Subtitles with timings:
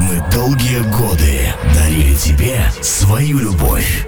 [0.00, 4.06] Мы долгие годы дарили тебе свою любовь.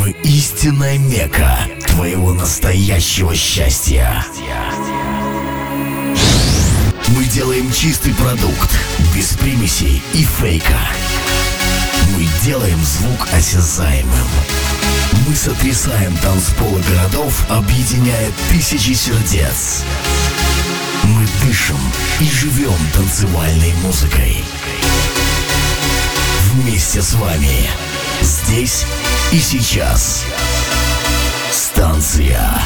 [0.00, 4.24] Мы истинная мека твоего настоящего счастья.
[7.08, 8.70] Мы делаем чистый продукт,
[9.14, 10.78] без примесей и фейка.
[12.14, 14.28] Мы делаем звук осязаемым.
[15.26, 19.82] Мы сотрясаем танцполы городов, объединяя тысячи сердец.
[21.08, 21.78] Мы дышим
[22.20, 24.44] и живем танцевальной музыкой.
[26.52, 27.70] Вместе с вами.
[28.20, 28.84] Здесь
[29.32, 30.24] и сейчас.
[31.50, 32.60] Станция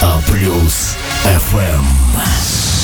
[0.00, 2.81] А плюс FM.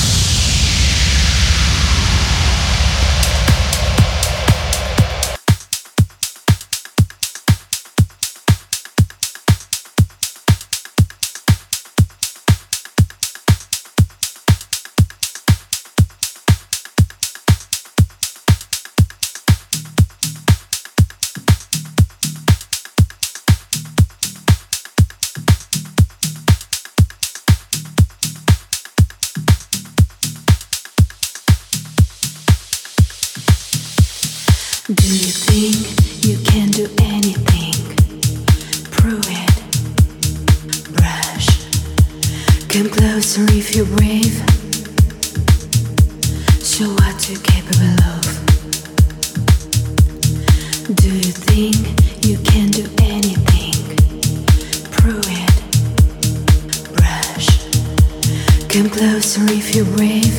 [59.38, 60.34] Closer if you're brave.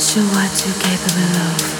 [0.00, 1.73] Show what you're capable of.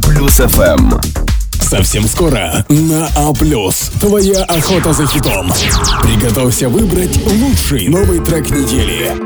[0.00, 1.00] FM.
[1.60, 3.32] Совсем скоро на А+.
[4.00, 5.52] Твоя охота за хитом.
[6.02, 9.17] Приготовься выбрать лучший новый трек недели.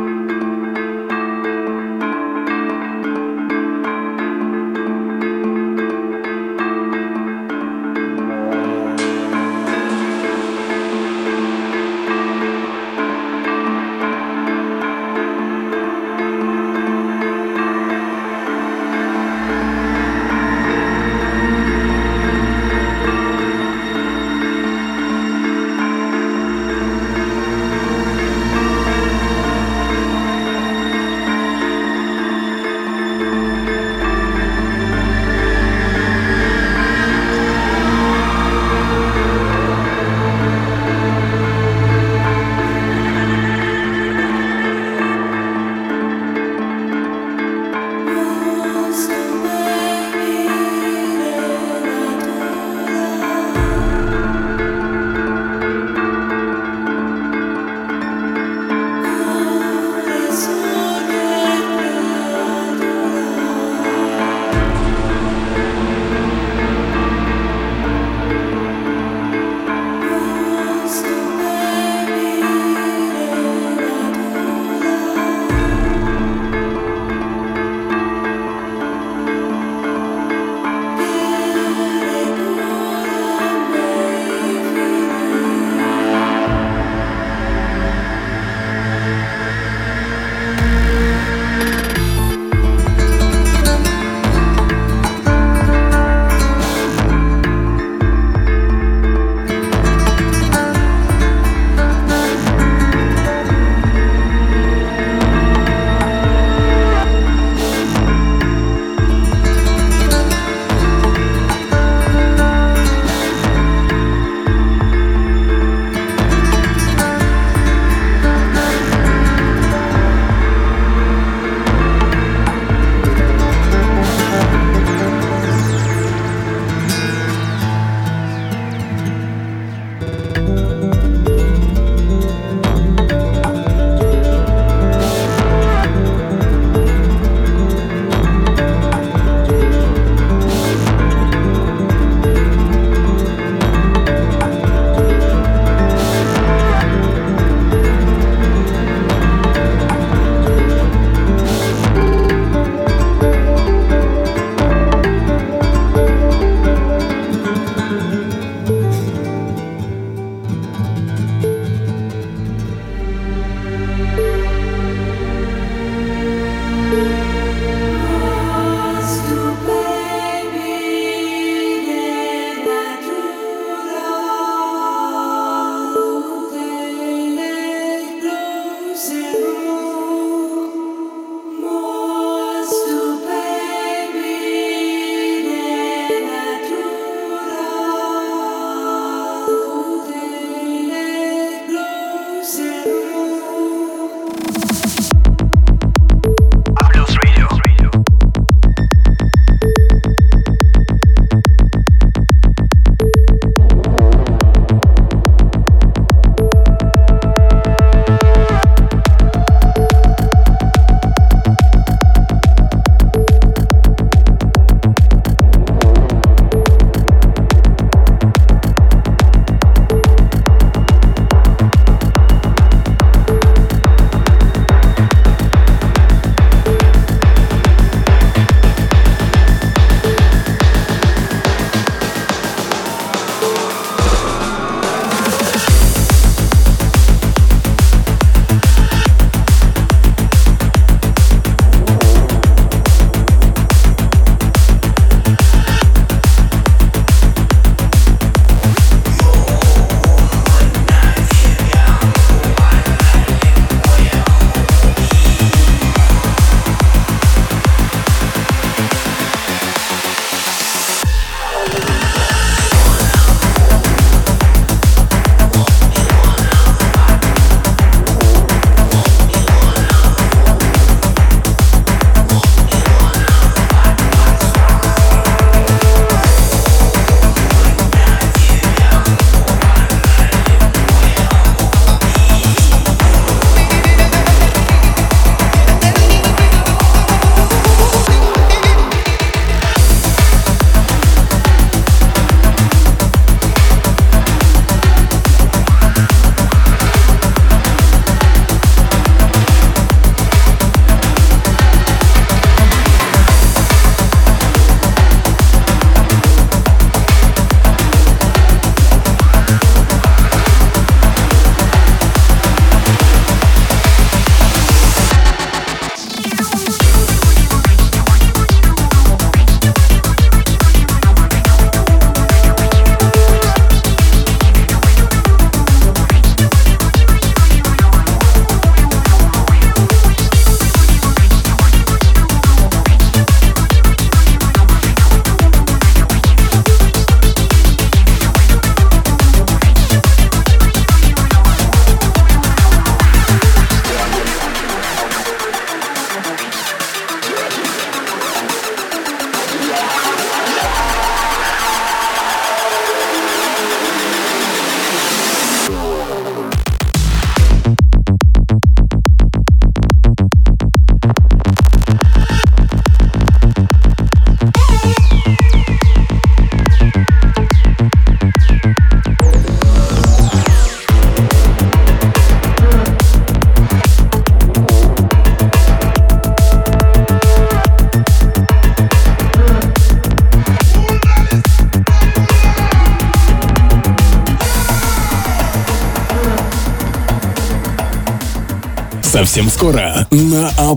[389.12, 390.75] Совсем скоро на А+.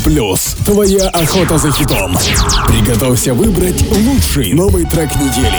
[0.65, 2.17] Твоя охота за хитом.
[2.67, 5.55] Приготовься выбрать лучший новый трек недели.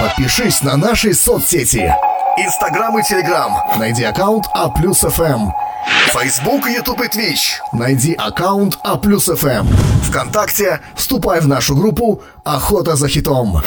[0.00, 1.94] Подпишись на наши соцсети.
[2.38, 3.56] Инстаграм и Телеграм.
[3.78, 5.50] Найди аккаунт А ФМ.
[6.12, 7.60] Фейсбук, Ютуб и Твич.
[7.72, 9.68] Найди аккаунт А ФМ.
[10.08, 13.62] Вконтакте вступай в нашу группу «Охота за хитом».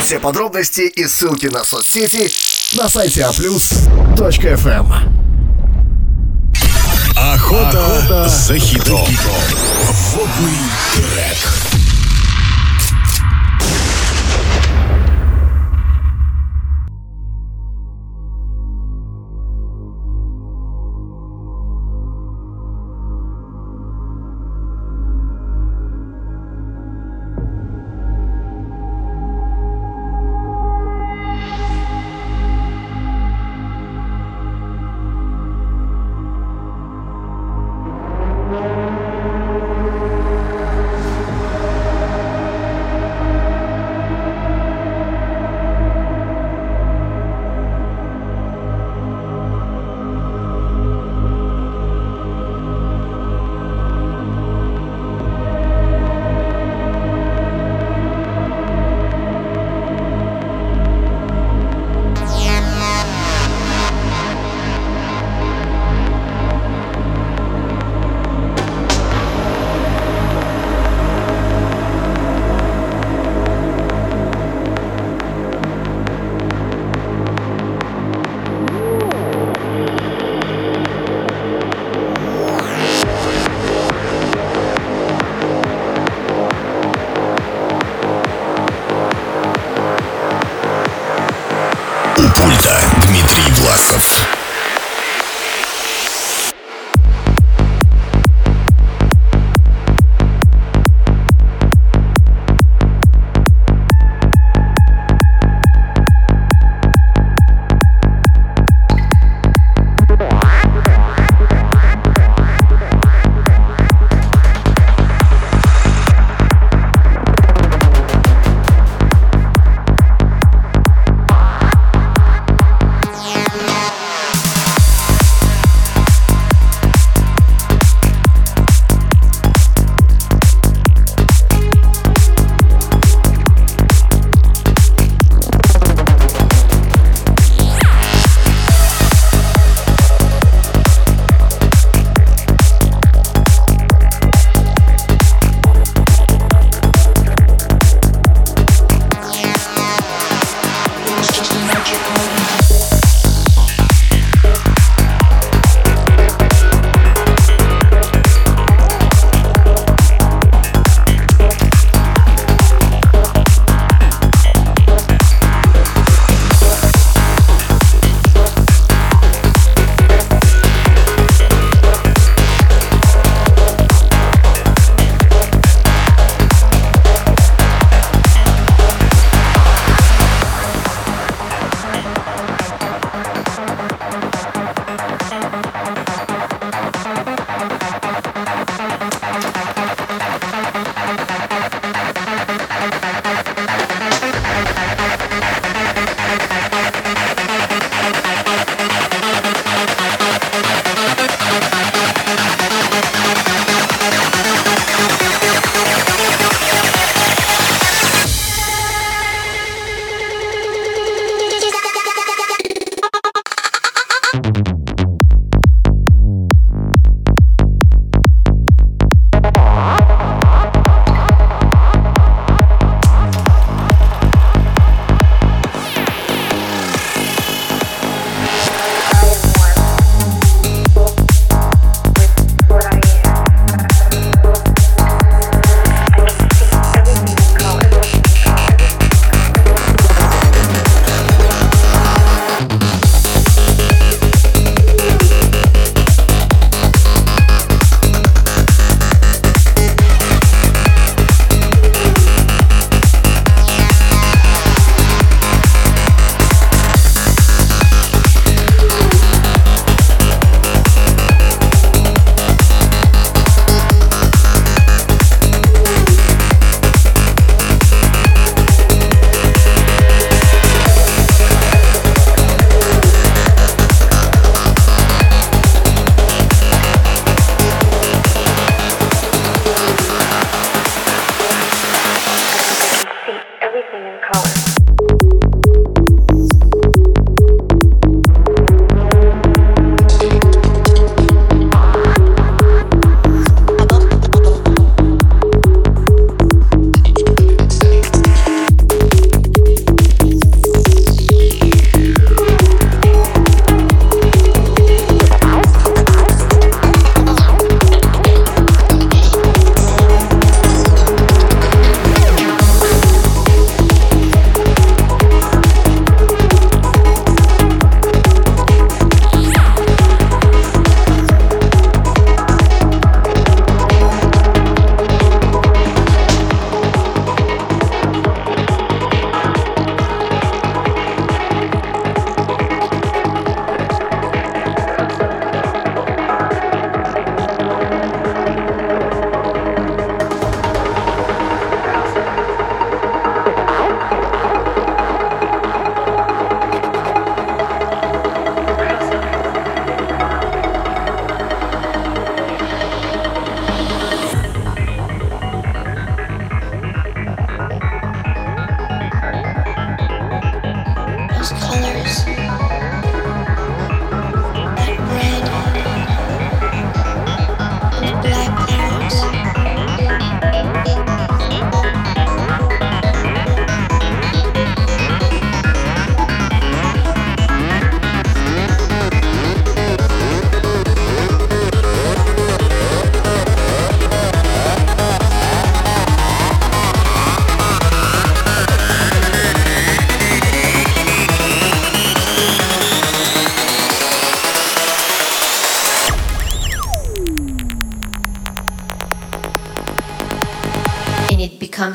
[0.00, 2.30] Все подробности и ссылки на соцсети
[2.78, 4.86] на сайте aplus.fm.
[7.20, 9.06] Охота, Охота за хитом.
[10.14, 10.58] Водный
[10.94, 11.69] трек.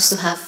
[0.09, 0.44] To have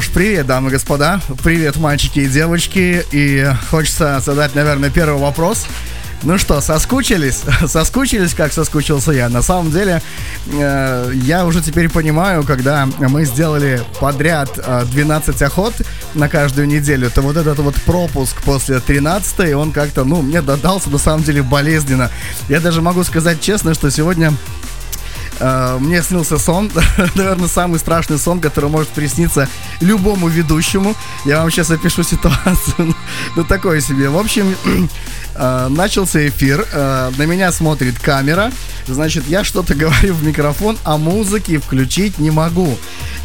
[0.00, 1.20] ж, привет, дамы и господа.
[1.42, 3.04] Привет, мальчики и девочки.
[3.10, 5.66] И хочется задать, наверное, первый вопрос.
[6.22, 7.42] Ну что, соскучились?
[7.66, 9.28] Соскучились, как соскучился я.
[9.28, 10.02] На самом деле,
[10.52, 15.74] э, я уже теперь понимаю, когда мы сделали подряд э, 12 охот
[16.14, 20.90] на каждую неделю, то вот этот вот пропуск после 13 он как-то, ну, мне додался
[20.90, 22.10] на самом деле болезненно.
[22.48, 24.32] Я даже могу сказать честно, что сегодня
[25.40, 26.70] мне снился сон,
[27.14, 29.48] наверное, самый страшный сон, который может присниться
[29.80, 30.94] любому ведущему.
[31.24, 32.94] Я вам сейчас опишу ситуацию.
[33.36, 34.08] ну, такое себе.
[34.08, 34.54] В общем,
[35.38, 38.52] э, начался эфир, э, на меня смотрит камера,
[38.86, 42.76] значит, я что-то говорю в микрофон, а музыки включить не могу.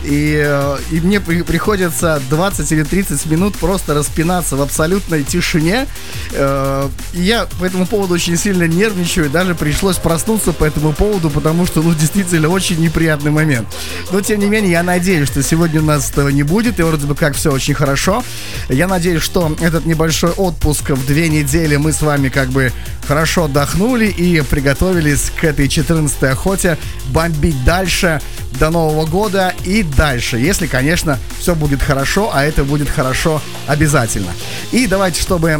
[0.03, 5.87] И, э, и мне при- приходится 20 или 30 минут просто распинаться в абсолютной тишине.
[6.33, 11.65] И я по этому поводу очень сильно нервничаю, даже пришлось проснуться по этому поводу, потому
[11.65, 13.67] что, ну, действительно, очень неприятный момент.
[14.11, 17.05] Но, тем не менее, я надеюсь, что сегодня у нас этого не будет, и вроде
[17.07, 18.23] бы как все очень хорошо.
[18.69, 22.71] Я надеюсь, что этот небольшой отпуск в две недели мы с вами как бы
[23.07, 28.21] хорошо отдохнули и приготовились к этой 14 охоте бомбить дальше
[28.59, 34.31] до Нового года и дальше, если, конечно, все будет хорошо, а это будет хорошо обязательно.
[34.71, 35.59] И давайте, чтобы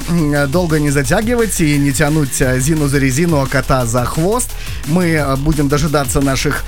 [0.50, 4.50] долго не затягивать и не тянуть э, Зину за резину, а кота за хвост,
[4.88, 6.64] мы э, будем дожидаться наших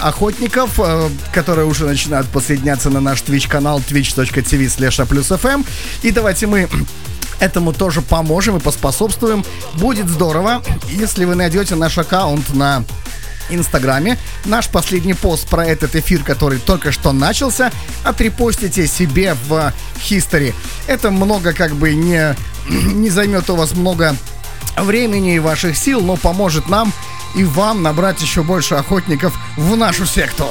[0.00, 5.66] охотников, э, которые уже начинают подсоединяться на наш Twitch-канал twitch.tv slash
[6.02, 6.68] И давайте мы
[7.40, 9.44] этому тоже поможем и поспособствуем.
[9.74, 12.84] Будет здорово, если вы найдете наш аккаунт на
[13.48, 17.70] Инстаграме, наш последний пост про этот эфир, который только что начался,
[18.04, 19.72] отрепостите себе в
[20.08, 20.54] History.
[20.86, 22.34] Это много как бы не,
[22.68, 24.16] не займет у вас много
[24.76, 26.92] времени и ваших сил, но поможет нам
[27.34, 30.46] и вам набрать еще больше охотников в нашу секту.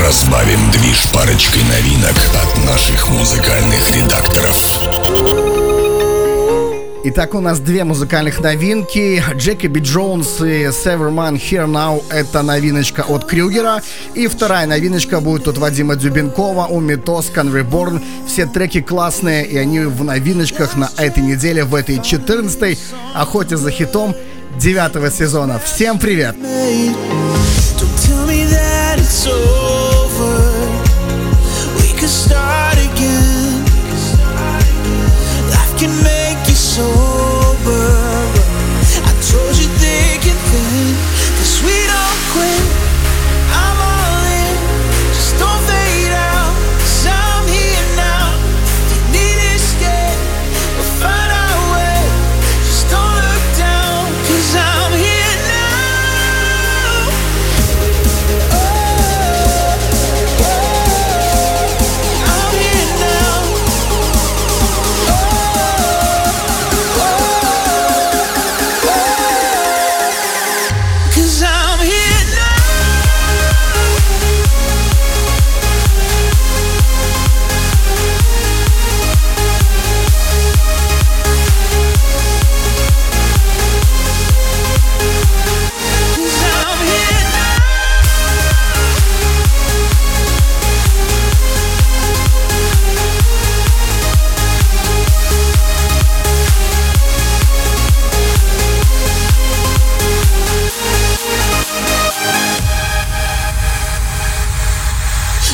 [0.00, 4.56] Разбавим движ парочкой новинок от наших музыкальных редакторов.
[7.04, 9.22] Итак, у нас две музыкальных новинки.
[9.34, 13.82] Джекоби Джонс и Severman Here Now— это новиночка от Крюгера.
[14.14, 18.02] И вторая новиночка будет от Вадима Дюбенкова, у Метоскан Reborn.
[18.26, 22.78] Все треки классные, и они в новиночках на этой неделе, в этой 14-й
[23.14, 24.14] охоте за хитом
[24.56, 25.60] девятого сезона.
[25.62, 26.36] Всем привет!
[26.36, 29.69] Don't tell me that it's over.
[35.80, 37.09] Can make you sober.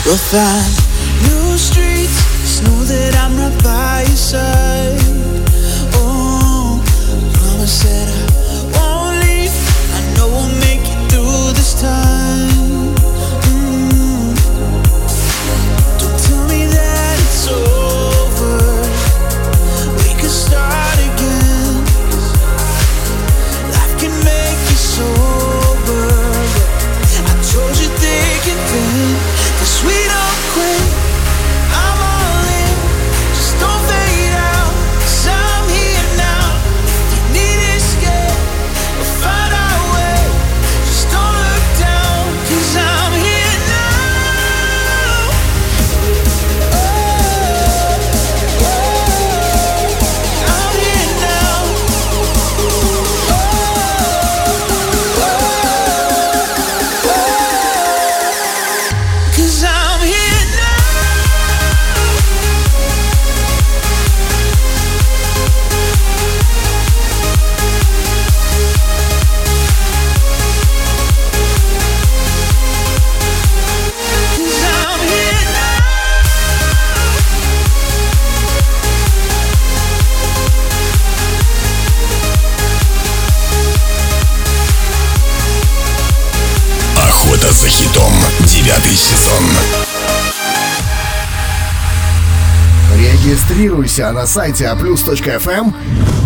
[0.06, 0.85] 做饭
[93.96, 95.74] Подписывайся на сайте а aplus.fm эм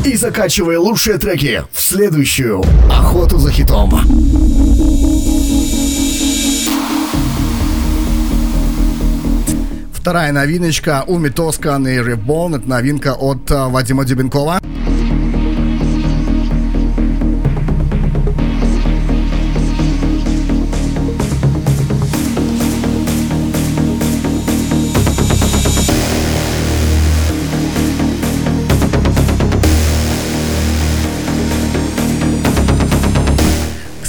[0.04, 3.92] и закачивай лучшие треки в следующую «Охоту за хитом».
[9.92, 12.56] Вторая новиночка у Митоскан и Ребон.
[12.56, 14.60] Это новинка от э, Вадима Дюбенкова.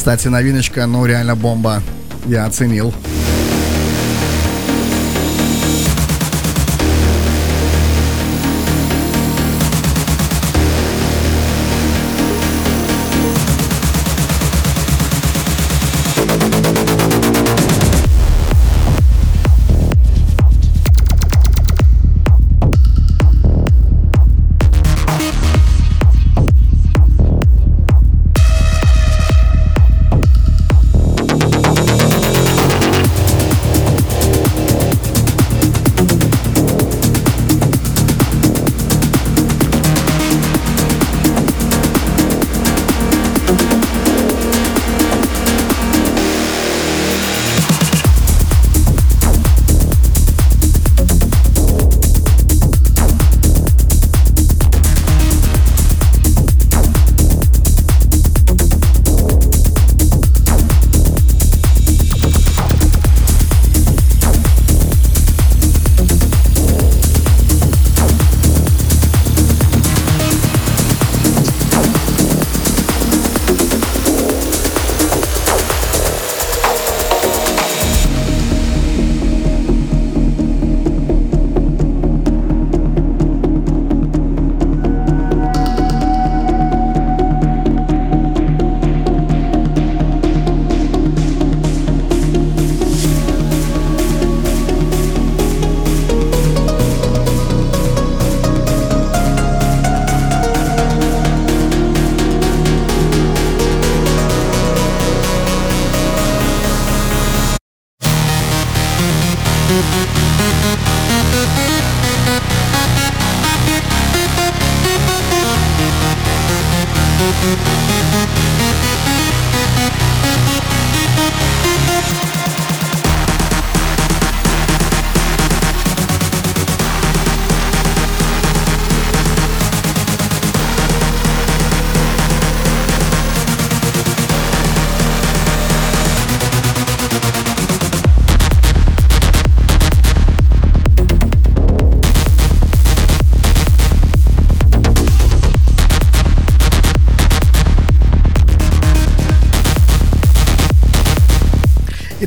[0.02, 1.84] Кстати, новиночка, ну реально бомба.
[2.26, 2.92] Я оценил.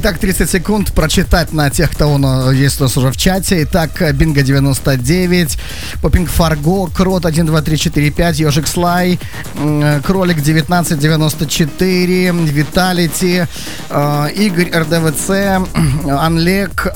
[0.05, 3.63] Итак, 30 секунд прочитать на тех, кто нас есть у нас уже в чате.
[3.63, 5.57] Итак, Бинго 99,
[6.03, 9.19] Попинг Фарго, Крот 1, 2, 3, 4, 5, Ежик Слай,
[9.55, 13.47] м, Кролик 1994, Виталити,
[13.89, 15.31] э, Игорь РДВЦ,
[16.11, 16.91] Анлек, э,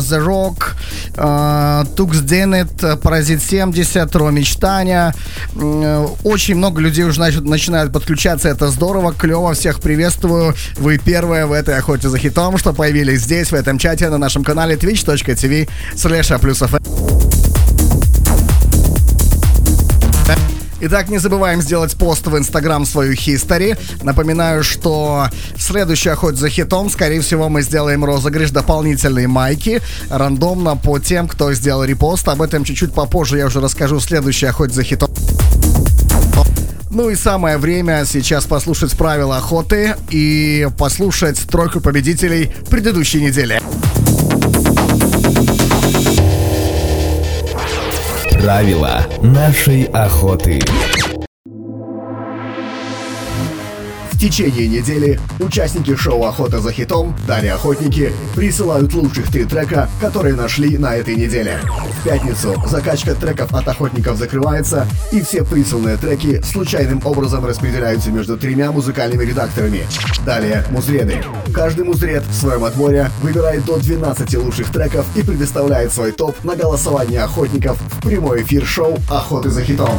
[0.00, 0.69] The Rock, э,
[1.96, 5.14] Тукс Денет, э, Паразит 70, Ромич Таня.
[5.54, 8.48] М, э, Очень много людей уже начи- начинают подключаться.
[8.48, 9.52] Это здорово, клево.
[9.54, 10.54] Всех приветствую.
[10.78, 14.44] Вы первые в этой охоте за хитом, что появились здесь, в этом чате, на нашем
[14.44, 16.38] канале twitch.tv slash a
[20.82, 23.76] Итак, не забываем сделать пост в Инстаграм свою хистори.
[24.02, 25.28] Напоминаю, что
[25.70, 31.28] в следующей охоте за хитом, скорее всего, мы сделаем розыгрыш дополнительной майки рандомно по тем,
[31.28, 32.26] кто сделал репост.
[32.26, 35.10] Об этом чуть-чуть попозже я уже расскажу в следующей охоте за хитом.
[36.90, 43.62] Ну и самое время сейчас послушать правила охоты и послушать тройку победителей предыдущей недели.
[48.42, 50.60] Правила нашей охоты.
[54.20, 60.34] В течение недели участники шоу «Охота за хитом» Далее охотники присылают лучших три трека, которые
[60.34, 61.58] нашли на этой неделе.
[61.98, 68.36] В пятницу закачка треков от охотников закрывается, и все присланные треки случайным образом распределяются между
[68.36, 69.84] тремя музыкальными редакторами.
[70.26, 71.24] Далее музреды.
[71.54, 76.56] Каждый музред в своем отборе выбирает до 12 лучших треков и предоставляет свой топ на
[76.56, 79.98] голосование охотников в прямой эфир шоу «Охоты за хитом».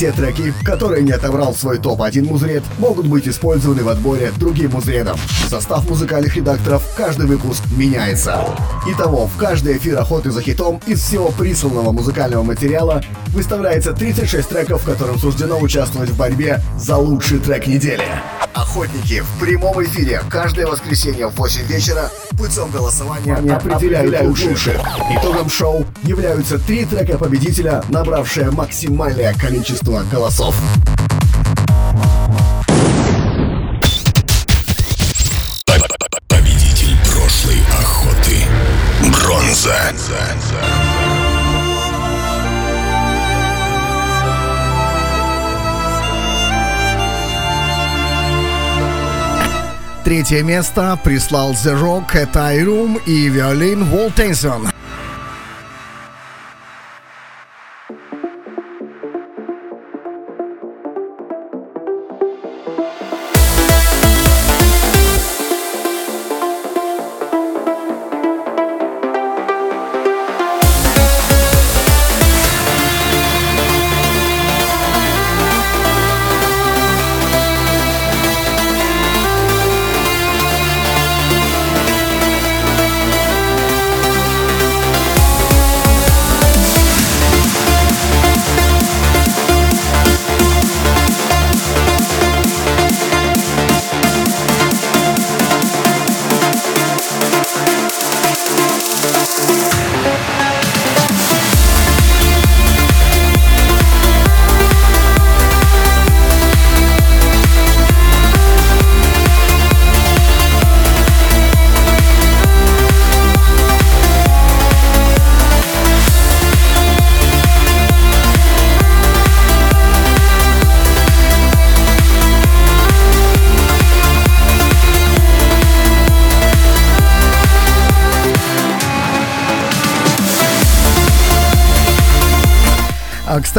[0.00, 5.18] Те треки, которые не отобрал свой топ-1 музред, могут быть использованы в отборе другим музредом.
[5.46, 8.42] Состав музыкальных редакторов каждый выпуск меняется.
[8.88, 13.02] Итого, в каждый эфир охоты за хитом из всего присланного музыкального материала
[13.34, 18.06] выставляется 36 треков, которым суждено участвовать в борьбе за лучший трек недели.
[18.54, 24.80] Охотники в прямом эфире каждое воскресенье в 8 вечера путем голосования определяют лучших.
[25.10, 30.54] Итогом шоу являются три трека победителя, набравшие максимальное количество голосов.
[36.28, 38.36] Победитель прошлой охоты.
[39.12, 39.92] Бронза.
[50.10, 54.68] Третье место прислал The Rock, iRoom и Violin Wall Tension.
[54.68, 54.72] А,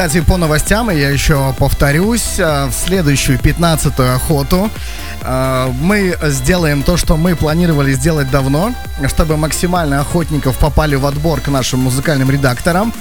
[0.02, 4.72] Кстати, по новостям, я еще повторюсь, а, в следующую 15-ю охоту
[5.22, 8.74] а, мы сделаем то, что мы планировали сделать давно,
[9.06, 12.92] чтобы максимально охотников попали в отбор к нашим музыкальным редакторам.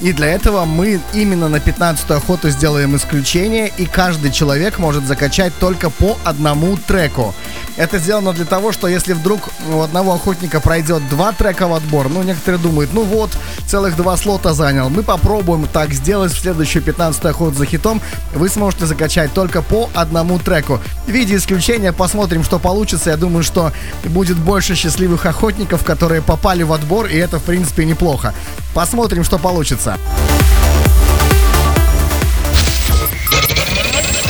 [0.00, 5.52] И для этого мы именно на 15-ю охоту сделаем исключение, и каждый человек может закачать
[5.58, 7.34] только по одному треку.
[7.76, 12.08] Это сделано для того, что если вдруг у одного охотника пройдет два трека в отбор,
[12.08, 13.36] ну, некоторые думают, ну вот,
[13.66, 14.88] целых два слота занял.
[14.90, 18.00] Мы попробуем так сделать в следующую 15 охоту за хитом.
[18.34, 20.80] Вы сможете закачать только по одному треку.
[21.06, 23.10] В виде исключения посмотрим, что получится.
[23.10, 23.72] Я думаю, что
[24.04, 28.34] будет больше счастливых охотников, которые попали в отбор, и это, в принципе, неплохо.
[28.74, 29.98] Посмотрим, что получится.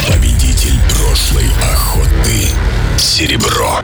[0.08, 2.48] Победитель прошлой охоты.
[2.98, 3.80] Серебро.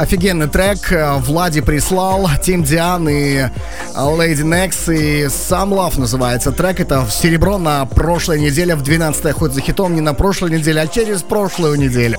[0.00, 0.90] Офигенный трек.
[0.92, 3.50] э, Влади прислал, Тим Диан и э,
[3.94, 6.80] Lady Nex и Some Love называется трек.
[6.80, 9.94] Это в серебро на прошлой неделе в 12 охоте за хитом.
[9.94, 12.18] Не на прошлой неделе, а через прошлую неделю.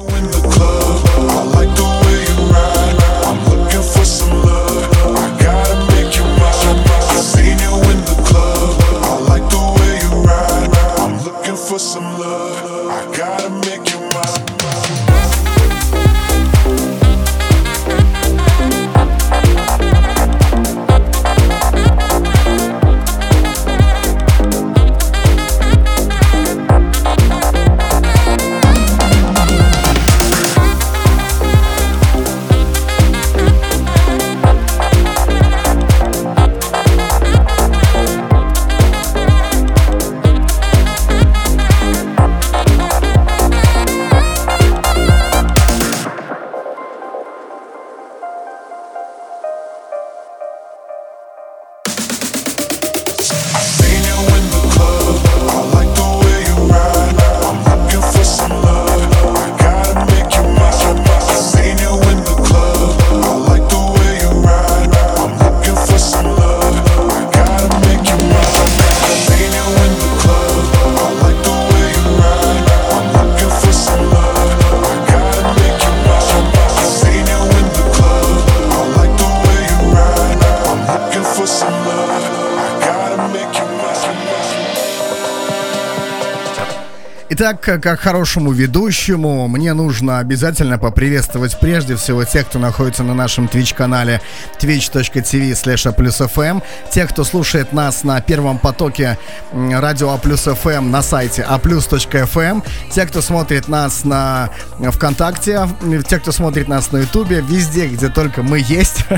[87.53, 93.47] Итак, как хорошему ведущему, мне нужно обязательно поприветствовать прежде всего тех, кто находится на нашем
[93.47, 94.21] Twitch-канале
[94.57, 99.17] twitch.tv slash эм, тех, кто слушает нас на первом потоке
[99.51, 104.49] радио А эм на сайте aplus.fm, тех, кто смотрит нас на
[104.79, 105.67] ВКонтакте,
[106.07, 109.05] тех, кто смотрит нас на Ютубе, везде, где только мы есть.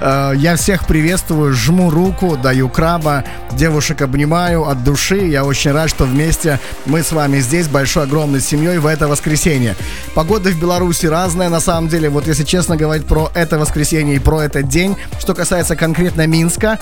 [0.00, 3.24] Э, я всех приветствую, жму руку, даю краба,
[3.60, 5.26] девушек обнимаю от души.
[5.26, 9.76] Я очень рад, что вместе мы с вами здесь большой, огромной семьей в это воскресенье.
[10.14, 14.18] Погода в Беларуси разная, на самом деле, вот если честно говорить про это воскресенье и
[14.18, 16.78] про этот день, что касается конкретно Минска,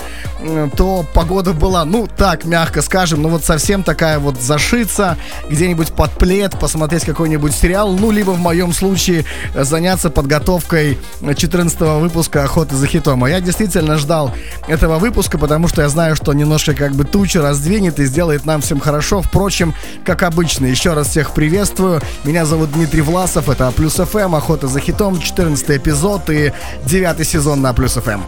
[0.75, 5.17] то погода была, ну, так, мягко скажем, ну вот совсем такая вот зашиться,
[5.49, 12.43] где-нибудь под плед, посмотреть какой-нибудь сериал, ну, либо в моем случае заняться подготовкой 14 выпуска
[12.43, 13.23] «Охоты за хитом».
[13.23, 14.33] А я действительно ждал
[14.67, 18.61] этого выпуска, потому что я знаю, что немножко как бы тучи раздвинет и сделает нам
[18.61, 19.21] всем хорошо.
[19.21, 19.73] Впрочем,
[20.05, 20.65] как обычно.
[20.65, 22.01] Еще раз всех приветствую.
[22.23, 23.49] Меня зовут Дмитрий Власов.
[23.49, 26.53] Это Плюс ФМ, Охота за хитом, 14 эпизод и
[26.85, 28.21] 9 сезон на Плюс ФМ.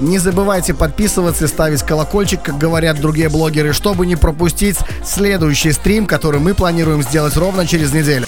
[0.00, 6.06] Не забывайте подписываться и ставить колокольчик, как говорят другие блогеры, чтобы не пропустить следующий стрим,
[6.06, 8.26] который мы планируем сделать ровно через неделю.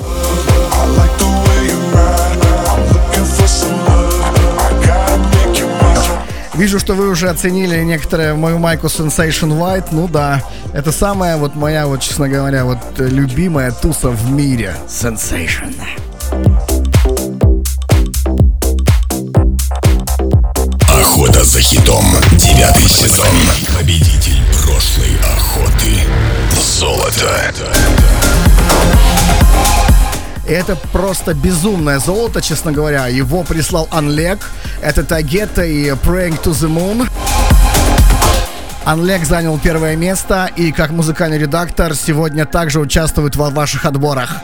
[6.55, 9.89] Вижу, что вы уже оценили некоторые мою майку Sensation White.
[9.91, 10.41] Ну да,
[10.73, 14.77] это самая вот моя, вот, честно говоря, вот любимая туса в мире.
[14.89, 15.75] Sensation.
[21.55, 22.05] За хитом.
[22.33, 23.29] Девятый сезон.
[23.79, 25.93] Победитель прошлой охоты.
[26.61, 27.53] Золото.
[30.49, 33.07] Это просто безумное золото, честно говоря.
[33.07, 34.51] Его прислал Анлег.
[34.83, 37.09] Это Тагета и Praying to the Moon.
[38.85, 44.39] Анлег занял первое место и как музыкальный редактор сегодня также участвует в ваших отборах.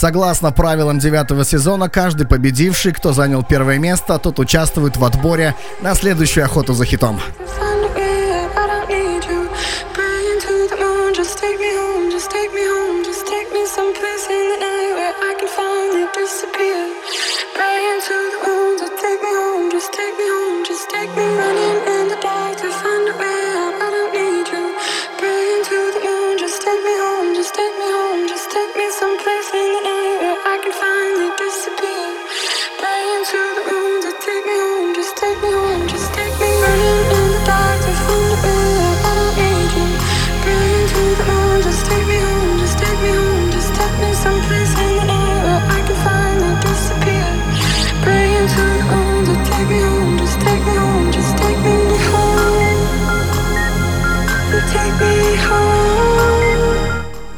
[0.00, 5.94] Согласно правилам девятого сезона, каждый победивший, кто занял первое место, тот участвует в отборе на
[5.94, 7.20] следующую охоту за хитом.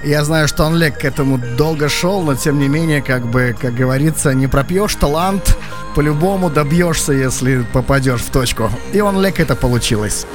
[0.04, 3.54] Я знаю, что он Олег к этому долго шел, но тем не менее, как бы,
[3.58, 5.56] как говорится, не пропьешь талант,
[5.94, 8.70] по-любому добьешься, если попадешь в точку.
[8.92, 10.26] И он Олег это получилось.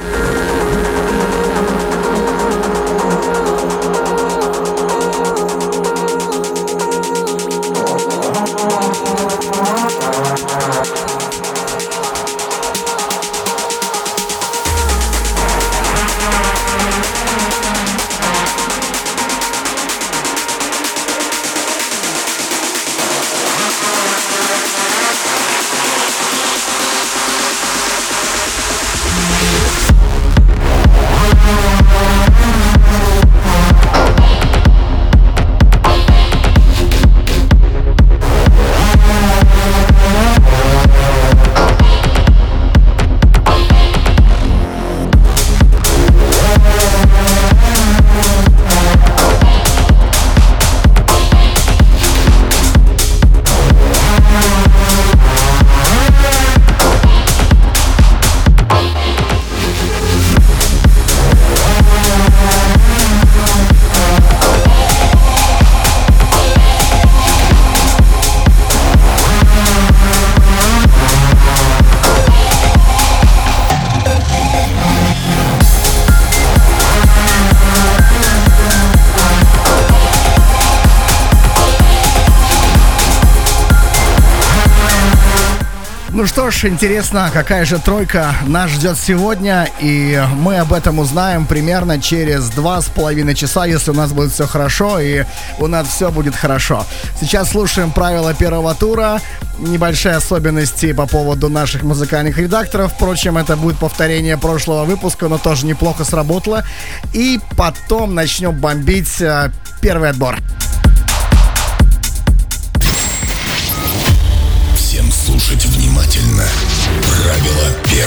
[86.58, 92.48] Ж, интересно, какая же тройка нас ждет сегодня, и мы об этом узнаем примерно через
[92.48, 95.24] два с половиной часа, если у нас будет все хорошо, и
[95.60, 96.84] у нас все будет хорошо.
[97.20, 99.20] Сейчас слушаем правила первого тура,
[99.58, 105.64] небольшие особенности по поводу наших музыкальных редакторов, впрочем, это будет повторение прошлого выпуска, но тоже
[105.64, 106.64] неплохо сработало,
[107.12, 110.38] и потом начнем бомбить э, первый отбор.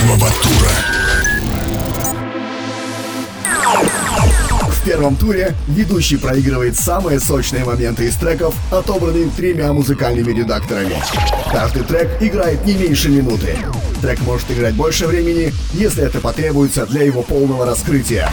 [0.02, 0.72] Правила первого тура.
[4.70, 10.95] В первом туре ведущий проигрывает самые сочные моменты из треков, отобранные тремя музыкальными редакторами.
[11.52, 13.58] Каждый трек играет не меньше минуты.
[14.02, 18.28] Трек может играть больше времени, если это потребуется для его полного раскрытия.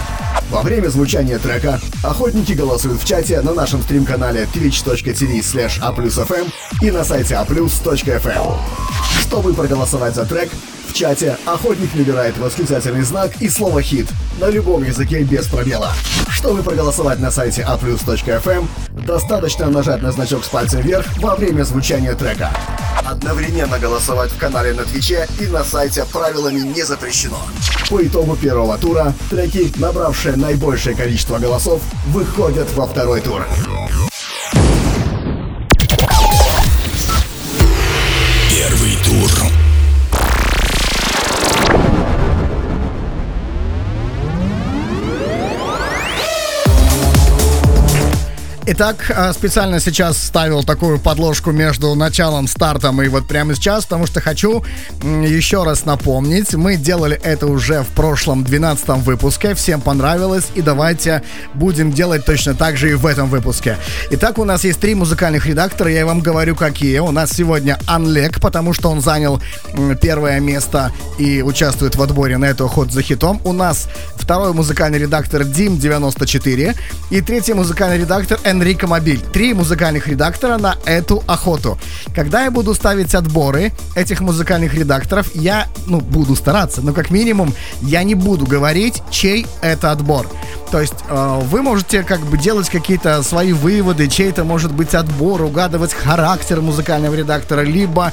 [0.51, 6.51] Во время звучания трека охотники голосуют в чате на нашем стрим-канале twitch.tv slash a+fm
[6.81, 8.57] и на сайте a+.fm.
[9.21, 10.49] Чтобы проголосовать за трек,
[10.99, 14.09] чате охотник набирает восклицательный знак и слово «хит»
[14.41, 15.93] на любом языке без пробела.
[16.29, 18.67] Чтобы проголосовать на сайте a+.fm,
[19.07, 22.51] достаточно нажать на значок с пальцем вверх во время звучания трека.
[23.05, 27.39] Одновременно голосовать в канале на Твиче и на сайте правилами не запрещено.
[27.89, 33.47] По итогу первого тура треки, набравшие наибольшее количество голосов, выходят во второй тур.
[48.71, 54.07] Итак, а, специально сейчас ставил такую подложку между началом, стартом и вот прямо сейчас, потому
[54.07, 54.63] что хочу
[55.03, 61.23] еще раз напомнить, мы делали это уже в прошлом 12 выпуске, всем понравилось, и давайте
[61.55, 63.79] будем делать точно так же и в этом выпуске.
[64.11, 66.99] Итак, у нас есть три музыкальных редактора, я вам говорю какие.
[66.99, 69.41] У нас сегодня Анлек, потому что он занял
[70.03, 73.41] первое место и участвует в отборе на эту охоту за хитом.
[73.45, 76.75] У нас второй музыкальный редактор Дим 94
[77.09, 79.21] и третий музыкальный редактор Энрико Мобиль.
[79.21, 81.79] Три музыкальных редактора на эту охоту.
[82.13, 87.55] Когда я буду ставить отборы этих музыкальных редакторов, я, ну, буду стараться, но как минимум
[87.83, 90.27] я не буду говорить, чей это отбор.
[90.71, 94.95] То есть э, вы можете как бы делать какие-то свои выводы, чей это может быть
[94.95, 98.13] отбор, угадывать характер музыкального редактора, либо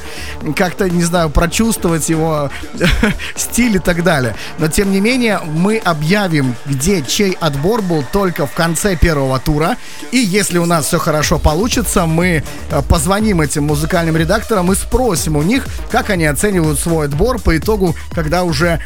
[0.55, 2.49] как-то, не знаю, прочувствовать его
[3.35, 4.35] стиль и так далее.
[4.57, 9.75] Но тем не менее, мы объявим, где чей отбор был только в конце первого тура.
[10.11, 15.37] И если у нас все хорошо получится, мы э, позвоним этим музыкальным редакторам и спросим
[15.37, 18.81] у них, как они оценивают свой отбор по итогу, когда уже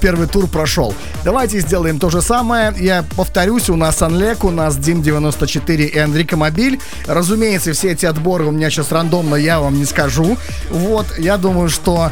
[0.00, 0.94] первый тур прошел.
[1.24, 2.74] Давайте сделаем то же самое.
[2.78, 6.78] Я повторюсь, у нас Анлек, у нас Дим 94 и Энрико Мобиль.
[7.06, 10.36] Разумеется, все эти отборы у меня сейчас рандомно, я вам не скажу.
[10.70, 12.10] Вот, я думаю, что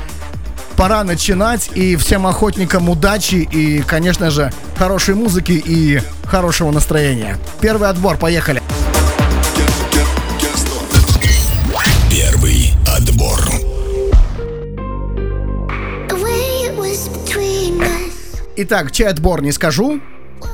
[0.80, 1.68] пора начинать.
[1.74, 7.36] И всем охотникам удачи и, конечно же, хорошей музыки и хорошего настроения.
[7.60, 8.62] Первый отбор, поехали.
[12.10, 13.38] Первый отбор.
[18.56, 20.00] Итак, чей отбор не скажу.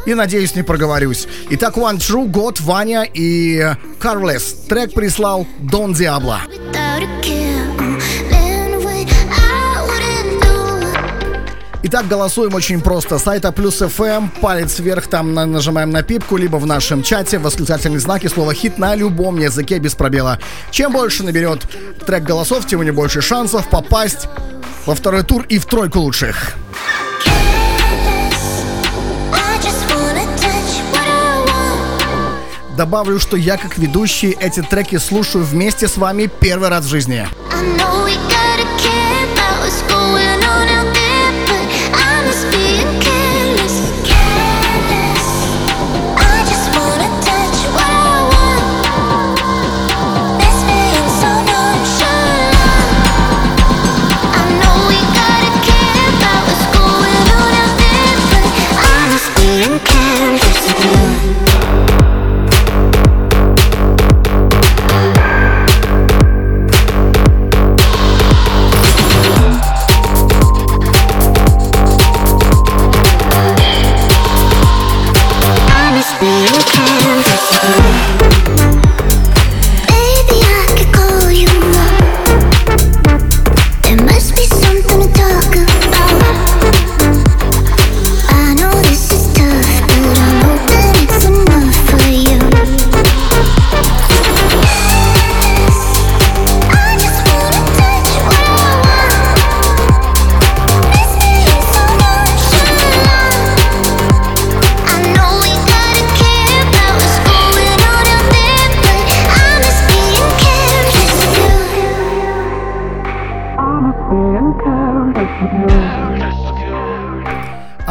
[0.06, 1.28] И надеюсь, не проговорюсь.
[1.50, 4.56] Итак, One True, Год, Ваня и Карлес.
[4.68, 6.40] Трек прислал Дон Диабло.
[6.48, 7.45] Without
[11.88, 13.16] Итак, голосуем очень просто.
[13.16, 18.00] Сайта плюс FM, палец вверх, там на- нажимаем на пипку, либо в нашем чате восклицательные
[18.00, 20.40] знаки, слово хит на любом языке без пробела.
[20.72, 21.64] Чем больше наберет
[22.04, 24.26] трек голосов, тем у него больше шансов попасть
[24.84, 26.56] во второй тур и в тройку лучших.
[32.76, 37.28] Добавлю, что я как ведущий эти треки слушаю вместе с вами первый раз в жизни.
[37.52, 38.66] I know we gotta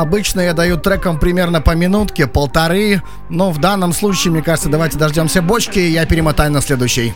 [0.06, 3.02] Обычно я даю трекам примерно по минутке, полторы.
[3.30, 7.16] Но в данном случае, мне кажется, давайте дождемся бочки, и я перемотаю на следующий.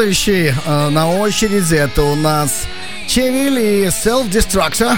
[0.00, 2.66] Следующий э, на очереди это у нас
[3.06, 4.96] Чевили Self Destructor.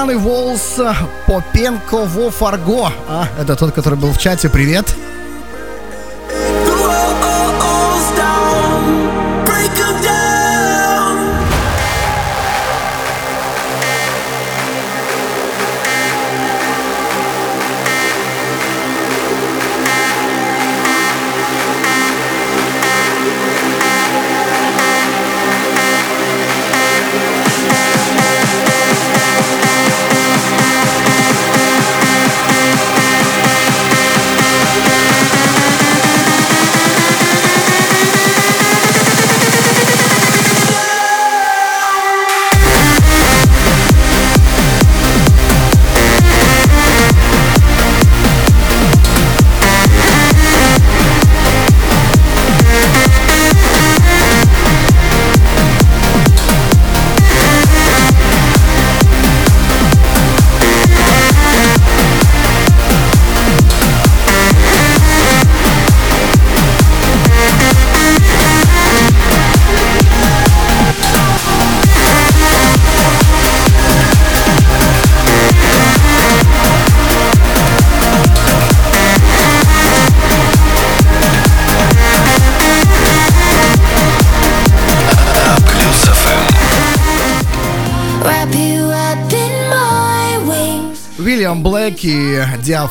[0.00, 0.80] Шоган и Волс
[1.26, 2.90] Попенко во Фарго.
[3.06, 4.48] А, это тот, который был в чате.
[4.48, 4.94] Привет.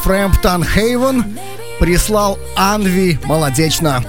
[0.09, 1.37] Диафрэмптон Хейвен
[1.79, 4.03] прислал Анви молодечно.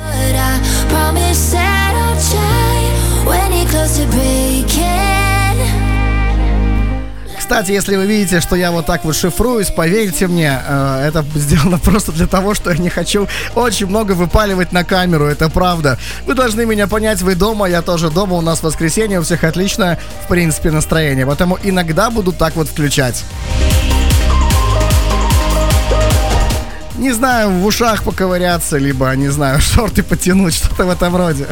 [7.38, 11.78] Кстати, если вы видите, что я вот так вот шифруюсь, поверьте мне, э, это сделано
[11.84, 15.98] просто для того, что я не хочу очень много выпаливать на камеру, это правда.
[16.26, 19.98] Вы должны меня понять, вы дома, я тоже дома, у нас воскресенье, у всех отличное,
[20.24, 23.22] в принципе, настроение, поэтому иногда буду так вот включать.
[27.00, 31.46] Не знаю, в ушах поковыряться, либо, не знаю, шорты потянуть, что-то в этом роде.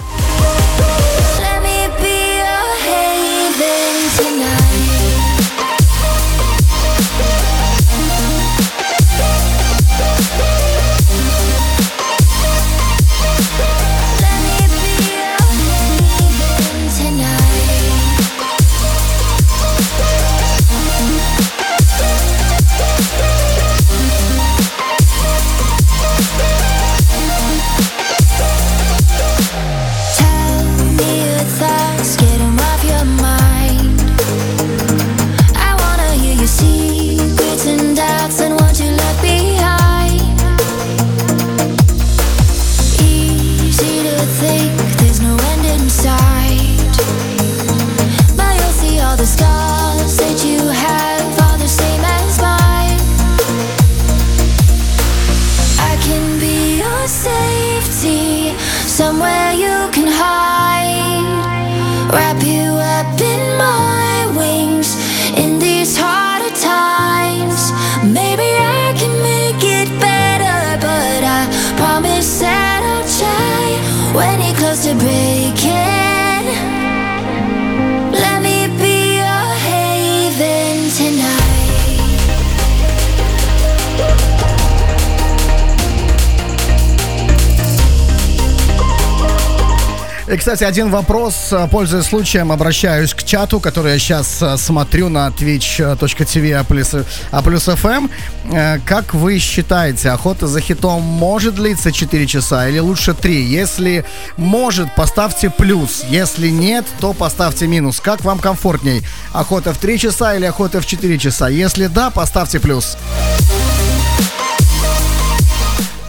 [90.49, 95.29] Кстати, один вопрос, э, пользуясь случаем, обращаюсь к чату, который я сейчас э, смотрю на
[95.29, 96.95] twitch.tv а плюс,
[97.31, 98.11] а плюс FM.
[98.51, 103.45] Э, Как вы считаете, охота за хитом может длиться 4 часа или лучше 3?
[103.45, 104.07] Если
[104.39, 106.03] может, поставьте плюс.
[106.09, 108.01] Если нет, то поставьте минус.
[108.01, 109.03] Как вам комфортней?
[109.35, 111.49] Охота в 3 часа или охота в 4 часа?
[111.49, 112.97] Если да, поставьте плюс.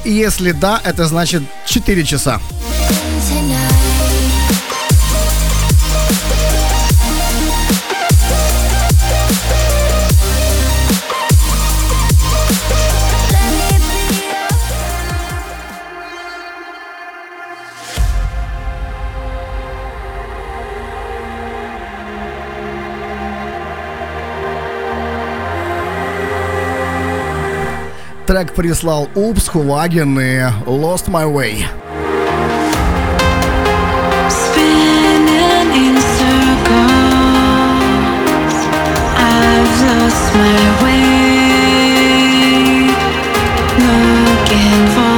[0.06, 2.40] Если да, это значит 4 часа.
[28.30, 31.66] Трек прислал Упс, Хулагин и Lost My Way.
[40.36, 41.10] My way.
[43.80, 45.09] Looking for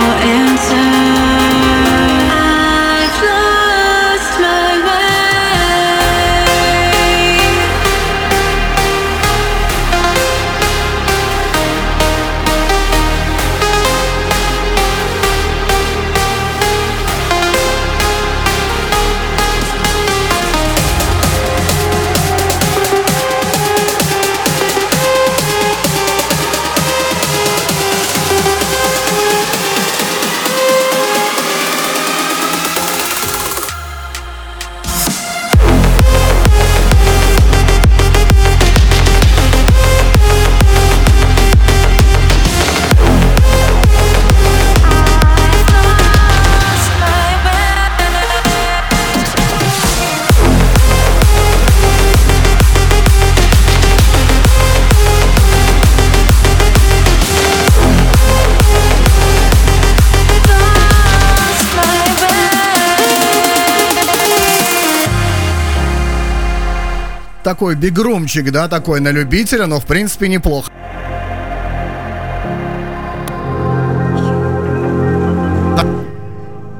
[67.62, 70.72] Такой бигрумчик, да, такой на любителя, но в принципе неплохо.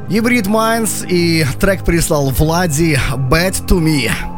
[0.10, 4.31] Hybrid Minds и трек прислал Влади Bad to Me.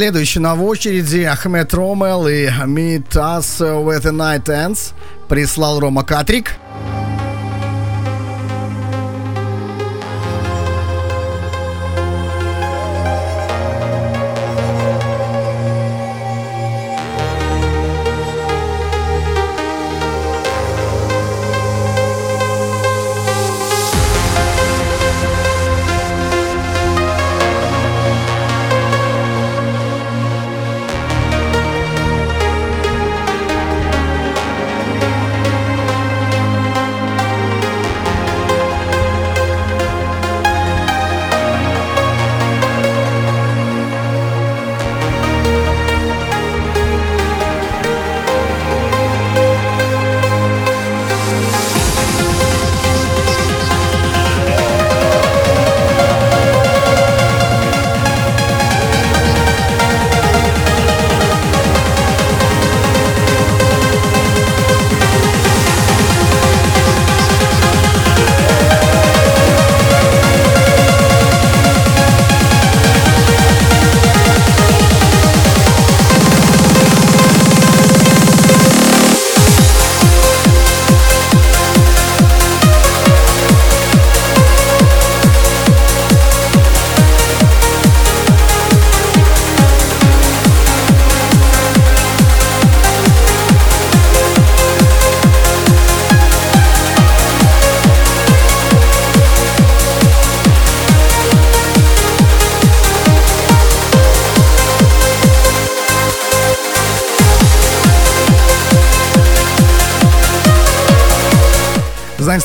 [0.00, 4.94] Следующий на очереди Ахмед Ромел и Meet Us With the Night Ends
[5.28, 6.52] прислал Рома Катрик.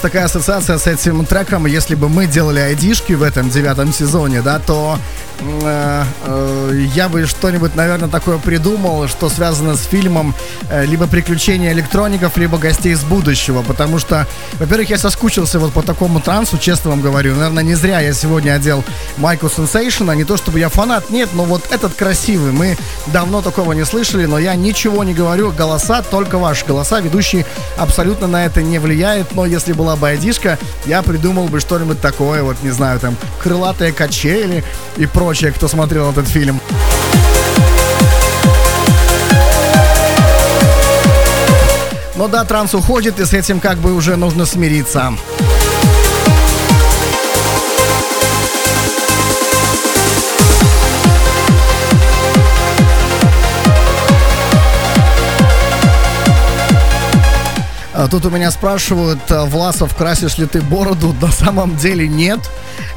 [0.05, 4.59] Такая ассоциация с этим треком, если бы мы делали айдишки в этом девятом сезоне, да,
[4.59, 4.99] то
[5.39, 10.35] э, э, я бы что-нибудь, наверное, такое придумал, что связано с фильмом
[10.69, 14.27] э, либо приключения электроников, либо гостей из будущего, потому что,
[14.59, 18.51] во-первых, я соскучился вот по такому трансу, честно вам говорю, наверное, не зря я сегодня
[18.51, 18.83] одел
[19.17, 23.41] майку Sensation, а не то, чтобы я фанат, нет, но вот этот красивый, мы давно
[23.41, 27.45] такого не слышали, но я ничего не говорю, голоса, только ваши голоса, ведущий
[27.77, 32.43] абсолютно на это не влияет, но если была бы айдишка, я придумал бы что-нибудь такое,
[32.43, 34.63] вот, не знаю, там, крылатые качели
[34.97, 36.59] и прочее, кто смотрел этот фильм.
[42.15, 45.13] Но да, транс уходит, и с этим как бы уже нужно смириться.
[58.05, 61.15] А Тут у меня спрашивают, а, Власов, красишь ли ты бороду?
[61.19, 62.39] На самом деле нет.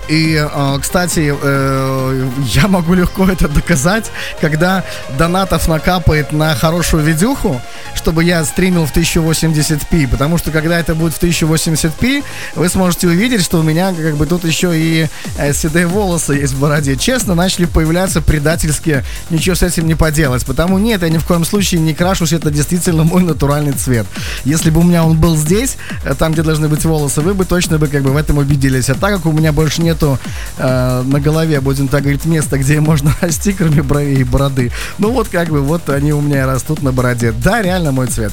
[0.09, 4.84] И, а, кстати, э, я могу легко это доказать, когда
[5.18, 7.61] донатов накапает на хорошую видюху,
[7.94, 13.42] чтобы я стримил в 1080p, потому что когда это будет в 1080p, вы сможете увидеть,
[13.42, 16.96] что у меня как бы тут еще и э, седые волосы есть в бороде.
[16.96, 20.44] Честно, начали появляться предательские, ничего с этим не поделать.
[20.46, 24.06] Потому нет, я ни в коем случае не крашусь, это действительно мой натуральный цвет.
[24.44, 27.44] Если бы у меня он был здесь, э, там, где должны быть волосы, вы бы
[27.44, 28.90] точно бы как бы в этом убедились.
[28.90, 30.18] А так как у меня больше нету
[30.59, 35.11] э, на голове, будем так говорить, места, где можно расти, кроме бровей и бороды, ну
[35.11, 37.32] вот как бы вот они у меня и растут на бороде.
[37.32, 38.32] Да, реально мой цвет.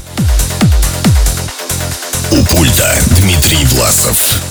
[2.32, 4.42] У пульта Дмитрий Власов.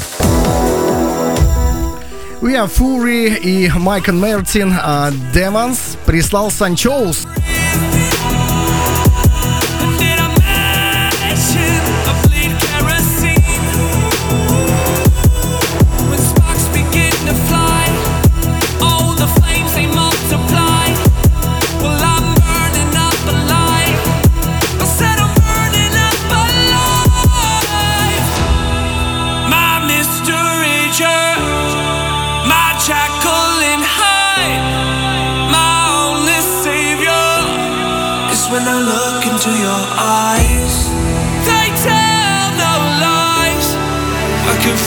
[2.54, 4.74] Have Fury и Майк Мертин.
[4.80, 7.26] а Демонс прислал Санчоус.
[7.74, 8.03] Did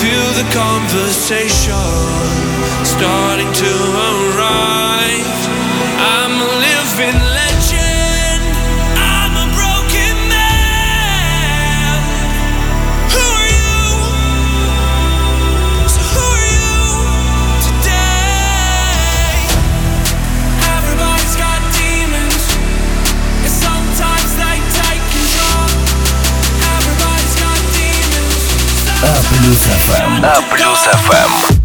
[0.07, 1.83] feel the conversation
[2.85, 3.73] starting to
[4.07, 5.39] arrive.
[6.15, 6.35] I'm
[6.67, 7.26] living
[29.29, 30.23] плюс ФМ.
[30.23, 31.56] А плюс ФМ.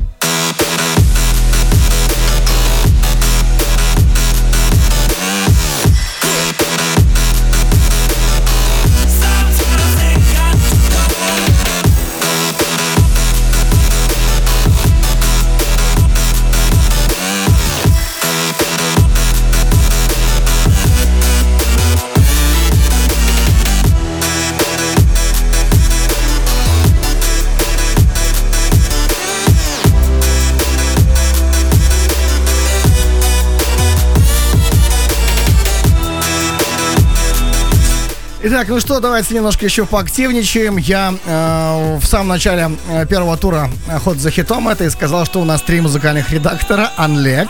[38.54, 40.76] Итак, ну что, давайте немножко еще поактивничаем.
[40.76, 43.70] Я э, в самом начале э, первого тура
[44.04, 46.90] ход за хитом это и сказал, что у нас три музыкальных редактора.
[46.98, 47.48] Анлег,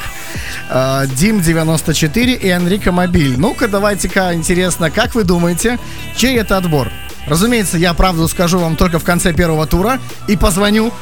[0.70, 3.34] э, Дим94 и Энрико Мобиль.
[3.36, 5.80] Ну-ка, давайте-ка, интересно, как вы думаете,
[6.14, 6.88] чей это отбор?
[7.26, 9.98] Разумеется, я правду скажу вам только в конце первого тура
[10.28, 10.92] и позвоню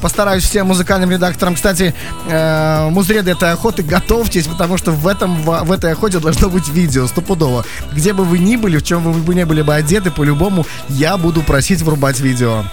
[0.00, 1.54] Постараюсь всем музыкальным редакторам.
[1.54, 1.94] Кстати,
[2.28, 6.68] э, музреды этой охоты, готовьтесь, потому что в, этом, в, в этой охоте должно быть
[6.68, 7.64] видео, стопудово.
[7.92, 11.16] Где бы вы ни были, в чем бы вы не были бы одеты, по-любому, я
[11.16, 12.64] буду просить врубать видео.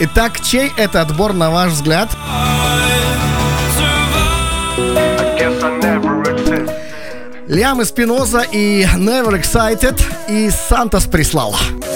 [0.00, 2.10] Итак, чей это отбор, на ваш взгляд?
[7.46, 11.54] Лиам и Спиноза и Never Excited и Сантос прислал.
[11.54, 11.91] I'm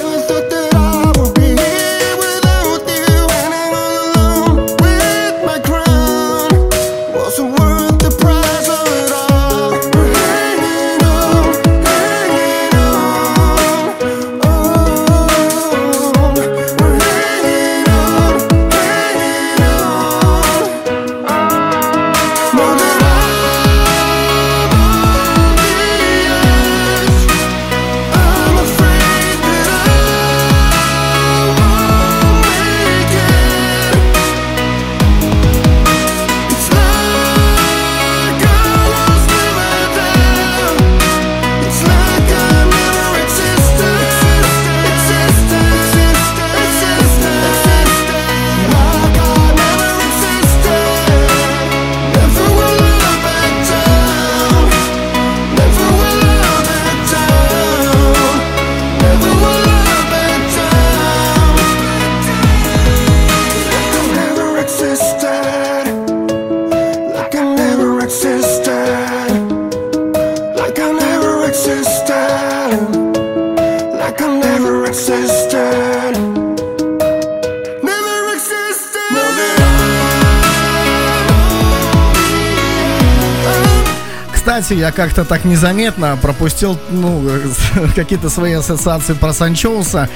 [84.66, 87.22] Кстати, я как-то так незаметно пропустил ну,
[87.94, 90.08] какие-то свои ассоциации про Санчоуса.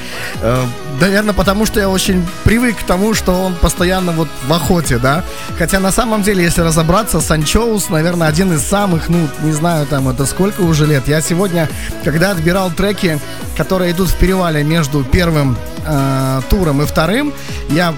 [0.43, 0.65] Э,
[1.01, 5.25] Наверное, потому что я очень привык к тому, что он постоянно вот в охоте, да.
[5.57, 10.09] Хотя на самом деле, если разобраться, Санчоус, наверное, один из самых, ну, не знаю, там
[10.09, 11.09] это сколько уже лет.
[11.09, 11.69] Я сегодня,
[12.05, 13.19] когда отбирал треки,
[13.57, 17.33] которые идут в перевале между первым э, туром и вторым,
[17.71, 17.95] я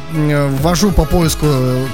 [0.61, 1.47] ввожу по поиску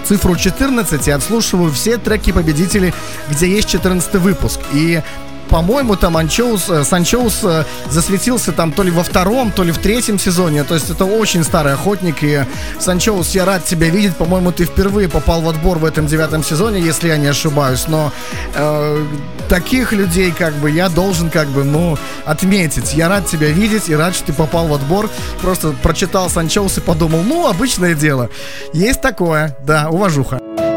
[0.05, 2.93] цифру 14 и отслушиваю все треки победителей,
[3.31, 4.61] где есть 14 выпуск.
[4.73, 5.01] И
[5.49, 9.79] по-моему, там Анчоус, э, Санчоус э, засветился там то ли во втором, то ли в
[9.79, 10.65] третьем сезоне.
[10.65, 12.23] То есть это очень старый охотник.
[12.23, 12.45] И
[12.79, 14.17] Санчоус, я рад тебя видеть.
[14.17, 17.87] По-моему, ты впервые попал в отбор в этом девятом сезоне, если я не ошибаюсь.
[17.89, 18.13] Но
[18.55, 19.07] э,
[19.49, 22.95] таких людей, как бы, я должен, как бы, ну, отметить.
[22.95, 25.09] Я рад тебя видеть и рад, что ты попал в отбор.
[25.41, 28.29] Просто прочитал Санчоус и подумал, ну, обычное дело.
[28.73, 30.68] Есть такое, да, уважуха.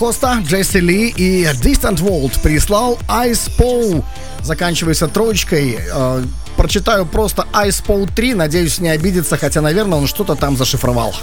[0.00, 4.02] Коста, Джесси Ли и Distant World прислал Ice Paw.
[4.40, 5.78] Заканчивается троечкой.
[5.78, 6.24] Э,
[6.56, 8.32] прочитаю просто Ice Paw 3.
[8.32, 11.14] Надеюсь, не обидится, хотя, наверное, он что-то там зашифровал.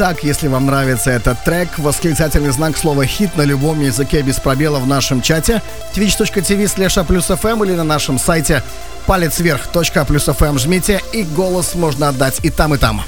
[0.00, 4.78] Итак, если вам нравится этот трек, восклицательный знак слова «хит» на любом языке без пробела
[4.78, 5.60] в нашем чате
[5.92, 8.62] twitch.tv slash fm или на нашем сайте
[9.06, 13.02] палец вверх .fm жмите и голос можно отдать и там, и там.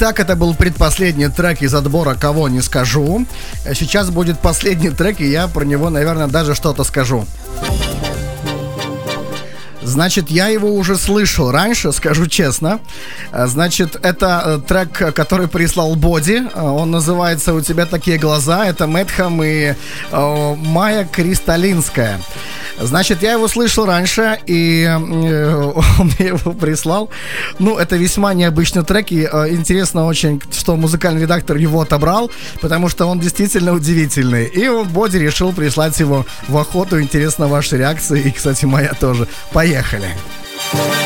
[0.00, 3.26] Итак, это был предпоследний трек из отбора «Кого не скажу».
[3.74, 7.26] Сейчас будет последний трек, и я про него, наверное, даже что-то скажу.
[9.82, 12.78] Значит, я его уже слышал раньше, скажу честно.
[13.32, 16.44] Значит, это э, трек, который прислал Боди.
[16.54, 18.66] Э, Он называется «У тебя такие глаза».
[18.66, 19.74] Это Мэтхам и
[20.12, 22.20] э, Майя Кристалинская.
[22.80, 24.96] Значит, я его слышал раньше, и э,
[25.98, 27.10] он мне его прислал.
[27.58, 32.30] Ну, это весьма необычный трек, и э, интересно очень, что музыкальный редактор его отобрал,
[32.60, 34.46] потому что он действительно удивительный.
[34.46, 37.00] И он, Боди решил прислать его в охоту.
[37.00, 39.26] Интересна ваша реакция, и, кстати, моя тоже.
[39.52, 40.10] Поехали.
[40.72, 40.97] У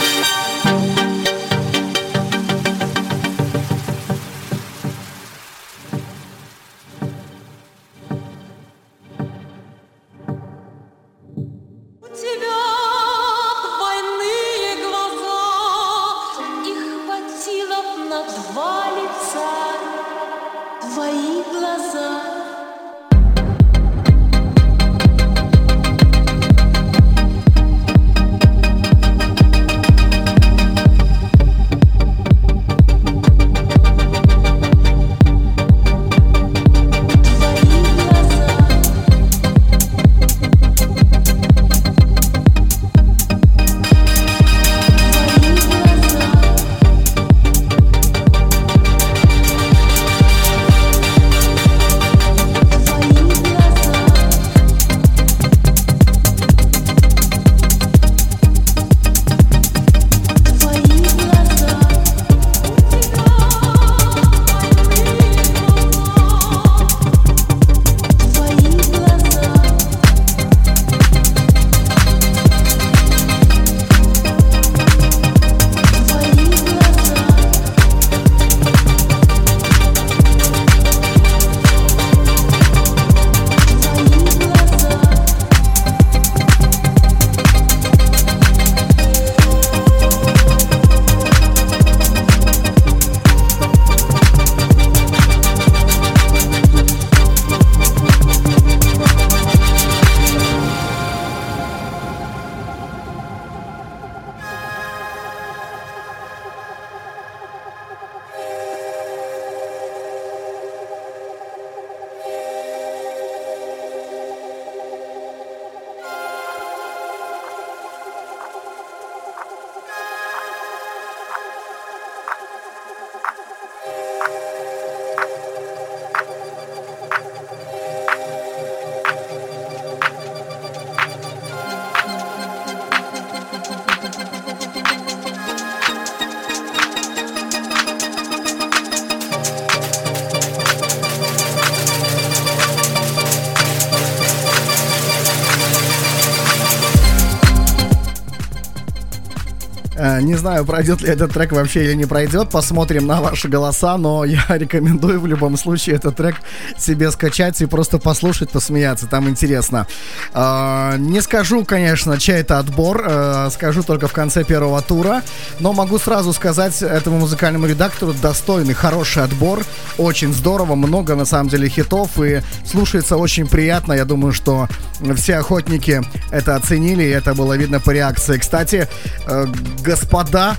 [150.72, 152.48] пройдет ли этот трек вообще или не пройдет.
[152.48, 156.36] Посмотрим на ваши голоса, но я рекомендую в любом случае этот трек
[156.78, 159.06] себе скачать и просто послушать, посмеяться.
[159.06, 159.86] Там интересно.
[160.32, 163.04] Э, Не скажу, конечно, чей это отбор.
[163.06, 165.20] э, Скажу только в конце первого тура.
[165.60, 169.62] Но могу сразу сказать этому музыкальному редактору достойный, хороший отбор.
[169.98, 173.92] Очень здорово, много на самом деле хитов и слушается очень приятно.
[173.92, 174.68] Я думаю, что
[175.16, 176.00] все охотники
[176.32, 178.38] это оценили, и это было видно по реакции.
[178.38, 178.88] Кстати,
[179.26, 179.46] э,
[179.84, 180.56] господа,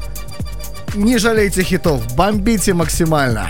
[0.93, 3.49] не жалейте хитов, бомбите максимально.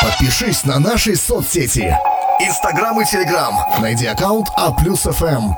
[0.00, 1.94] Подпишись на наши соцсети.
[2.40, 3.54] Инстаграм и Телеграм.
[3.80, 5.52] Найди аккаунт А плюс ФМ.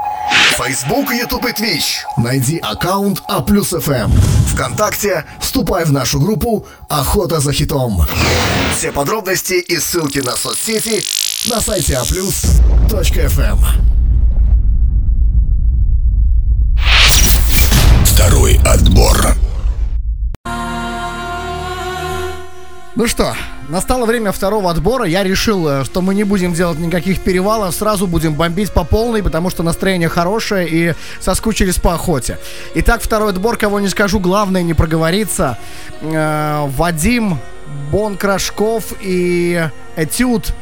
[0.56, 2.04] Фейсбук, Ютуб и Твич.
[2.16, 4.10] Найди аккаунт А плюс ФМ.
[4.48, 8.06] Вконтакте вступай в нашу группу «Охота за хитом».
[8.76, 11.02] Все подробности и ссылки на соцсети
[11.48, 13.58] на сайте А аплюс.фм.
[18.04, 19.34] Второй отбор.
[22.96, 23.34] Ну что,
[23.70, 25.04] настало время второго отбора.
[25.04, 29.22] Я решил, э, что мы не будем делать никаких перевалов, сразу будем бомбить по полной,
[29.22, 32.38] потому что настроение хорошее и соскучились по охоте.
[32.74, 35.58] Итак, второй отбор, кого не скажу, главное не проговориться.
[36.02, 37.38] Э, Вадим
[37.90, 40.52] Бонкрашков и Этюд.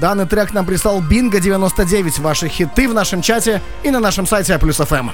[0.00, 2.18] Данный трек нам прислал Бинго 99.
[2.18, 5.10] Ваши хиты в нашем чате и на нашем сайте А плюс ФМ.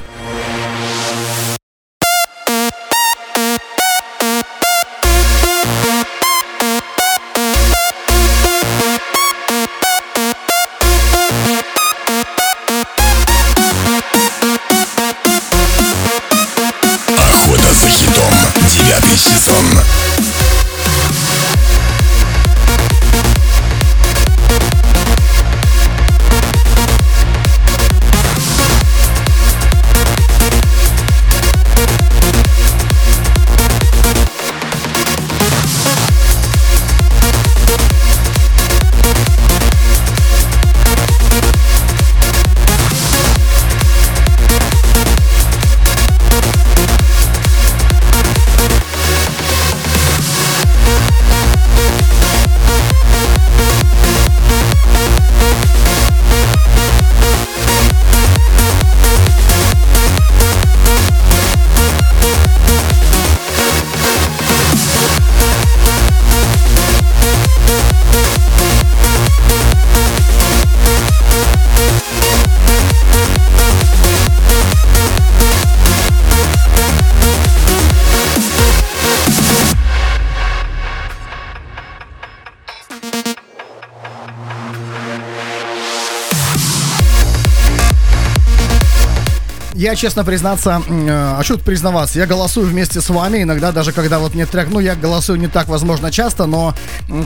[89.93, 93.93] Я, честно признаться, э, а что тут признаваться, я голосую вместе с вами, иногда даже
[93.93, 96.75] когда вот нет трек, ну, я голосую не так, возможно, часто, но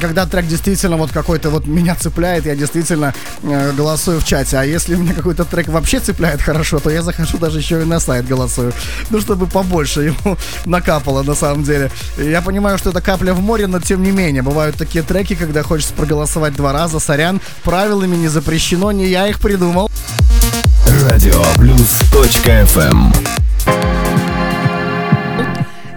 [0.01, 3.15] когда трек действительно вот какой-то вот меня цепляет, я действительно
[3.45, 7.39] э, голосую в чате, а если мне какой-то трек вообще цепляет хорошо, то я захожу
[7.39, 8.73] даже еще и на сайт голосую,
[9.11, 10.37] ну, чтобы побольше ему
[10.67, 11.93] накапало, на самом деле.
[12.19, 15.63] Я понимаю, что это капля в море, но тем не менее, бывают такие треки, когда
[15.63, 19.89] хочется проголосовать два раза, сорян, правилами не запрещено, не я их придумал.
[21.09, 23.13] Радиоплюс.фм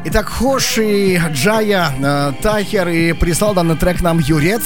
[0.06, 4.62] Итак, Хоши, Джая, э, Тахер и прислал данный трек нам Юрец.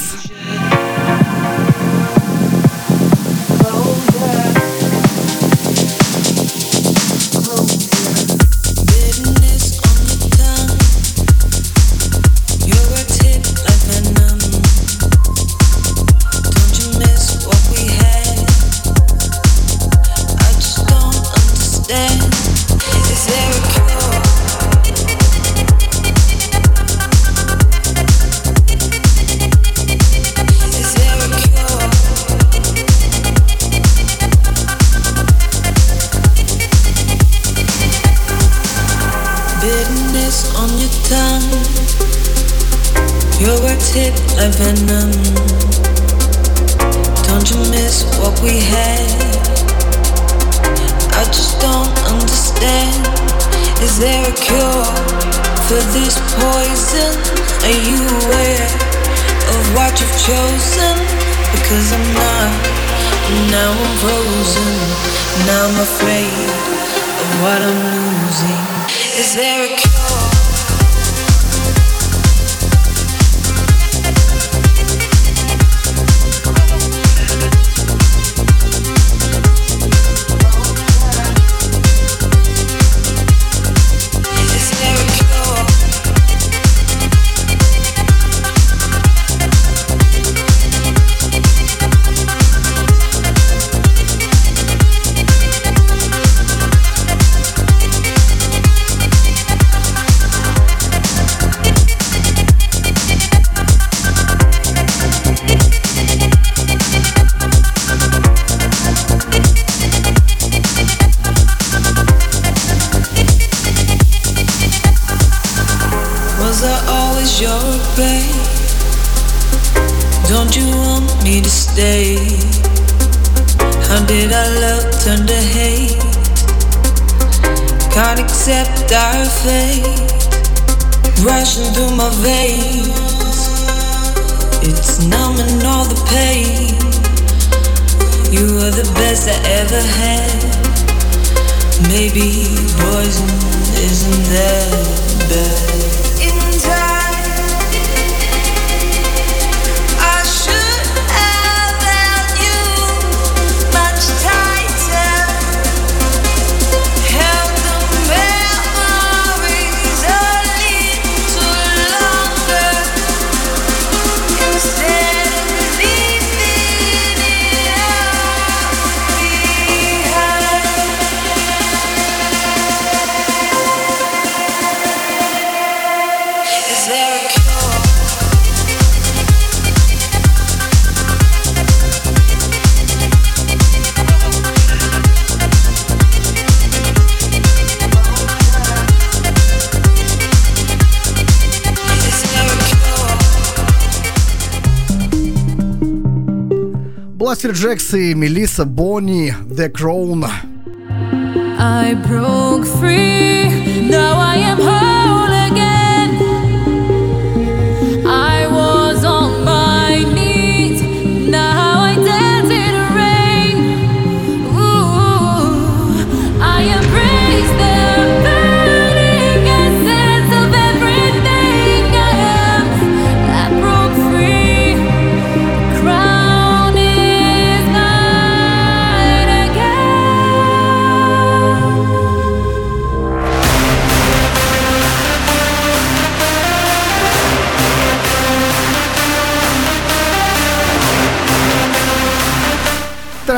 [198.16, 200.24] Melissa, Boni, The Crown.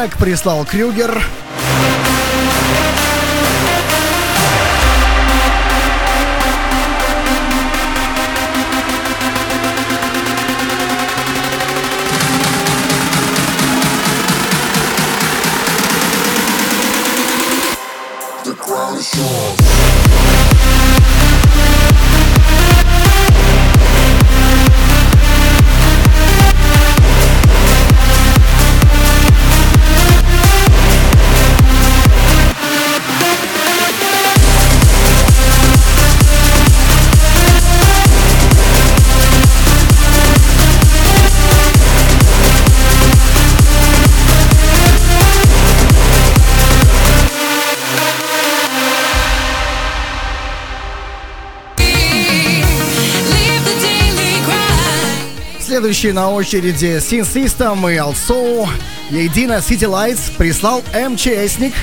[0.05, 1.19] Трек прислал Крюгер.
[55.85, 58.67] Следующий на очереди Sin System и Also.
[59.11, 61.75] Едино City Lights прислал МЧСник.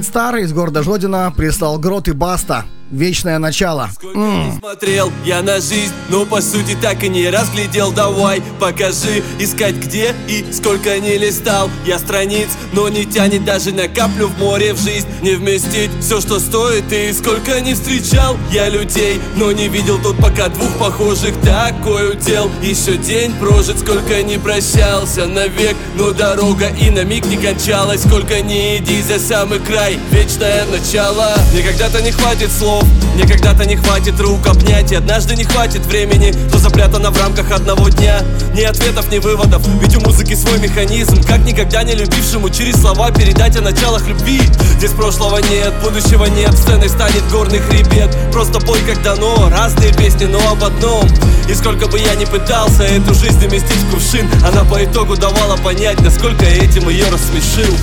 [0.00, 2.64] White Star из города Жодина прислал Грот и Баста.
[2.90, 3.88] Вечное начало.
[3.94, 7.92] Сколько не смотрел я на жизнь, но по сути так и не разглядел.
[7.92, 13.86] Давай, покажи, искать где и сколько не листал Я страниц, но не тянет даже на
[13.86, 15.06] каплю в море в жизнь.
[15.22, 20.16] Не вместить все, что стоит и сколько не встречал Я людей, но не видел тут
[20.16, 21.36] пока двух похожих.
[21.42, 25.76] Такой удел, еще день прожит, сколько не прощался навек.
[25.94, 29.96] Но дорога и на миг не кончалась, сколько не иди за самый край.
[30.10, 32.79] Вечное начало, мне когда-то не хватит слов
[33.20, 37.50] мне когда-то не хватит рук обнять И однажды не хватит времени То запрятано в рамках
[37.50, 38.22] одного дня.
[38.54, 41.22] Ни ответов, ни выводов Ведь у музыки свой механизм.
[41.24, 44.40] Как никогда не любившему через слова Передать о началах любви.
[44.78, 48.16] Здесь прошлого нет, будущего нет Сценой станет горный хребет.
[48.32, 51.06] Просто пой как дано Разные песни, но об одном.
[51.48, 55.56] И сколько бы я ни пытался Эту жизнь уместить в кувшин Она по итогу давала
[55.56, 57.74] понять Насколько я этим ее рассмешил.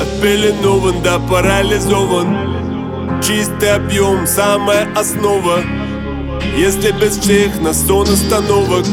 [0.00, 2.49] Отпеленован, да парализован
[3.30, 5.60] Чистый объем, самая основа.
[6.56, 8.84] Если без всех на сон остановок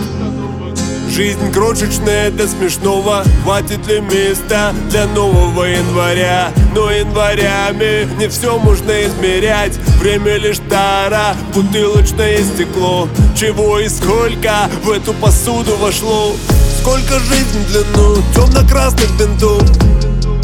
[1.09, 3.23] Жизнь крошечная до смешного.
[3.41, 6.51] Хватит ли места для нового января?
[6.75, 9.75] Но январями не все можно измерять.
[9.99, 13.09] Время лишь тара, бутылочное стекло.
[13.35, 16.35] Чего и сколько в эту посуду вошло.
[16.79, 19.63] Сколько жизнь в длину темно-красных бинтов.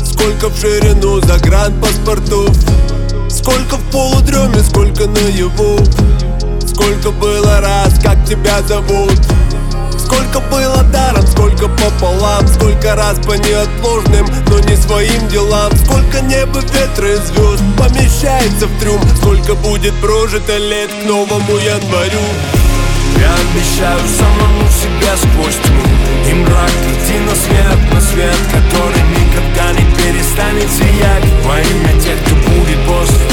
[0.04, 2.50] Сколько в ширину загранпаспортов
[3.44, 5.78] Сколько в полудреме, сколько наяву.
[6.66, 9.20] Сколько было раз, как тебя зовут.
[9.98, 12.48] Сколько было даром, сколько пополам.
[12.48, 15.74] Сколько раз по неотложным, но не своим делам.
[15.76, 19.02] Сколько неба, ветра и звезд помещается в трюм.
[19.18, 22.24] Сколько будет прожито лет к новому январю
[23.20, 25.84] Я обещаю самому себя сквозь тьму.
[26.30, 31.26] И мрак идти на свет, на свет Который никогда не перестанет сиять.
[31.44, 33.33] Во имя тех, кто будет после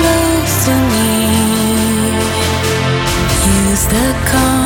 [0.00, 1.10] Close to me.
[3.68, 4.59] Use the compass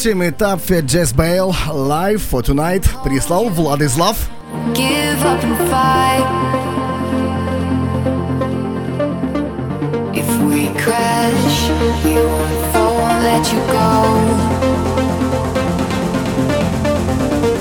[0.00, 4.16] 8 этап Jazz Bale Live for Tonight прислал Владислав.
[4.72, 6.26] Give up and fight.
[10.14, 11.68] If we crash,
[12.02, 13.88] we won't fall, won't let you go.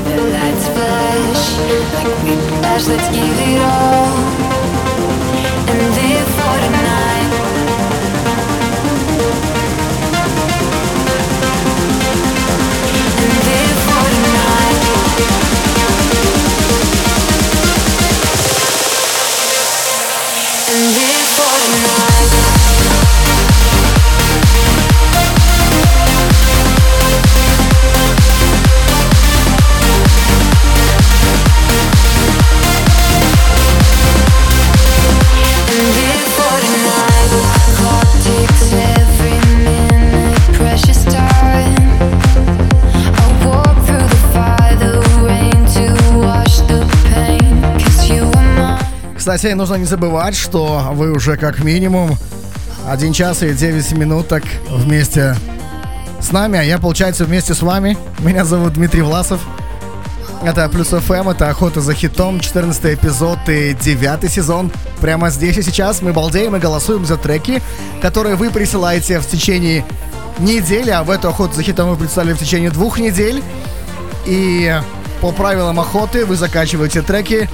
[0.08, 1.44] The lights flash
[1.96, 4.08] like we flash, let's give it all.
[5.68, 7.09] And live for tonight.
[15.21, 15.50] Yeah.
[49.33, 52.19] Кстати, нужно не забывать, что вы уже как минимум
[52.89, 55.37] 1 час и 9 минуток вместе
[56.21, 57.97] с нами, а я, получается, вместе с вами.
[58.19, 59.41] Меня зовут Дмитрий Власов.
[60.43, 64.73] Это Плюс ФМ, это Охота за хитом, 14 эпизод и 9 сезон.
[65.01, 67.63] Прямо здесь и сейчас мы балдеем и голосуем за треки,
[68.03, 69.85] которые вы присылаете в течение
[70.41, 73.45] недели, а в эту Охоту за хитом мы представили в течение двух недель.
[74.27, 74.77] И
[75.21, 77.49] по правилам охоты вы закачиваете треки.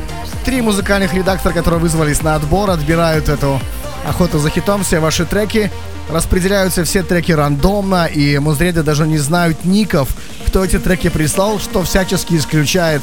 [0.47, 3.61] Три музыкальных редактора, которые вызвались на отбор, отбирают эту
[4.07, 5.73] охоту за хитом, все ваши треки.
[6.09, 10.09] Распределяются все треки рандомно, и музреды даже не знают ников,
[10.47, 13.03] кто эти треки прислал, что всячески исключает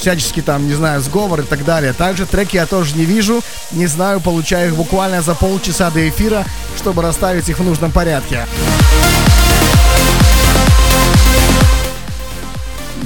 [0.00, 1.92] всячески там, не знаю, сговор и так далее.
[1.92, 3.40] Также треки я тоже не вижу,
[3.70, 6.44] не знаю, получаю их буквально за полчаса до эфира,
[6.76, 8.46] чтобы расставить их в нужном порядке.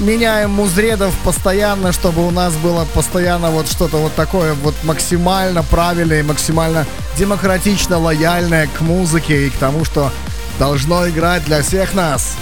[0.05, 6.21] Меняем музредов постоянно, чтобы у нас было постоянно вот что-то вот такое вот максимально правильное
[6.21, 6.87] и максимально
[7.19, 10.13] демократично лояльное к музыке и к тому, что
[10.59, 12.35] должно играть для всех нас.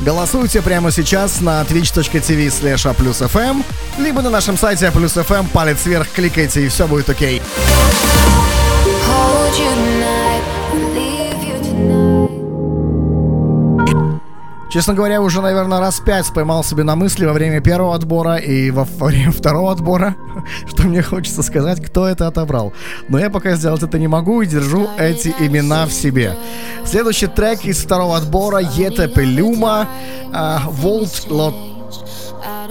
[0.00, 3.62] Голосуйте прямо сейчас на twitch.tv slash +fm,
[3.98, 7.42] либо на нашем сайте +fm, палец вверх кликайте и все будет окей.
[9.06, 10.19] Hold
[14.70, 18.70] Честно говоря, уже, наверное, раз пять поймал себе на мысли во время первого отбора и
[18.70, 20.14] во, время второго отбора,
[20.68, 22.72] что мне хочется сказать, кто это отобрал.
[23.08, 26.36] Но я пока сделать это не могу и держу эти имена в себе.
[26.84, 29.88] Следующий трек из второго отбора Ете Пелюма
[30.68, 31.54] Волт Лот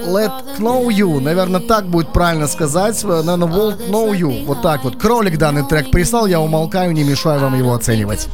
[0.05, 3.03] Let Know You, наверное, так будет правильно сказать.
[3.03, 4.45] Наверное, Won't Know You.
[4.45, 4.95] Вот так вот.
[4.95, 8.29] Кролик данный трек прислал, я умолкаю, не мешаю вам его оценивать.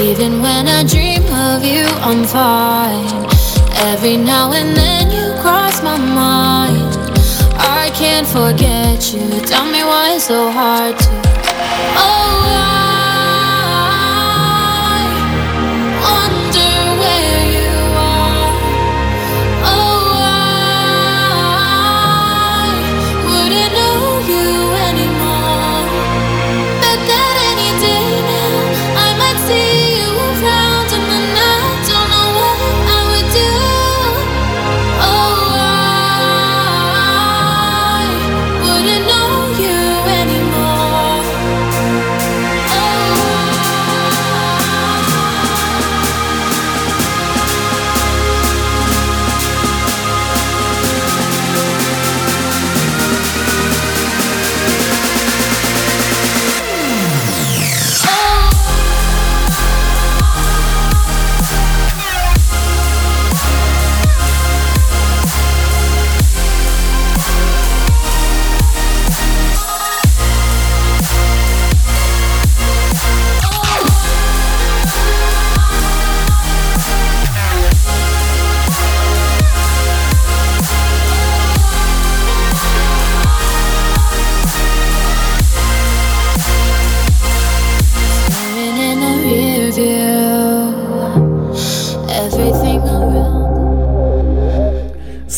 [0.00, 3.26] Even when I dream of you, I'm fine.
[3.92, 6.96] Every now and then you cross my mind.
[7.58, 9.28] I can't forget you.
[9.44, 11.29] Tell me why it's so hard to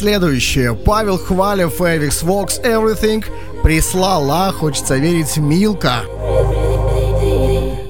[0.03, 0.75] Следующее.
[0.75, 3.25] Павел Хвалев, Эвикс Вокс, Everything
[3.63, 6.01] прислала, хочется верить, Милка.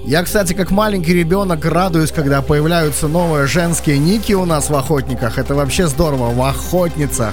[0.05, 5.39] Я, кстати, как маленький ребенок радуюсь, когда появляются новые женские ники у нас в охотниках.
[5.39, 7.33] Это вообще здорово, в охотницах.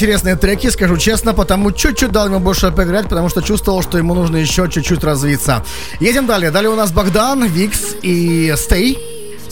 [0.00, 4.14] Интересные треки, скажу честно, потому чуть-чуть дал ему больше поиграть, потому что чувствовал, что ему
[4.14, 5.62] нужно еще чуть-чуть развиться.
[6.00, 6.50] Едем далее.
[6.50, 8.98] Далее у нас Богдан, Викс и Стей.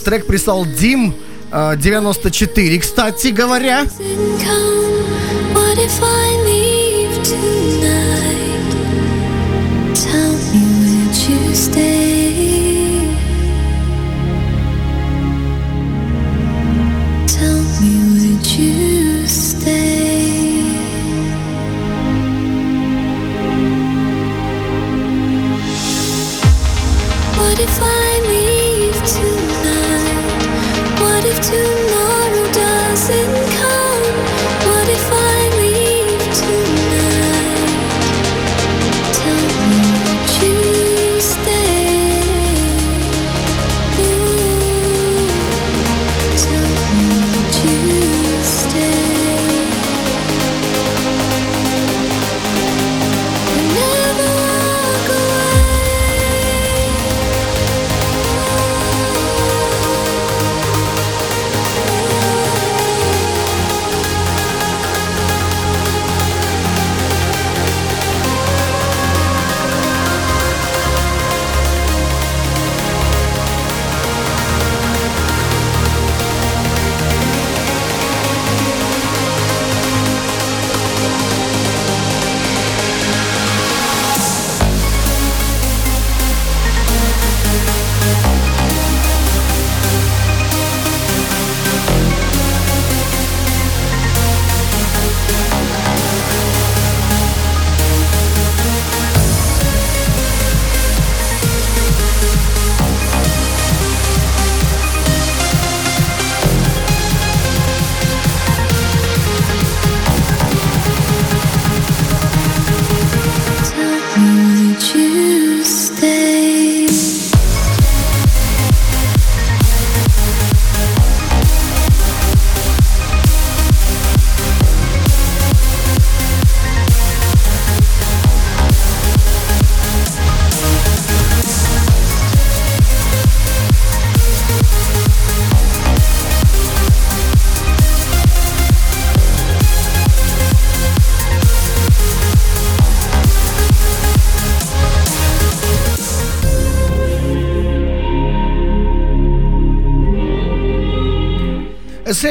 [0.07, 1.15] Трек прислал Дим
[1.53, 3.85] э, 94, кстати говоря.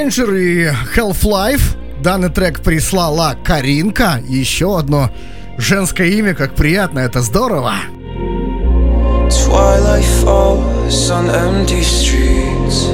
[0.07, 1.75] Accenture и Half-Life.
[2.01, 4.21] Данный трек прислала Каринка.
[4.25, 5.09] Еще одно
[5.57, 7.73] женское имя, как приятно, это здорово.
[9.29, 12.89] Twilight falls on empty streets.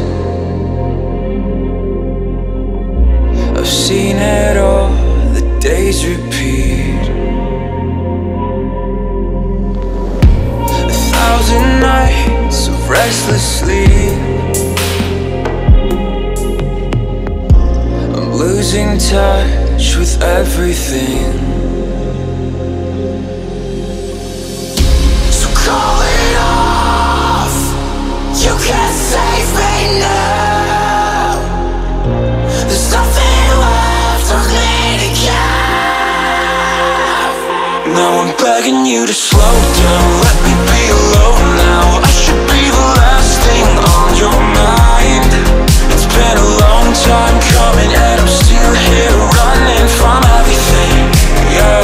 [3.56, 4.90] I've seen it all,
[5.35, 7.10] the days repeat.
[10.65, 14.43] A thousand nights of restless sleep.
[18.44, 21.32] Losing touch with everything.
[25.32, 27.56] So call it off.
[28.44, 31.40] You can't save me now.
[32.68, 34.72] There's nothing left of me
[35.03, 36.15] to give.
[37.95, 40.10] Now I'm begging you to slow down.
[40.28, 42.03] Let me be alone now.
[42.03, 45.62] I should be the last thing on your mind.
[46.84, 51.07] Long time coming, and I'm still here running from everything.
[51.47, 51.80] Yeah,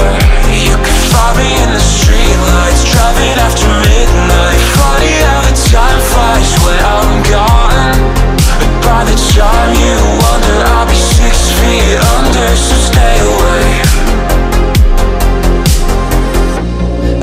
[0.51, 4.59] you can find me in the streetlights, driving after midnight.
[4.75, 7.95] Funny how the time flies when I'm gone.
[8.59, 13.67] But by the time you wonder, I'll be six feet under, so stay away.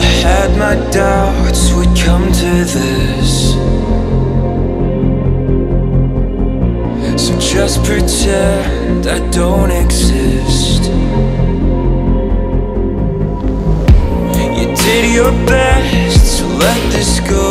[0.01, 3.16] I had my doubts would come to this.
[7.57, 10.83] Just pretend I don't exist.
[14.59, 17.51] You did your best to let this go.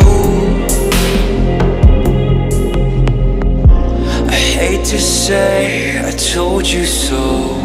[4.30, 7.64] I hate to say I told you so.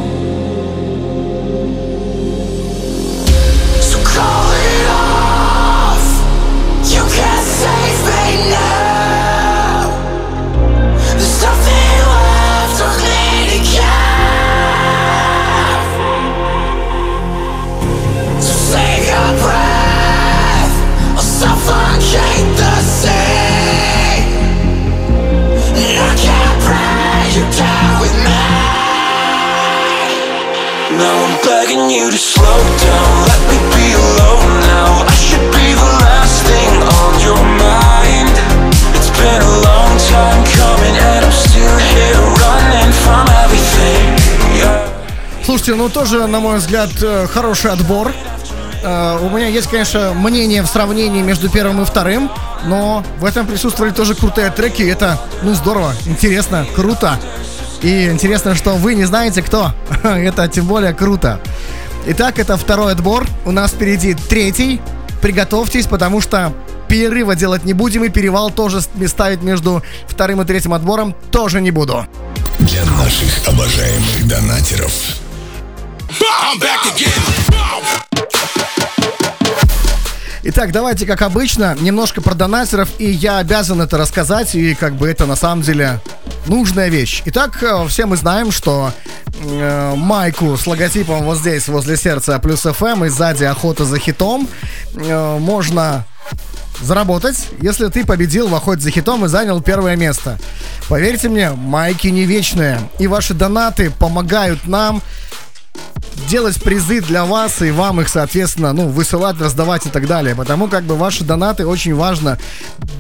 [45.45, 48.13] Слушайте, ну тоже, на мой взгляд, э, хороший отбор.
[48.83, 52.31] Э, У меня есть, конечно, мнение в сравнении между первым и вторым,
[52.65, 54.83] но в этом присутствовали тоже крутые треки.
[54.83, 57.19] и Это, ну, здорово, интересно, круто.
[57.83, 59.73] И интересно, что вы не знаете, кто.
[60.03, 61.41] Это тем более круто.
[62.07, 63.27] Итак, это второй отбор.
[63.45, 64.81] У нас впереди третий.
[65.21, 66.55] Приготовьтесь, потому что
[66.89, 71.71] перерыва делать не будем, и перевал тоже ставить между вторым и третьим отбором тоже не
[71.71, 72.07] буду.
[72.59, 74.93] Для наших обожаемых донатеров.
[80.43, 85.07] Итак, давайте, как обычно, немножко про донатеров, и я обязан это рассказать, и как бы
[85.07, 86.01] это на самом деле
[86.47, 87.23] нужная вещь.
[87.27, 88.91] Итак, э, все мы знаем, что
[89.35, 94.49] э, майку с логотипом вот здесь, возле сердца плюс FM, и сзади охота за хитом,
[94.95, 96.07] э, можно
[96.81, 100.39] заработать, если ты победил в охоте за хитом и занял первое место.
[100.89, 105.03] Поверьте мне, майки не вечные, и ваши донаты помогают нам
[106.31, 110.37] делать призы для вас и вам их, соответственно, ну, высылать, раздавать и так далее.
[110.37, 112.39] Потому как бы ваши донаты очень важно.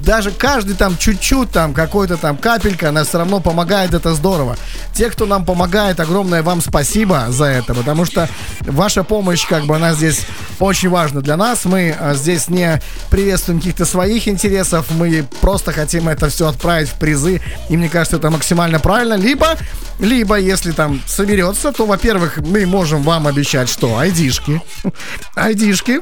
[0.05, 4.57] Даже каждый там чуть-чуть, там какой-то там капелька, она все равно помогает, это здорово.
[4.95, 8.29] Те, кто нам помогает, огромное вам спасибо за это, потому что
[8.63, 10.27] ваша помощь, как бы, она здесь
[10.59, 11.65] очень важна для нас.
[11.65, 12.81] Мы а, здесь не
[13.11, 18.17] приветствуем каких-то своих интересов, мы просто хотим это все отправить в призы, и мне кажется,
[18.17, 19.15] это максимально правильно.
[19.15, 19.57] Либо,
[20.01, 24.63] либо, если там соберется, то, во-первых, мы можем вам обещать, что айдишки,
[25.35, 26.01] айдишки,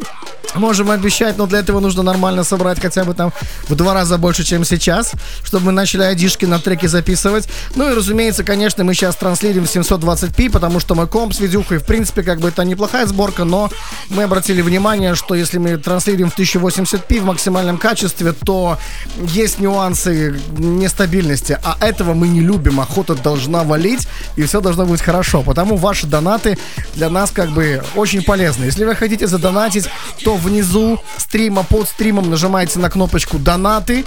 [0.55, 3.33] можем обещать, но для этого нужно нормально собрать хотя бы там
[3.69, 5.13] в два раза больше, чем сейчас,
[5.43, 7.49] чтобы мы начали айдишки на треки записывать.
[7.75, 11.79] Ну и, разумеется, конечно, мы сейчас транслируем в 720p, потому что мой комп с видюхой,
[11.79, 13.71] в принципе, как бы это неплохая сборка, но
[14.09, 18.79] мы обратили внимание, что если мы транслируем в 1080p в максимальном качестве, то
[19.17, 22.81] есть нюансы нестабильности, а этого мы не любим.
[22.81, 25.43] Охота должна валить, и все должно быть хорошо.
[25.43, 26.59] Потому ваши донаты
[26.99, 28.65] для нас как бы очень полезны.
[28.65, 29.89] Если вы хотите задонатить,
[30.25, 34.05] то внизу стрима, под стримом нажимаете на кнопочку «Донаты»,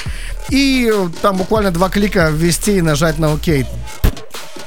[0.50, 3.48] и э, там буквально два клика ввести и нажать на «Ок».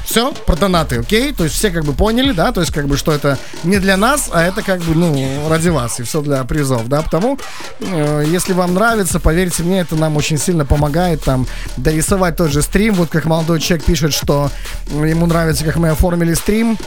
[0.04, 1.32] Все, про донаты, окей?
[1.32, 3.96] То есть все как бы поняли, да, то есть как бы что это не для
[3.96, 7.38] нас, а это как бы, ну, ради вас, и все для призов, да, потому,
[7.80, 12.62] э, если вам нравится, поверьте мне, это нам очень сильно помогает там дорисовать тот же
[12.62, 14.50] стрим, вот как молодой человек пишет, что
[14.90, 16.78] ему нравится, как мы оформили стрим,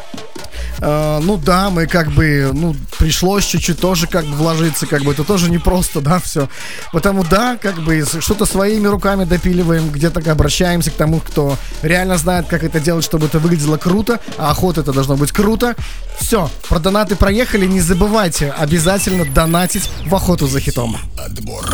[0.79, 5.11] Э, ну да, мы как бы, ну, пришлось чуть-чуть тоже как бы вложиться, как бы
[5.11, 6.49] это тоже непросто, да, все.
[6.91, 12.47] Потому да, как бы что-то своими руками допиливаем, где-то обращаемся к тому, кто реально знает,
[12.47, 15.75] как это делать, чтобы это выглядело круто, а охота это должно быть круто.
[16.19, 20.97] Все, про донаты проехали, не забывайте обязательно донатить в охоту за хитом.
[21.17, 21.65] Отбор.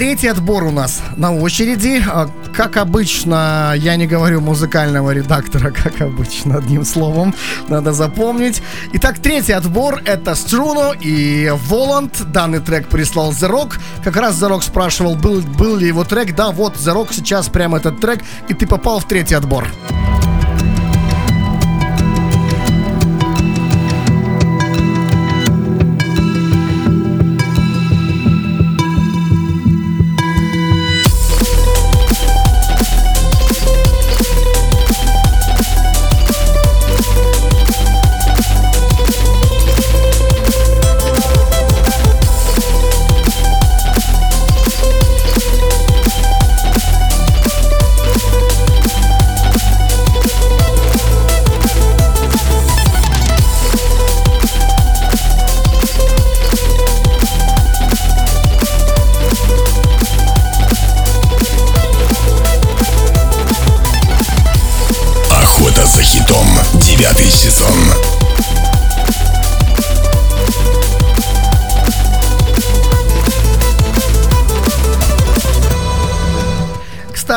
[0.00, 2.02] Третий отбор у нас на очереди.
[2.08, 7.34] А, Как обычно, я не говорю музыкального редактора, как обычно, одним словом,
[7.68, 8.62] надо запомнить.
[8.94, 12.32] Итак, третий отбор это Струно и Воланд.
[12.32, 13.74] Данный трек прислал The Rock.
[14.02, 16.34] Как раз The Rock спрашивал, был, был ли его трек.
[16.34, 19.66] Да, вот The Rock сейчас прямо этот трек, и ты попал в третий отбор.
[19.66, 20.39] Охота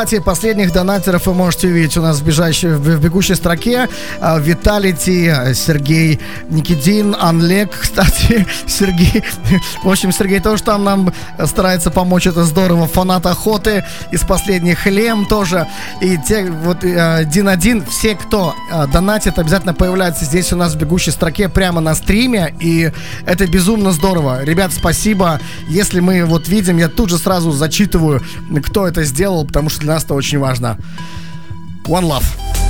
[0.04, 3.88] Кстати, последних донатеров вы можете увидеть у нас в, бежащей, в бегущей строке.
[4.20, 6.20] А, Виталити, Сергей
[6.50, 9.24] Никитин, Анлек, кстати, Сергей.
[9.82, 11.10] В общем, Сергей тоже там нам
[11.46, 12.86] старается помочь, это здорово.
[12.86, 13.82] Фанат охоты
[14.12, 15.66] из последних Лем тоже.
[16.02, 20.76] И те, вот, э, один-один, все, кто э, донатит, обязательно появляются здесь у нас в
[20.76, 22.54] бегущей строке прямо на стриме.
[22.60, 22.92] И
[23.24, 24.44] это безумно здорово.
[24.44, 25.40] Ребят, спасибо.
[25.66, 28.22] Если мы вот видим, я тут же сразу зачитываю,
[28.66, 30.76] кто это сделал, потому что для нас это очень важно.
[31.86, 32.63] One love.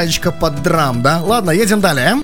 [0.00, 1.20] Балалаечка под драм, да?
[1.22, 2.14] Ладно, едем далее.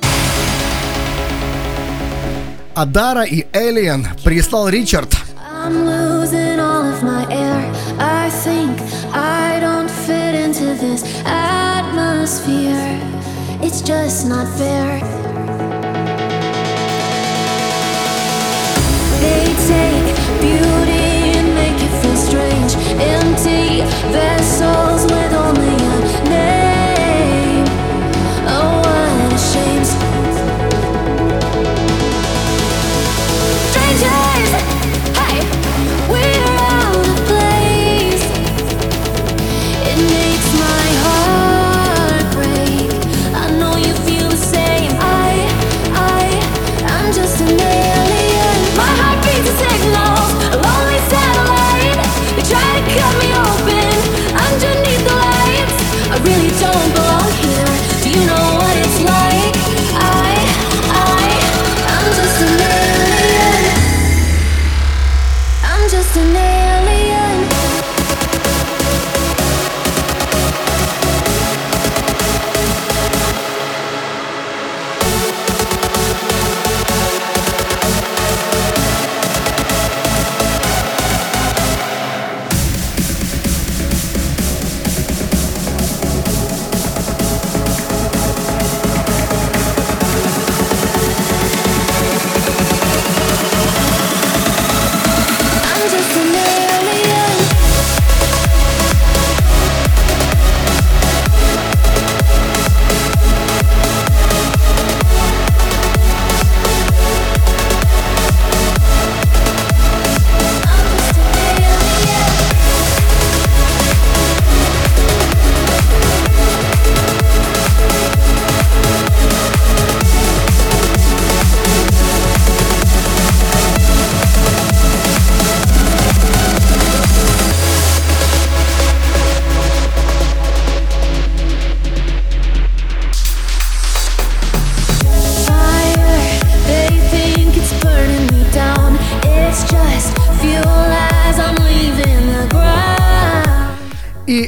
[2.74, 5.15] Адара и Элиен прислал Ричард.
[22.98, 23.82] Empty
[24.12, 25.65] vessels with only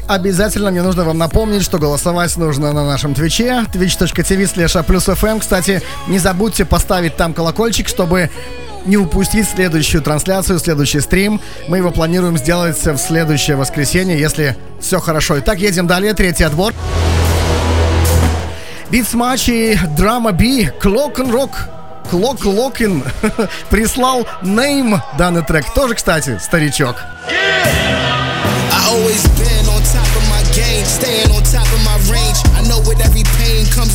[0.09, 5.41] обязательно мне нужно вам напомнить, что голосовать нужно на нашем твиче, twitch.tv slash FM.
[5.41, 8.31] Кстати, не забудьте поставить там колокольчик, чтобы
[8.87, 11.41] не упустить следующую трансляцию, следующий стрим.
[11.69, 15.39] Мы его планируем сделать в следующее воскресенье, если все хорошо.
[15.41, 16.15] Итак, едем далее.
[16.15, 16.73] Третий отбор.
[18.91, 21.51] Битс матч и драма Би, Клок Рок.
[22.11, 23.05] Клок Локин
[23.71, 25.67] прислал нейм данный трек.
[25.75, 26.97] Тоже, кстати, старичок.
[27.31, 27.38] I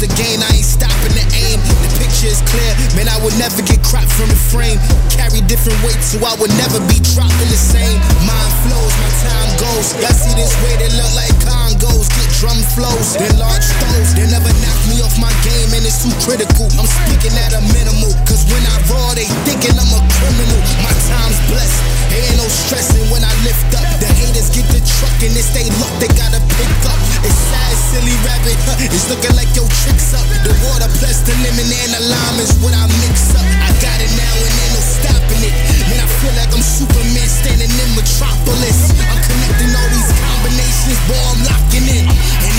[0.03, 0.43] a gain.
[0.43, 1.63] I ain't stopping to aim.
[1.63, 3.07] The picture is clear, man.
[3.07, 4.75] I would never get cropped from the frame.
[5.07, 7.95] Carry different weights, so I would never be dropping the same.
[8.27, 9.95] Mind flows, my time goes.
[10.03, 12.11] Y'all see this way, they look like congos.
[12.19, 14.11] Get drum flows, then large stoves.
[14.11, 16.67] They never knock me off my game, and it's too critical.
[16.75, 20.59] I'm speaking at a minimal, cause when I raw, they thinking I'm a criminal.
[20.83, 21.79] My time's blessed.
[22.11, 23.87] Ain't no stressing when I lift up.
[24.03, 27.12] The haters get the truck and it's they luck they gotta pick up.
[27.23, 28.57] It's sad, silly rabbit.
[28.91, 30.25] It's looking like your tricks up.
[30.43, 33.43] The water plus the lemon and the lime is what I mix up.
[33.43, 35.55] I got it now and ain't no stopping it.
[35.87, 38.91] Man, I feel like I'm Superman standing in Metropolis.
[39.07, 42.05] I'm connecting all these combinations, boy, I'm locking in.
[42.07, 42.52] And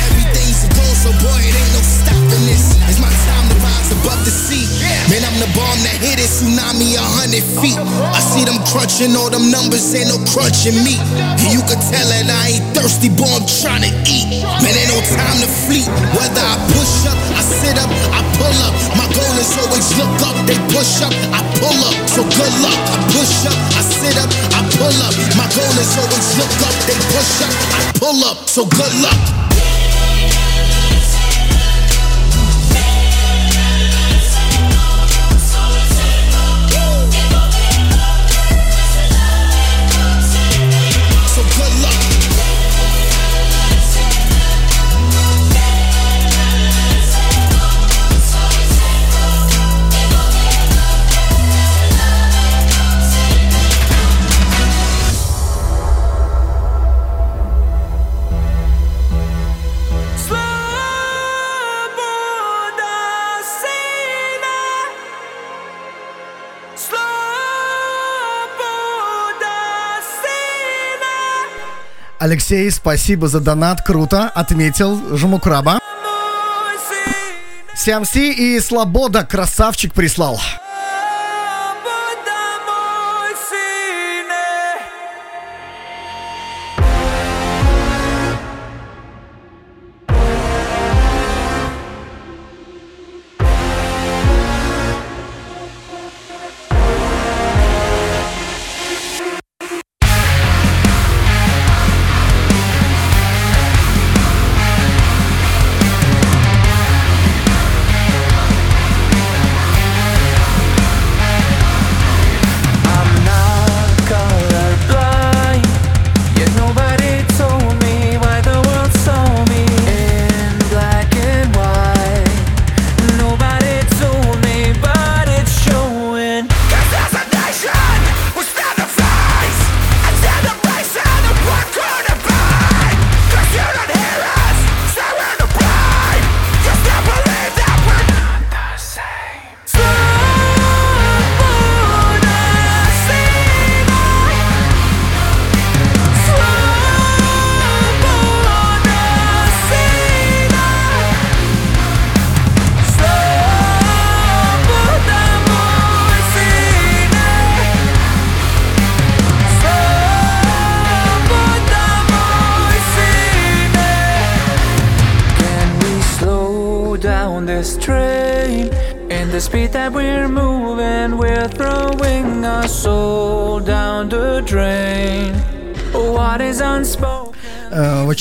[0.72, 2.76] a so boy, it ain't no stopping this.
[2.88, 4.64] It's my time to rise above the sea.
[5.12, 7.76] Man, I'm the bomb that hit it, tsunami a hundred feet.
[7.76, 10.96] I see them crunching all them numbers, ain't no crunching me.
[11.40, 14.44] And you can tell that I ain't thirsty, boy, I'm trying to eat.
[14.64, 15.86] Man, ain't no time to fleet.
[16.16, 18.72] Whether I push up, I sit up, I pull up.
[18.96, 20.36] My goal is always look up.
[20.48, 21.96] They push up, I pull up.
[22.08, 22.80] So good luck.
[22.92, 25.14] I push up, I sit up, I pull up.
[25.36, 26.74] My goal is always look up.
[26.88, 28.36] They push up, I pull up.
[28.48, 29.43] So good luck.
[72.24, 74.30] Алексей, спасибо за донат, круто.
[74.34, 75.78] Отметил Жмукраба.
[77.76, 80.40] Сиамси и Слобода красавчик прислал.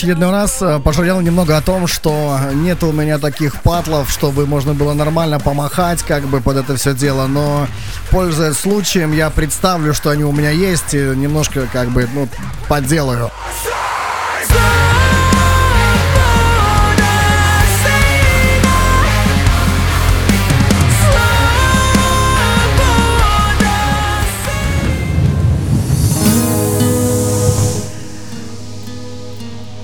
[0.03, 4.73] Очередной раз э, пожалел немного о том, что нет у меня таких патлов, чтобы можно
[4.73, 7.67] было нормально помахать как бы под это все дело, но
[8.11, 12.27] пользуясь случаем, я представлю, что они у меня есть, и немножко как бы, ну,
[12.67, 13.31] подделаю.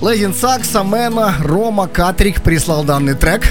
[0.00, 3.42] Лейдин Сакс, Амена, Рома, Катрик прислал данный трек.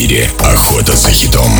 [0.00, 1.50] Эфире «Охота за хитом».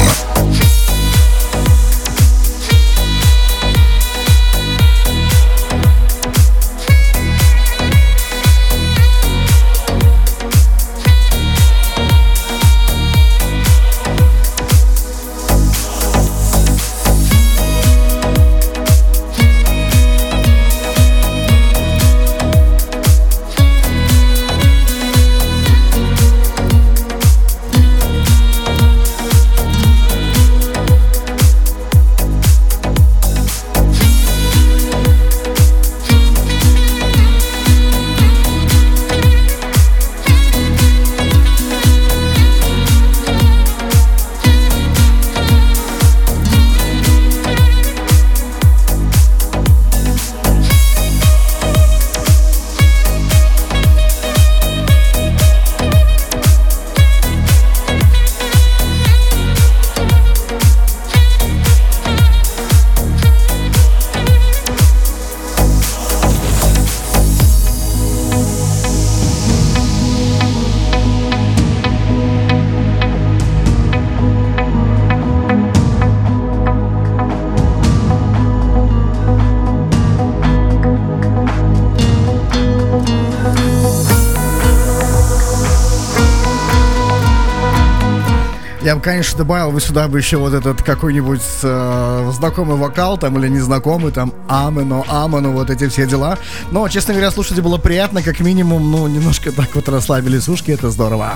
[89.01, 94.13] Конечно, добавил бы сюда бы еще вот этот какой-нибудь э, знакомый вокал там или незнакомый,
[94.13, 96.39] там Амено, Амено, вот эти все дела.
[96.71, 100.91] Но, честно говоря, слушать было приятно, как минимум, ну, немножко так вот расслабились ушки, это
[100.91, 101.35] здорово.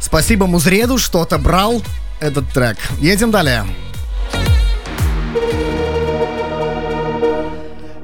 [0.00, 1.82] Спасибо Музреду, что отобрал
[2.20, 2.78] этот трек.
[2.98, 3.64] Едем далее.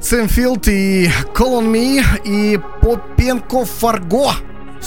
[0.01, 4.33] Сэмфилд и Call on и Попенко Фарго.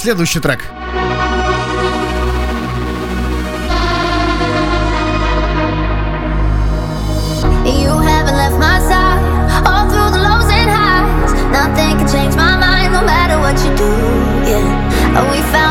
[0.07, 0.61] Следующий трек.
[7.65, 9.23] You haven't left my side
[9.67, 11.33] all through the lows and highs.
[11.53, 13.91] Nothing can change my mind, no matter what you do.
[14.45, 15.66] Yeah, we found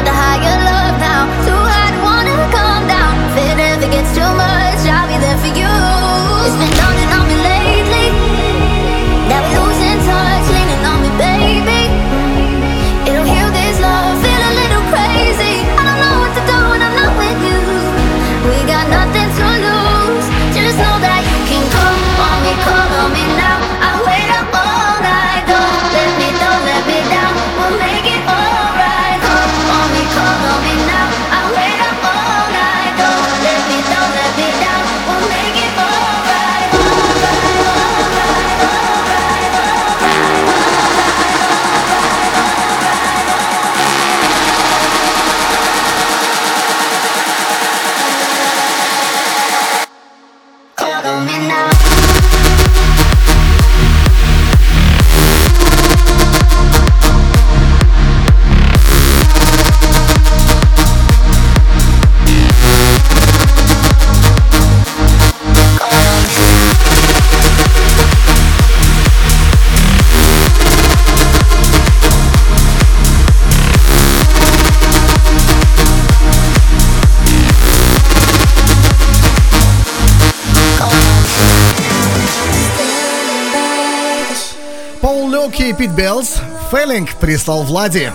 [85.87, 86.43] Pete Bellis.
[86.73, 88.13] Feeling прислал Влади.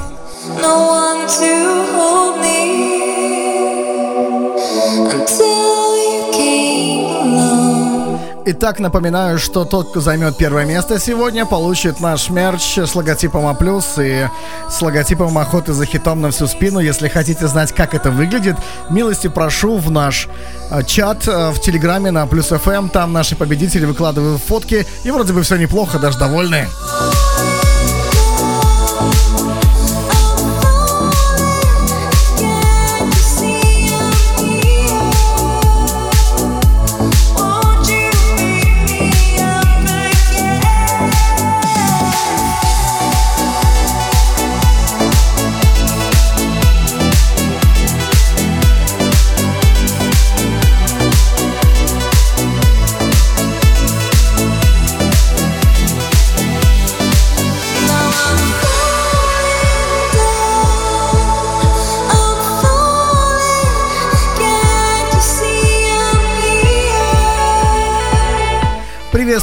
[0.62, 2.92] No one to hold me
[5.10, 8.20] until you came along.
[8.44, 13.56] Итак, напоминаю, что тот, кто займет первое место сегодня, получит наш мерч с логотипом А+,
[14.02, 14.28] и
[14.70, 16.80] с логотипом охоты за хитом на всю спину.
[16.80, 18.58] Если хотите знать, как это выглядит,
[18.90, 20.28] милости прошу в наш
[20.72, 22.90] э, чат э, в Телеграме на Плюс ФМ.
[22.90, 26.68] Там наши победители выкладывают фотки, и вроде бы все неплохо, даже довольны.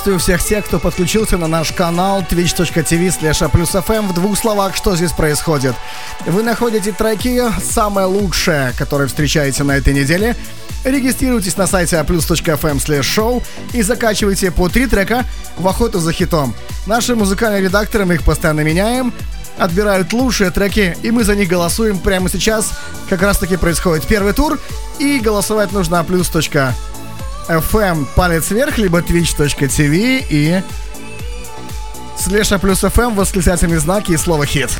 [0.08, 5.12] Приветствую всех тех, кто подключился на наш канал twitch.tv slash в двух словах, что здесь
[5.12, 5.74] происходит.
[6.24, 10.34] Вы находите треки самое лучшее, которые встречаете на этой неделе.
[10.82, 13.42] Регистрируйтесь на сайте aplus.fm show
[13.74, 15.26] и закачивайте по три трека
[15.58, 16.54] в охоту за хитом.
[16.86, 19.12] Наши музыкальные редакторы, мы их постоянно меняем,
[19.58, 22.70] отбирают лучшие треки, и мы за них голосуем прямо сейчас.
[23.10, 24.58] Как раз таки происходит первый тур,
[24.98, 26.00] и голосовать нужно
[27.48, 30.62] plus.fm палец вверх, либо twitch.tv и
[32.16, 34.70] слеша плюс FM восклицательные знаки и слово хит.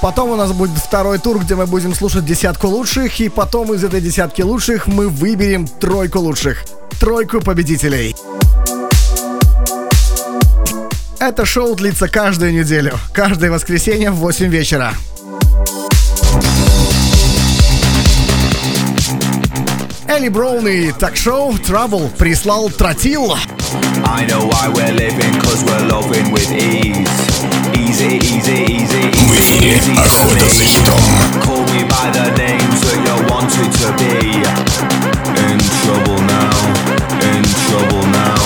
[0.00, 3.84] Потом у нас будет второй тур, где мы будем слушать десятку лучших, и потом из
[3.84, 6.64] этой десятки лучших мы выберем тройку лучших.
[6.98, 8.16] Тройку победителей.
[11.18, 14.94] Это шоу длится каждую неделю, каждое воскресенье в 8 вечера.
[20.09, 23.33] Элли Браун и так-шоу Trouble прислал Тротил.
[24.05, 27.07] I know why we're living, cause we're loving with ease.
[27.73, 29.11] Easy, easy, easy, easy.
[29.11, 30.67] В эфире easy to «Охота за be.
[30.67, 31.01] хитом».
[31.43, 34.43] Call me by the names that you wanted to be.
[35.45, 36.55] In trouble now,
[37.21, 38.41] in trouble now,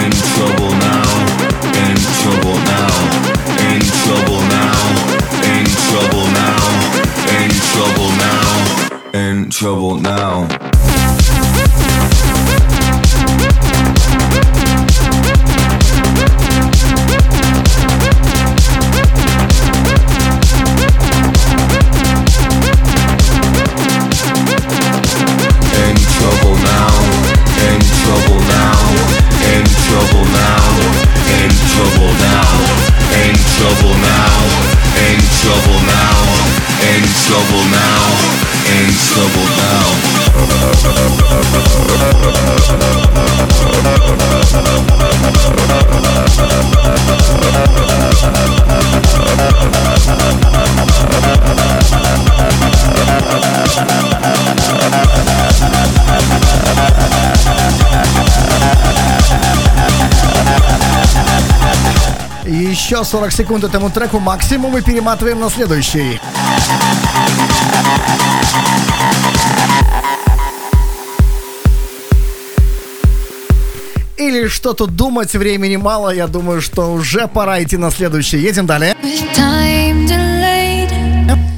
[0.00, 1.08] in trouble now,
[1.74, 2.92] in trouble now,
[3.68, 4.82] in trouble now,
[5.44, 6.62] in trouble now,
[7.36, 8.48] in trouble now,
[9.14, 10.71] in trouble now.
[30.23, 30.83] Trouble now,
[31.41, 32.51] in trouble now,
[33.25, 34.43] in trouble now,
[34.95, 36.23] in trouble now,
[36.81, 38.13] in trouble now,
[38.65, 39.52] in trouble now.
[63.03, 66.21] Еще 40 секунд этому треку максимум и перематываем на следующий.
[74.17, 78.37] Или что тут думать, времени мало, я думаю, что уже пора идти на следующий.
[78.37, 78.95] Едем далее.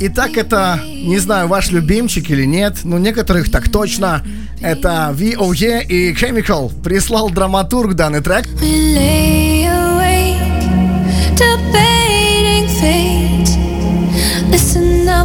[0.01, 4.23] Итак, это, не знаю, ваш любимчик или нет, но некоторых так точно.
[4.61, 6.72] Это VOE и Chemical.
[6.81, 8.47] Прислал драматург данный трек.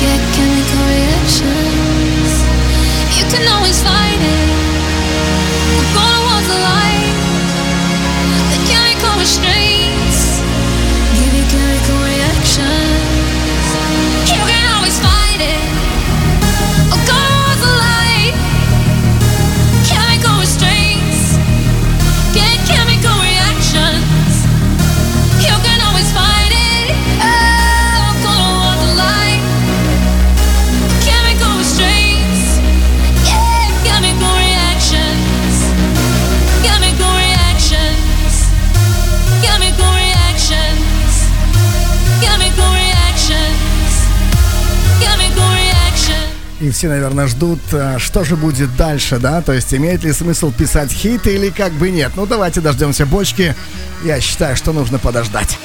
[0.00, 2.42] get chemical reactions.
[3.16, 4.49] You can always fight it.
[46.80, 49.42] Все, наверное, ждут, а, что же будет дальше, да?
[49.42, 52.12] То есть имеет ли смысл писать хит или как бы нет?
[52.16, 53.54] Ну давайте дождемся бочки.
[54.02, 55.58] Я считаю, что нужно подождать.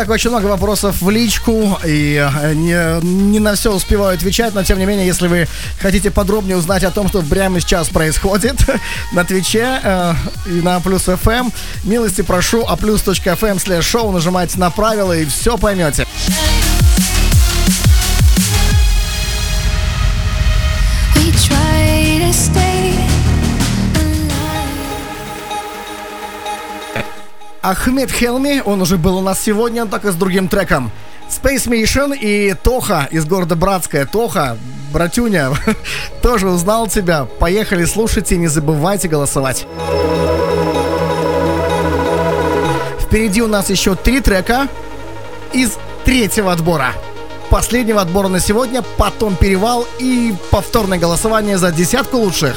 [0.00, 4.64] Итак, очень много вопросов в личку, и э, не, не на все успеваю отвечать, но
[4.64, 5.46] тем не менее, если вы
[5.78, 8.64] хотите подробнее узнать о том, что прямо сейчас происходит
[9.12, 10.14] на Твиче э,
[10.46, 11.52] и на Плюс FM,
[11.84, 16.06] милости прошу, а плюс.фм слэш шоу, нажимайте на правила и все поймете.
[27.62, 30.90] Ахмед Хелми, он уже был у нас сегодня, только с другим треком.
[31.28, 34.06] Space Mission и Тоха из города Братская.
[34.06, 34.56] Тоха,
[34.92, 35.50] братюня,
[36.22, 37.26] тоже узнал тебя.
[37.38, 39.66] Поехали, слушайте, не забывайте голосовать.
[43.00, 44.68] Впереди у нас еще три трека
[45.52, 46.94] из третьего отбора.
[47.50, 52.56] Последнего отбора на сегодня, потом перевал и повторное голосование за десятку лучших.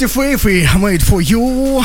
[0.00, 1.84] Effective Wave и Made for You.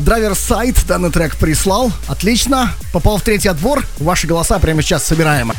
[0.00, 1.92] Драйвер сайт данный трек прислал.
[2.06, 2.72] Отлично.
[2.92, 3.84] Попал в третий отбор.
[3.98, 5.52] Ваши голоса прямо сейчас собираем.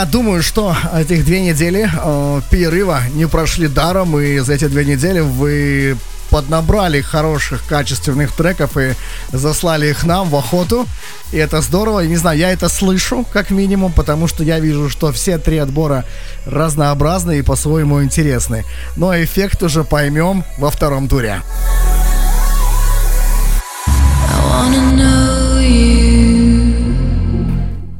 [0.00, 4.86] Я думаю, что этих две недели э, перерыва не прошли даром, и за эти две
[4.86, 5.94] недели вы
[6.30, 8.94] поднабрали хороших, качественных треков и
[9.30, 10.86] заслали их нам в охоту.
[11.32, 12.00] И это здорово.
[12.00, 15.58] Я не знаю, я это слышу, как минимум, потому что я вижу, что все три
[15.58, 16.06] отбора
[16.46, 18.64] разнообразны и по-своему интересны.
[18.96, 21.42] Но эффект уже поймем во втором туре.
[24.50, 25.99] wanna know you.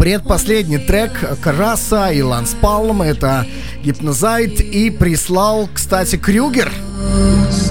[0.01, 1.13] Предпоследний трек
[1.43, 3.47] Караса и Ланс Палм это
[3.85, 6.73] Гипнозайт и прислал, кстати, Крюгер.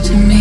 [0.03, 0.38] to me.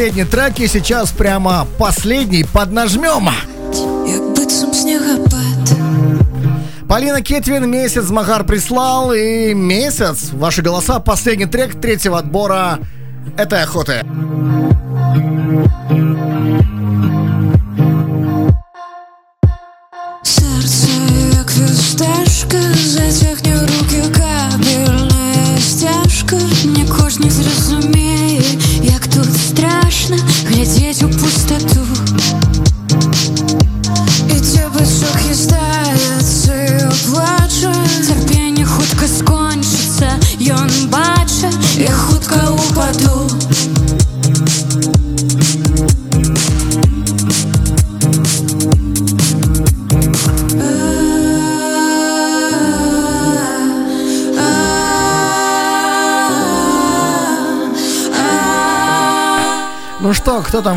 [0.00, 3.28] Предпоследний трек и сейчас прямо последний поднажмем.
[6.88, 10.30] Полина Кетвин, месяц Магар прислал и месяц.
[10.32, 12.78] Ваши голоса, последний трек третьего отбора
[13.36, 14.02] этой охоты.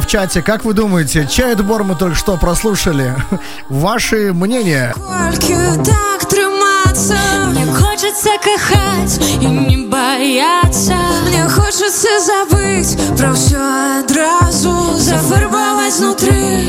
[0.02, 0.42] в чате?
[0.42, 3.14] Как вы думаете, чей отбор мы только что прослушали?
[3.68, 4.94] Ваши мнения?
[5.30, 5.54] Тільки
[5.84, 13.58] так триматися Мені хочеться кохать і не бояться Мне хочеться забыть про все
[14.00, 16.68] одразу Зафарбовать внутри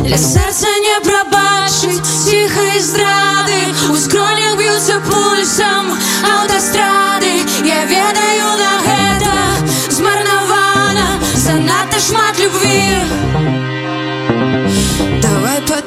[0.00, 8.23] Для серця не пробачить тихої зради У скронях б'ються пульсом автостради Я ведаю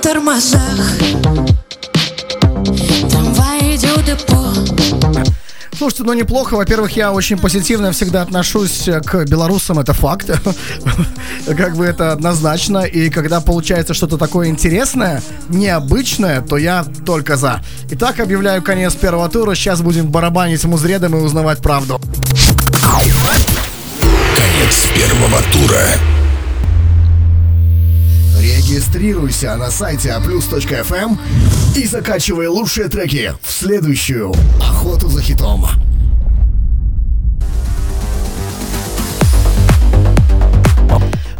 [0.00, 0.98] тормозах
[3.10, 4.48] Трамвай идет депо
[5.78, 6.54] Слушайте, ну неплохо.
[6.54, 10.28] Во-первых, я очень позитивно всегда отношусь к белорусам, это факт.
[11.46, 12.78] Как бы это однозначно.
[12.78, 17.62] И когда получается что-то такое интересное, необычное, то я только за.
[17.92, 19.54] Итак, объявляю конец первого тура.
[19.54, 22.00] Сейчас будем барабанить музредом и узнавать правду.
[24.00, 26.17] Конец первого тура.
[28.48, 31.18] Регистрируйся на сайте aplus.fm
[31.76, 35.66] и закачивай лучшие треки в следующую охоту за хитом.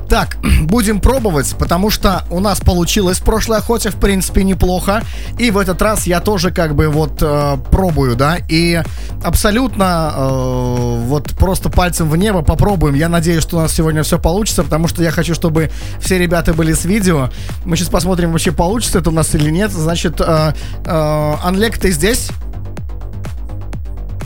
[0.09, 5.02] Так, будем пробовать, потому что у нас получилось в прошлой охоте, в принципе, неплохо.
[5.39, 8.39] И в этот раз я тоже как бы вот э, пробую, да.
[8.48, 8.82] И
[9.22, 12.94] абсолютно э, вот просто пальцем в небо попробуем.
[12.94, 15.70] Я надеюсь, что у нас сегодня все получится, потому что я хочу, чтобы
[16.01, 17.30] все ребята были с видео.
[17.64, 19.70] Мы сейчас посмотрим, вообще получится это у нас или нет.
[19.70, 20.55] Значит, э,
[20.86, 22.30] э, ты здесь?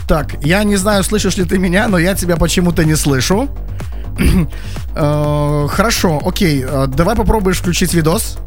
[0.07, 3.49] Так, я не знаю, слышишь ли ты меня, но я тебя почему-то не слышу.
[4.95, 6.63] Э, Хорошо, окей.
[6.63, 8.37] э, Давай попробуешь включить видос.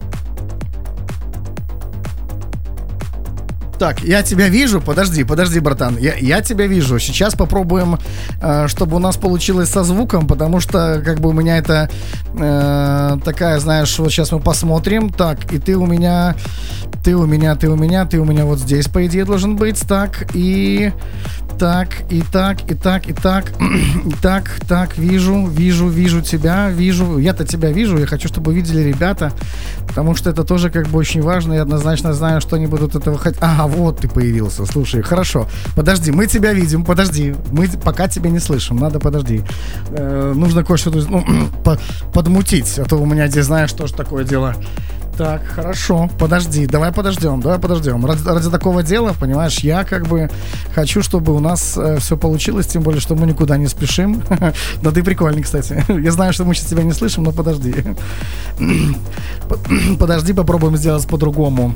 [3.78, 4.80] Так, я тебя вижу.
[4.80, 5.98] Подожди, подожди, братан.
[5.98, 6.98] Я, я тебя вижу.
[6.98, 7.98] Сейчас попробуем,
[8.40, 11.90] э, чтобы у нас получилось со звуком, потому что как бы у меня это
[12.38, 15.10] э, такая, знаешь, вот сейчас мы посмотрим.
[15.10, 16.36] Так, и ты у меня,
[17.04, 19.80] ты у меня, ты у меня, ты у меня вот здесь, по идее, должен быть.
[19.86, 20.92] Так, и
[21.58, 23.52] так, и так, и так, и так,
[24.06, 28.80] и так, так, вижу, вижу, вижу тебя, вижу, я-то тебя вижу, я хочу, чтобы увидели
[28.82, 29.32] ребята,
[29.86, 33.18] потому что это тоже как бы очень важно, я однозначно знаю, что они будут этого
[33.18, 33.42] хотеть.
[33.42, 38.38] Ага, вот ты появился, слушай, хорошо, подожди, мы тебя видим, подожди, мы пока тебя не
[38.40, 39.42] слышим, надо подожди,
[39.90, 41.24] Э, нужно кое-что ну,
[41.64, 41.78] по-
[42.12, 44.54] подмутить, а то у меня здесь, знаешь, тоже такое дело.
[45.16, 48.04] Так, хорошо, подожди, давай подождем, давай подождем.
[48.04, 50.30] Ради, ради такого дела, понимаешь, я как бы
[50.74, 54.22] хочу, чтобы у нас все получилось, тем более, что мы никуда не спешим.
[54.82, 55.84] Да ты прикольный, кстати.
[56.00, 57.74] Я знаю, что мы сейчас тебя не слышим, но подожди.
[59.98, 61.74] Подожди, попробуем сделать по-другому.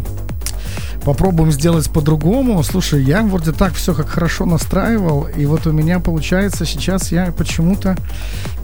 [1.05, 2.63] Попробуем сделать по-другому.
[2.63, 7.33] Слушай, я вроде так все как хорошо настраивал, и вот у меня получается сейчас я
[7.33, 7.97] почему-то,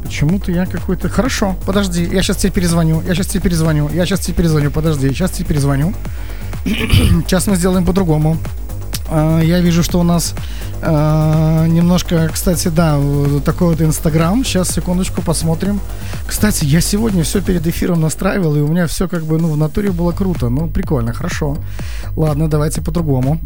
[0.03, 1.09] почему-то я какой-то...
[1.09, 5.09] Хорошо, подожди, я сейчас тебе перезвоню, я сейчас тебе перезвоню, я сейчас тебе перезвоню, подожди,
[5.09, 5.95] сейчас тебе перезвоню.
[6.65, 8.39] Сейчас мы сделаем по-другому.
[9.09, 10.35] А, Я вижу, что у нас
[10.83, 12.99] а, немножко, кстати, да,
[13.45, 14.45] такой вот Инстаграм.
[14.45, 15.81] Сейчас, секундочку, посмотрим.
[16.27, 19.57] Кстати, я сегодня все перед эфиром настраивал, и у меня все как бы, ну, в
[19.57, 20.49] натуре было круто.
[20.49, 21.57] Ну, прикольно, хорошо.
[22.17, 23.41] Ладно, давайте по-другому.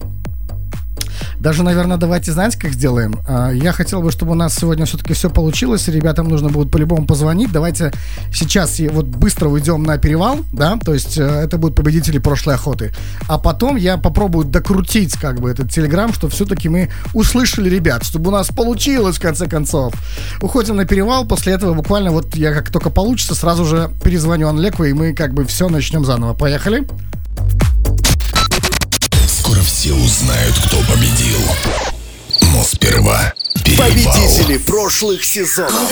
[1.38, 3.20] Даже, наверное, давайте, знаете, как сделаем?
[3.26, 7.06] А, Я хотел бы, чтобы у нас сегодня все-таки все получилось, ребятам нужно будет по-любому
[7.06, 7.52] позвонить.
[7.52, 7.92] Давайте
[8.32, 12.92] сейчас вот быстро уйдем на перевал, да, то есть э, это будут победители прошлой охоты.
[13.28, 18.28] А потом я попробую докрутить как бы этот телеграм, что все-таки мы услышали ребят, чтобы
[18.28, 19.94] у нас получилось в конце концов.
[20.40, 24.84] Уходим на перевал, после этого буквально вот я как только получится, сразу же перезвоню Анлеку,
[24.84, 26.34] и мы как бы все начнем заново.
[26.34, 26.86] Поехали?
[29.50, 31.40] Скоро все узнают, кто победил.
[32.54, 34.14] Но сперва перевал.
[34.14, 35.90] Победители прошлых сезонов.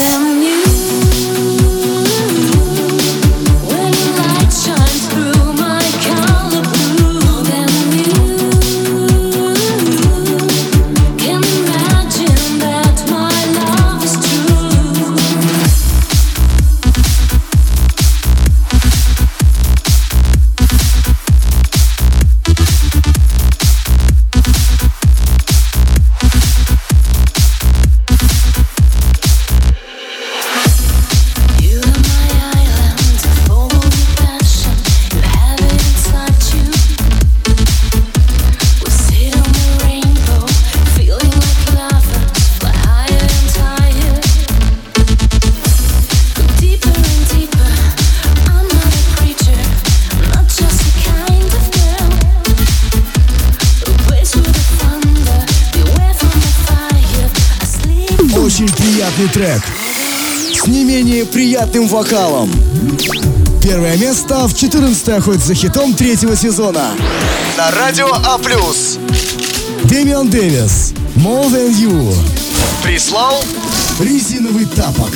[60.98, 62.50] Менее приятным вокалом.
[63.62, 66.90] Первое место в 14-й охоте за хитом третьего сезона.
[67.56, 68.36] На радио А+.
[69.84, 70.94] Дэмиан Дэвис.
[71.14, 72.12] More Than You.
[72.82, 73.40] Прислал
[74.00, 75.12] резиновый тапок.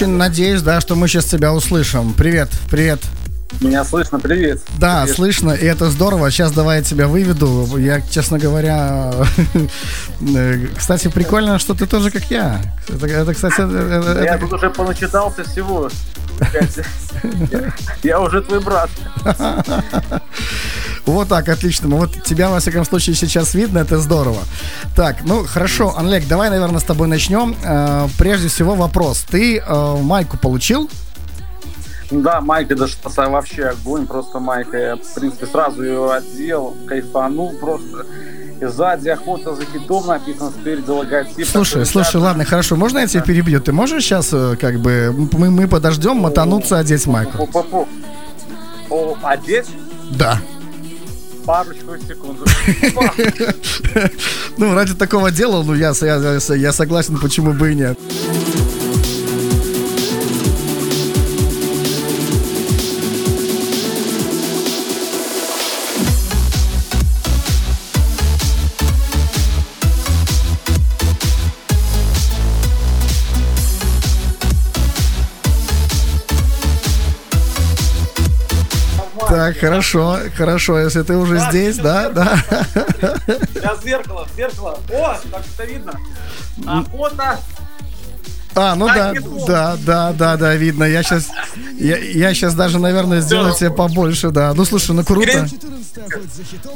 [0.00, 2.14] Очень надеюсь, да, что мы сейчас тебя услышим.
[2.14, 3.02] Привет, привет.
[3.60, 4.62] Меня слышно, привет.
[4.78, 5.16] Да, Привет.
[5.16, 6.30] слышно, и это здорово.
[6.30, 7.76] Сейчас давай я тебя выведу.
[7.76, 9.12] Я, честно говоря,
[10.78, 12.62] кстати, прикольно, что ты тоже как я.
[12.88, 15.90] Это, это, кстати, это- Я тут уже поначитался всего.
[18.02, 18.88] Я уже твой брат.
[21.12, 21.88] Вот так, отлично.
[21.88, 24.42] Ну Вот тебя, во всяком случае, сейчас видно, это здорово.
[24.96, 27.56] Так, ну хорошо, Анлек, давай, наверное, с тобой начнем.
[27.64, 29.24] Э, Прежде всего вопрос.
[29.30, 30.90] Ты э, майку получил?
[32.10, 34.76] Да, Майка Даштаса вообще огонь, просто Майка.
[34.76, 38.04] Я, в принципе, сразу ее одел, кайфанул просто.
[38.60, 41.46] И сзади охота за хитом написано, спереди логотип.
[41.46, 43.60] Слушай, Такой слушай, ребята, ладно, хорошо, можно я тебя перебью?
[43.60, 47.44] Ты можешь сейчас, как бы, мы, мы подождем, мотануться, одеть майку?
[47.44, 47.88] пу-пу-пу.
[48.90, 49.68] О, одеть
[50.10, 50.40] Да.
[51.50, 52.38] Парочку секунд.
[54.56, 57.98] Ну, ради такого дела, ну, я, согласен, почему бы и нет.
[79.50, 82.36] Так, хорошо, хорошо, если ты уже здесь, да, да.
[83.54, 84.78] Сейчас зеркало, зеркало.
[84.92, 85.92] О, так это видно.
[86.66, 87.38] Охота.
[88.54, 89.12] А, ну Так да,
[89.46, 90.84] да, да, да, да, видно.
[90.84, 91.28] Я сейчас,
[91.78, 94.54] я, я сейчас даже, наверное, сделаю тебе побольше, да.
[94.54, 95.48] Ну, слушай, ну круто.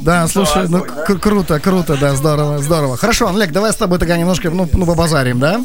[0.01, 2.97] Да, слушай, ну круто, круто, да, здорово, здорово.
[2.97, 5.61] Хорошо, Олег, давай с тобой тогда немножко, ну, ну побазарим, да?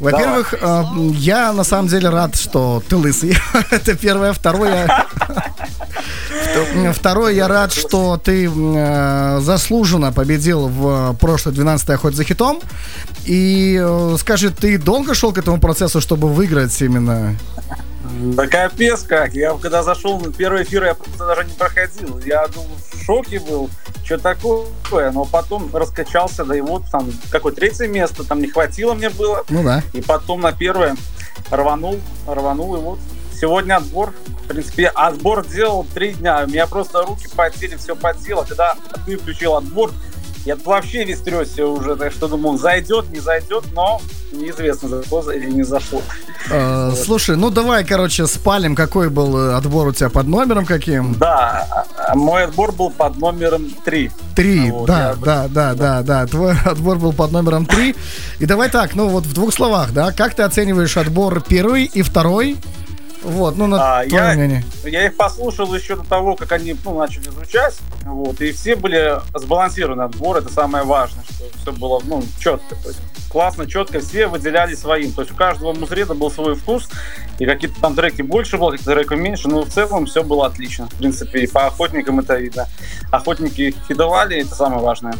[0.00, 3.36] Во-первых, э, я на самом деле рад, что ты лысый.
[3.70, 4.32] Это первое.
[4.32, 4.86] Второе,
[6.28, 12.60] Вто- Второе, я рад, что ты э, заслуженно победил в прошлой 12-й охоте за хитом.
[13.24, 17.36] И э, скажи, ты долго шел к этому процессу, чтобы выиграть именно?
[18.34, 19.34] Да капец как.
[19.34, 22.18] Я когда зашел на первый эфир, я просто даже не проходил.
[22.18, 23.70] Я ну, в шоке был.
[24.04, 25.10] Что такое?
[25.12, 29.44] Но потом раскачался, да и вот там какое третье место, там не хватило мне было.
[29.50, 29.82] Ну да.
[29.92, 30.96] И потом на первое
[31.50, 32.98] рванул, рванул, и вот
[33.38, 34.14] сегодня отбор.
[34.44, 36.44] В принципе, отбор делал три дня.
[36.44, 38.44] У меня просто руки потели, все потело.
[38.44, 39.92] Когда ты включил отбор,
[40.44, 44.00] я вообще весь тресся уже, так что думал, зайдет, не зайдет, но
[44.32, 46.02] неизвестно, зашло или не зашло.
[46.50, 51.14] Э, Слушай, ну давай, короче, спалим, какой был э, отбор у тебя под номером каким?
[51.14, 54.10] Да, а- а мой отбор был под номером три.
[54.36, 56.26] Три, Вот, да, я- да, да, да, да.
[56.26, 57.94] Твой отбор был под номером три.
[58.38, 62.02] И давай так, ну вот в двух словах, да, как ты оцениваешь отбор первый и
[62.02, 62.56] второй?
[63.28, 64.64] Вот, ну на А, я, мнение.
[64.84, 67.76] я их послушал еще до того, как они ну, начали звучать.
[68.04, 70.38] Вот, и все были сбалансированы отбор.
[70.38, 72.74] Это самое важное, что все было ну, четко.
[72.76, 73.00] То есть
[73.30, 75.12] классно, четко, все выделяли своим.
[75.12, 76.88] То есть у каждого музреда был свой вкус.
[77.38, 79.48] И какие-то там треки больше было, какие-то треки меньше.
[79.48, 80.86] Но в целом все было отлично.
[80.86, 82.66] В принципе, и по охотникам это видно.
[83.10, 85.14] Охотники хидовали, это самое важное.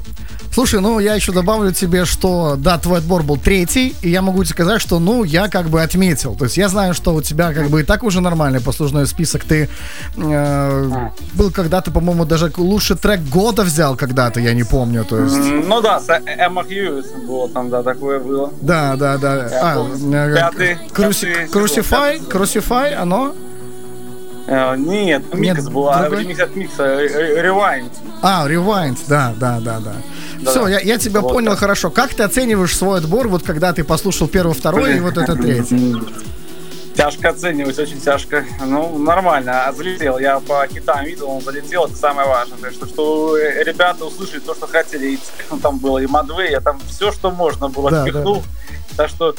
[0.53, 4.43] Слушай, ну я еще добавлю тебе, что да, твой отбор был третий, и я могу
[4.43, 6.35] тебе сказать, что ну я как бы отметил.
[6.35, 9.45] То есть я знаю, что у тебя как бы и так уже нормальный послужной список.
[9.45, 9.69] Ты
[10.17, 15.05] э, был когда-то, по-моему, даже лучший трек года взял когда-то, я не помню.
[15.05, 15.37] То есть.
[15.37, 18.53] Ну да, с Эмма Хьюис было там, да, такое было.
[18.61, 19.49] Да, да, да.
[19.63, 21.49] А, э, Пятый- пятый
[22.17, 23.35] Crucify, Crucify, оно?
[24.47, 26.23] Э, Нет, микс Нет, был, а другой?
[26.23, 27.91] ремикс от микса, Rewind.
[28.23, 29.93] А, Rewind, да, да, да, да.
[30.41, 30.51] Да.
[30.51, 31.61] Все, я, я тебя Вот понял так.
[31.61, 31.91] хорошо.
[31.91, 35.97] Как ты оцениваешь свой отбор, вот когда ты послушал первый, второй и вот это третий?
[36.97, 38.45] Тяжко оценивать, очень тяжко.
[38.65, 40.19] Ну, нормально, а залетел.
[40.19, 42.59] Я по хитам видел, он залетел, это самое важное.
[42.59, 45.13] Так что, что э, ребята услышали то, что хотели.
[45.13, 48.43] И техно там было, и Мадвей, я там все, что можно было, Да, впихнул.
[48.97, 49.35] Так что,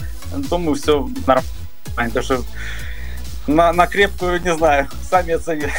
[0.49, 1.49] думаю, все нормально.
[2.13, 2.43] Так что
[3.47, 5.73] на, на крепкую, не знаю, сами оценили.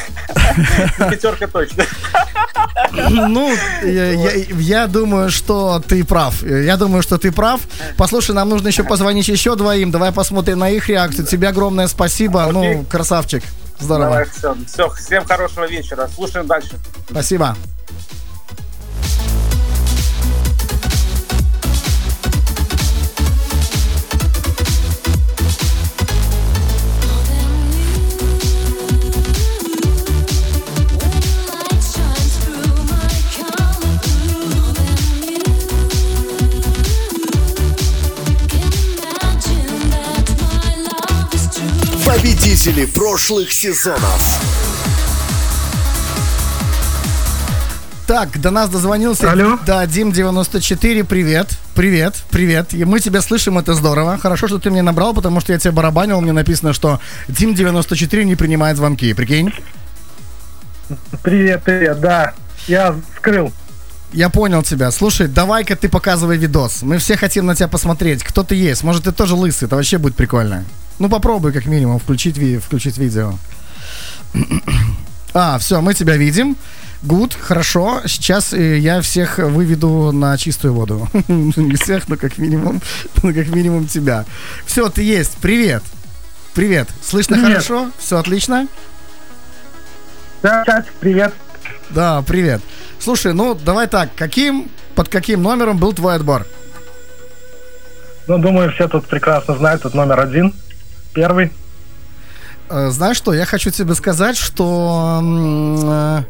[1.09, 1.85] Пятерка точно.
[2.91, 3.49] Ну,
[3.83, 6.43] я, я- я думаю, что ты прав.
[6.43, 7.61] Я думаю, что ты прав.
[7.97, 9.91] Послушай, нам нужно еще позвонить еще двоим.
[9.91, 11.25] Давай посмотрим на их реакцию.
[11.25, 12.49] Тебе огромное спасибо.
[12.51, 13.43] Ну, красавчик.
[13.79, 14.09] Здорово.
[14.09, 16.09] Давай, все, все, всем хорошего вечера.
[16.13, 16.71] Слушаем дальше.
[17.09, 17.55] Спасибо.
[42.61, 44.39] Победители прошлых сезонов.
[48.05, 49.31] Так, до нас дозвонился.
[49.31, 49.57] Алло.
[49.65, 51.57] Да, Дим 94, привет.
[51.73, 52.75] Привет, привет.
[52.75, 54.19] И мы тебя слышим, это здорово.
[54.19, 58.25] Хорошо, что ты мне набрал, потому что я тебе барабанил, мне написано, что Дим 94
[58.25, 59.11] не принимает звонки.
[59.15, 59.51] Прикинь?
[61.23, 62.33] Привет, привет, да.
[62.67, 63.51] Я скрыл.
[64.13, 64.91] Я понял тебя.
[64.91, 66.83] Слушай, давай-ка ты показывай видос.
[66.83, 68.23] Мы все хотим на тебя посмотреть.
[68.23, 68.83] Кто ты есть?
[68.83, 69.65] Может, ты тоже лысый?
[69.65, 70.63] Это вообще будет прикольно.
[71.01, 73.33] Ну, попробуй, как минимум, включить, ви- включить видео.
[75.33, 76.55] А, все, мы тебя видим.
[77.01, 78.01] Гуд, хорошо.
[78.05, 81.09] Сейчас э, я всех выведу на чистую воду.
[81.27, 82.81] Не всех, но как минимум,
[83.23, 84.25] ну, как минимум тебя.
[84.67, 85.37] Все, ты есть.
[85.41, 85.81] Привет.
[86.53, 86.87] привет.
[87.03, 87.51] Слышно Привет.
[87.53, 87.89] хорошо?
[87.97, 88.67] Все отлично?
[90.43, 91.33] Да, Кать, привет.
[91.89, 92.61] Да, привет.
[92.99, 96.45] Слушай, ну давай так, каким, под каким номером был твой отбор?
[98.27, 100.53] Ну, думаю, все тут прекрасно знают, тут номер один,
[101.13, 101.51] первый.
[102.69, 106.23] Э, Знаешь что, я хочу тебе сказать, что э,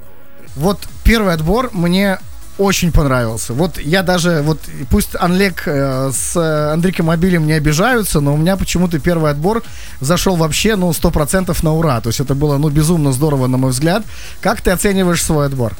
[0.56, 2.20] вот первый отбор мне
[2.58, 3.54] очень понравился.
[3.54, 8.58] Вот я даже, вот пусть Анлек э, с Андрейком Мобилем не обижаются, но у меня
[8.58, 9.64] почему-то первый отбор
[10.00, 12.02] зашел вообще, ну, 100% на ура.
[12.02, 14.04] То есть это было, ну, безумно здорово, на мой взгляд.
[14.42, 15.74] Как ты оцениваешь свой отбор?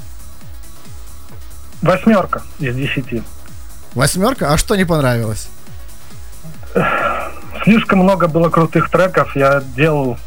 [1.82, 3.24] Восьмерка из десяти.
[3.94, 4.54] Восьмерка?
[4.54, 5.48] А что не понравилось?
[7.64, 10.18] Слишком много было крутых треков, я делал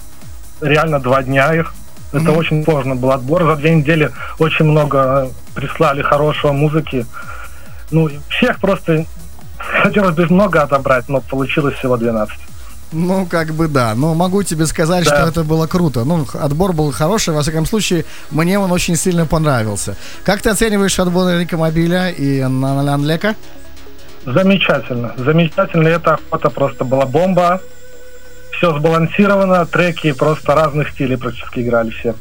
[0.61, 1.75] реально два дня их.
[2.13, 3.43] Это очень сложно был отбор.
[3.45, 7.07] За две недели очень много прислали хорошего музыки.
[7.91, 9.05] Ну, всех просто
[9.83, 12.37] хотелось бы много отобрать, но получилось всего 12.
[12.93, 13.95] Ну, как бы да.
[13.97, 15.17] Но могу тебе сказать, Да.
[15.17, 16.05] что это было круто.
[16.05, 19.97] Ну, отбор был хороший, во всяком случае, мне он очень сильно понравился.
[20.25, 23.35] Как ты оцениваешь отбор Энрика Мобиля и Ан- Анлека?
[24.27, 25.13] Замечательно.
[25.17, 25.89] Замечательно.
[25.89, 27.61] Эта охота просто была бомба.
[28.53, 32.15] Все сбалансировано, треки просто разных стилей практически играли все.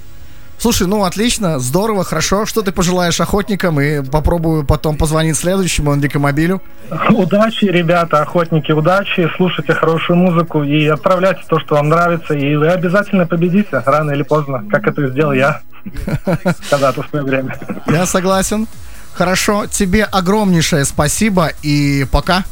[0.58, 2.46] Слушай, ну отлично, здорово, хорошо.
[2.46, 3.82] Что ты пожелаешь охотникам?
[3.82, 6.62] И попробую потом позвонить следующему Энрико Мобилю.
[7.10, 9.30] Удачи, ребята, охотники, удачи.
[9.36, 12.34] Слушайте хорошую музыку и отправляйте то, что вам нравится.
[12.34, 15.62] И вы обязательно победите, рано или поздно, как это сделал я
[16.70, 17.58] когда-то в свое время.
[17.88, 18.68] Я согласен.
[19.14, 22.44] Хорошо, тебе огромнейшее спасибо и пока.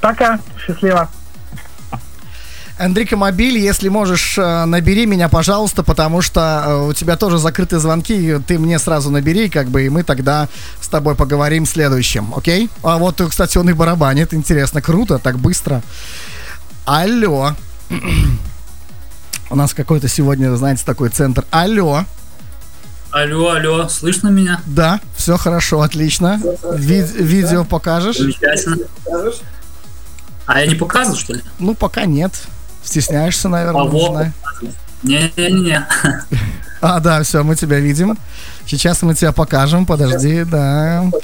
[0.00, 1.08] Пока, счастливо.
[2.78, 7.80] Энрико Мобиль, если можешь, э, набери меня, пожалуйста, потому что э, у тебя тоже закрытые
[7.80, 10.48] звонки, ты мне сразу набери, как бы, и мы тогда
[10.80, 12.70] с тобой поговорим в следующем, окей?
[12.84, 15.82] А вот, э, кстати, он и барабанит, интересно, круто, так быстро.
[16.84, 17.54] Алло.
[19.50, 21.44] У нас какой-то сегодня, знаете, такой центр.
[21.50, 22.04] Алло.
[23.10, 24.60] Алло, алло, слышно меня?
[24.66, 26.40] Да, все хорошо, отлично.
[26.74, 28.18] Ви- видео покажешь?
[28.18, 28.76] Замечательно.
[30.46, 31.42] А я не показывал, что ли?
[31.58, 32.32] Ну, пока нет.
[32.84, 34.32] Стесняешься, наверное, А.
[35.02, 35.86] Не-не-не.
[36.80, 38.16] А, да, все, мы тебя видим.
[38.68, 41.10] Сейчас мы тебя покажем, подожди, да.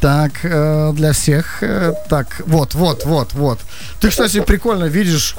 [0.00, 1.62] Так, э, для всех.
[1.62, 3.58] э, Так, вот, вот, вот, вот.
[4.00, 5.36] Ты, кстати, прикольно видишь,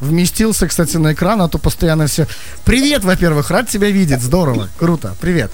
[0.00, 2.26] вместился, кстати, на экран, а то постоянно все.
[2.64, 5.50] Привет, во-первых, рад тебя видеть, здорово, круто, привет.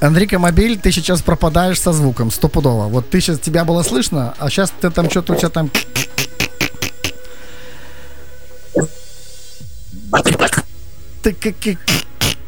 [0.00, 2.88] Андрейка Мобиль, ты сейчас пропадаешь со звуком, стопудово.
[2.88, 5.70] Вот ты сейчас, тебя было слышно, а сейчас ты там что-то у тебя там...
[11.22, 11.78] Ты как-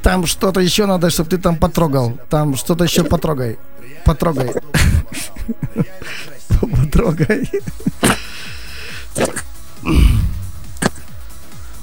[0.02, 2.18] Там что-то еще надо, чтобы ты там потрогал.
[2.30, 3.58] Там что-то еще потрогай.
[4.04, 4.50] Потрогай.
[6.60, 7.50] Потрогай.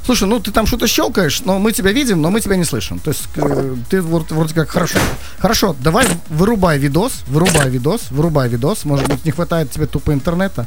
[0.05, 2.99] Слушай, ну ты там что-то щелкаешь, но мы тебя видим, но мы тебя не слышим.
[2.99, 4.99] То есть э, ты вот вроде как хорошо.
[5.39, 8.83] Хорошо, давай вырубай видос, вырубай видос, вырубай видос.
[8.83, 10.65] Может быть, не хватает тебе тупо интернета.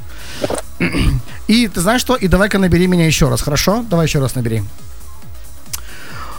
[1.49, 2.17] И ты знаешь что?
[2.17, 3.85] И давай-ка набери меня еще раз, хорошо?
[3.91, 4.63] Давай еще раз набери.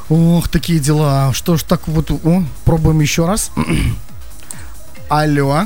[0.09, 1.33] Ох, такие дела.
[1.33, 2.11] Что ж так вот...
[2.11, 3.51] О, пробуем еще раз.
[5.09, 5.65] Алло.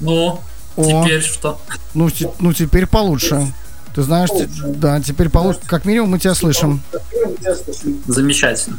[0.00, 0.40] Ну,
[0.76, 1.04] О.
[1.04, 1.60] теперь что?
[1.94, 3.52] Ну, те- ну теперь получше.
[3.94, 5.60] Ты знаешь, те- да, теперь получше.
[5.66, 6.82] Как минимум мы тебя слышим.
[8.06, 8.78] Замечательно.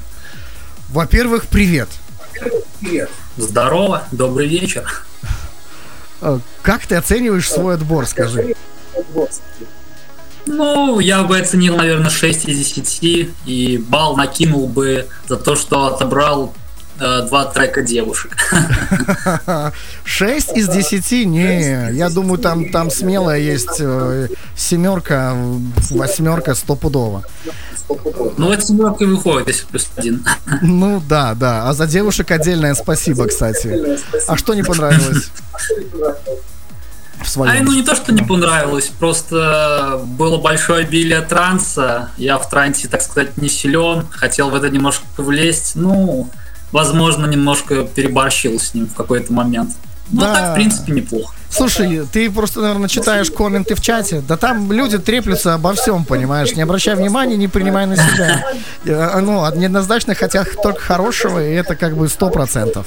[0.89, 1.89] Во-первых, привет.
[3.37, 5.05] Здорово, добрый вечер.
[6.21, 8.55] Э, Как ты оцениваешь свой отбор, скажи?
[10.45, 15.87] Ну, я бы оценил, наверное, 6 из 10, и балл накинул бы за то, что
[15.87, 16.53] отобрал
[16.99, 18.35] э, два трека девушек.
[20.03, 21.25] 6 из 10?
[21.27, 25.35] Не, я думаю, там, там смело есть э, семерка,
[25.89, 27.23] восьмерка стопудово.
[28.37, 30.25] Ну, это семерка и выходит, если плюс один.
[30.61, 31.69] Ну да, да.
[31.69, 33.99] А за девушек отдельное спасибо, кстати.
[34.27, 35.29] А что не понравилось?
[37.25, 37.65] В А, своем.
[37.65, 42.11] ну не то, что не понравилось, просто было большое обилие транса.
[42.17, 44.05] Я в трансе, так сказать, не силен.
[44.11, 45.71] Хотел в это немножко влезть.
[45.75, 46.29] Ну,
[46.71, 49.71] возможно, немножко переборщил с ним в какой-то момент.
[50.11, 50.33] Ну, Да.
[50.33, 51.33] так, в принципе, неплохо.
[51.49, 54.21] Слушай, ты просто, наверное, читаешь комменты в чате.
[54.27, 56.51] Да там люди треплются обо всем, понимаешь?
[56.55, 58.43] Не обращай внимания, не принимай на себя.
[58.85, 62.85] Э, Ну, от- неоднозначно хотят только хорошего, и это как бы сто процентов.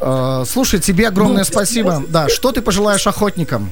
[0.00, 2.02] Э, Слушай, тебе огромное спасибо.
[2.08, 3.70] Да, что ты пожелаешь охотникам?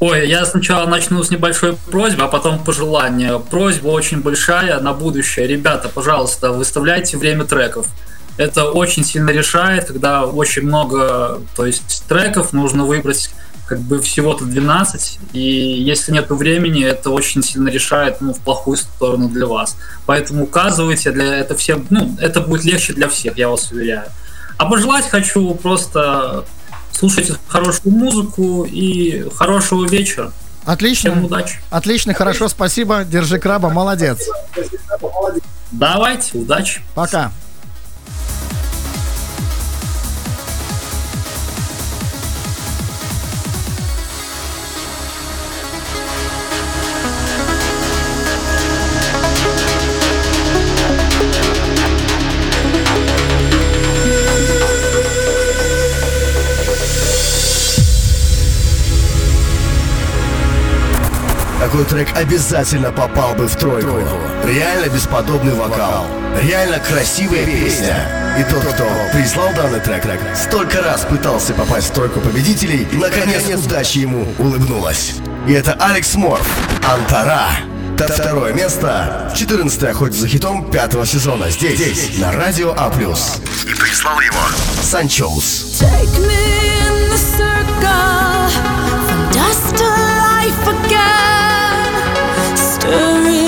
[0.00, 3.38] Ой, я сначала начну с небольшой просьбы, а потом пожелание.
[3.38, 5.46] Просьба очень большая на будущее.
[5.46, 7.86] Ребята, пожалуйста, выставляйте время треков.
[8.36, 13.30] Это очень сильно решает, когда очень много, то есть треков нужно выбрать
[13.66, 18.76] как бы всего-то 12, и если нет времени, это очень сильно решает ну, в плохую
[18.76, 19.76] сторону для вас.
[20.04, 24.04] Поэтому указывайте, для это все, ну, это будет легче для всех, я вас уверяю.
[24.58, 26.44] А пожелать хочу просто
[26.92, 30.32] слушайте хорошую музыку и хорошего вечера.
[30.64, 31.10] Отлично.
[31.10, 31.58] Всем удачи.
[31.70, 33.04] Отлично, хорошо, спасибо.
[33.04, 34.26] Держи краба, молодец.
[35.72, 36.80] Давайте, удачи.
[36.94, 37.32] Пока.
[61.74, 63.98] Такой трек обязательно попал бы в тройку.
[64.44, 66.06] Реально бесподобный вокал.
[66.40, 67.96] Реально красивая песня.
[68.38, 70.04] И тот, кто прислал данный трек,
[70.36, 75.14] столько раз пытался попасть в тройку победителей, наконец удача ему улыбнулась.
[75.48, 76.46] И это Алекс Морф,
[76.88, 77.48] Антара.
[77.98, 82.88] Т- Второе место в 14 охоте за хитом пятого сезона здесь, на Радио А+.
[82.88, 84.42] И прислал его
[84.80, 85.80] Санчоус.
[85.80, 88.48] Take me in the circle
[89.08, 91.33] from dust to life again,
[92.86, 93.43] mystery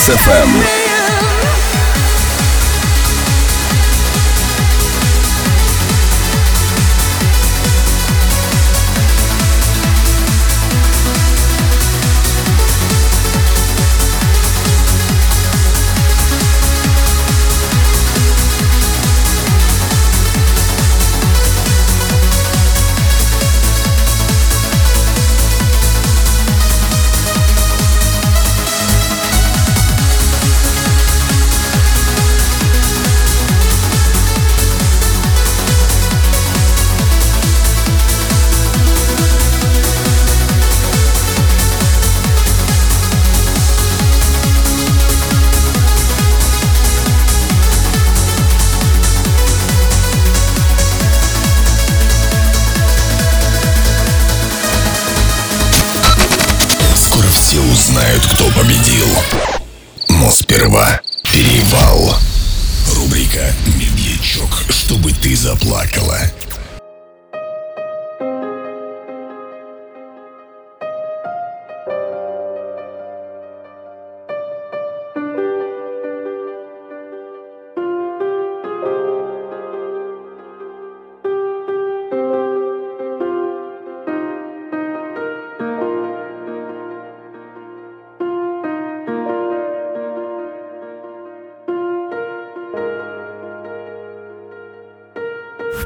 [0.00, 0.79] А плюс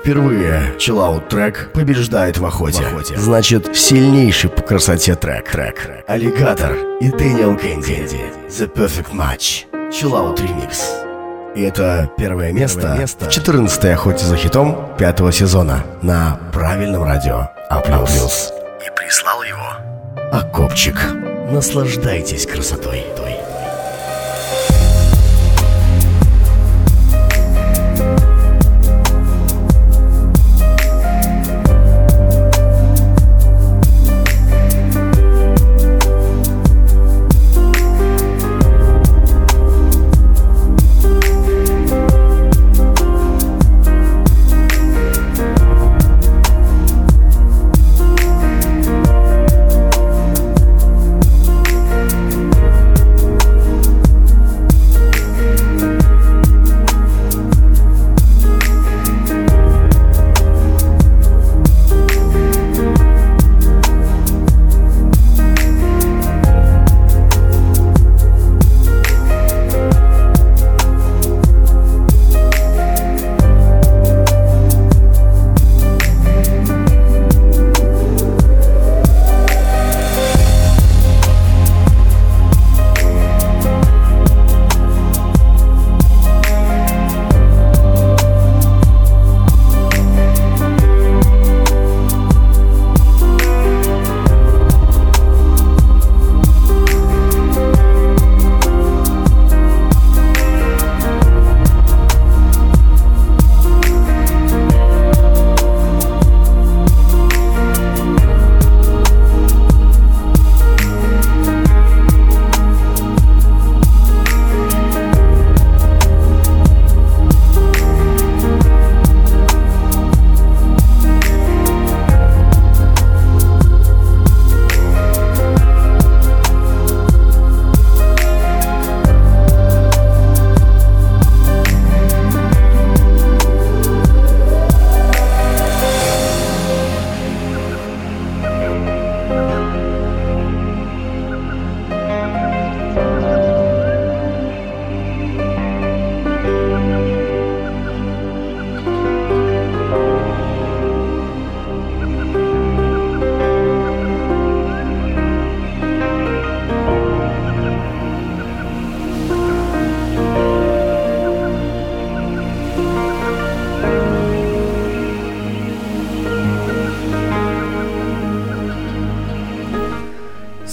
[0.05, 2.85] Впервые чиллаут трек побеждает в охоте.
[3.17, 5.51] Значит, сильнейший по красоте трек.
[5.51, 6.05] трек.
[6.07, 8.05] Аллигатор и Дэниел Кэнди.
[8.51, 9.65] The Perfect Match.
[9.91, 10.91] Чиллаут ремикс.
[11.57, 17.81] И это первое место, в 14 охоте за хитом пятого сезона на правильном радио А+.
[17.81, 20.97] И прислал его Окопчик.
[21.51, 23.07] Наслаждайтесь красотой.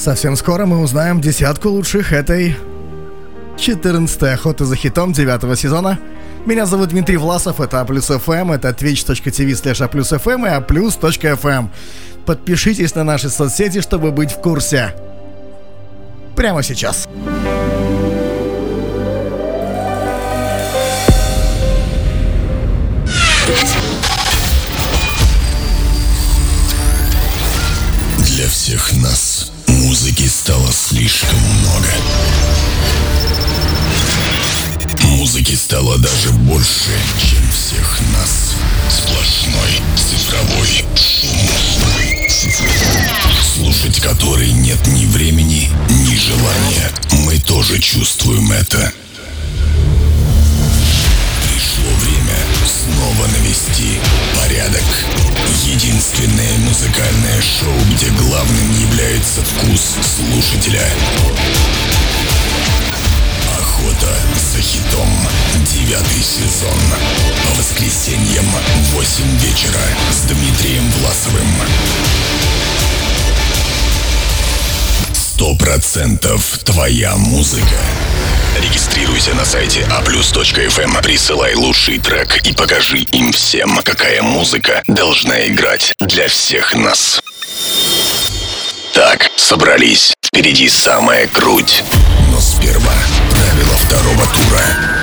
[0.01, 2.57] Совсем скоро мы узнаем десятку лучших этой
[3.55, 5.99] 14 охоты за хитом девятого сезона.
[6.47, 11.69] Меня зовут Дмитрий Власов, это Аплюс ФМ, это twitch.tv slash aplus.fm и aplus.fm.
[12.25, 14.95] Подпишитесь на наши соцсети, чтобы быть в курсе.
[16.35, 17.07] Прямо сейчас.
[76.81, 77.77] Твоя музыка.
[78.59, 85.93] Регистрируйся на сайте aplus.fm, присылай лучший трек и покажи им всем, какая музыка должна играть
[85.99, 87.21] для всех нас.
[88.95, 90.11] Так, собрались.
[90.25, 91.83] Впереди самая круть.
[92.31, 92.95] Но сперва
[93.29, 95.00] правила второго тура.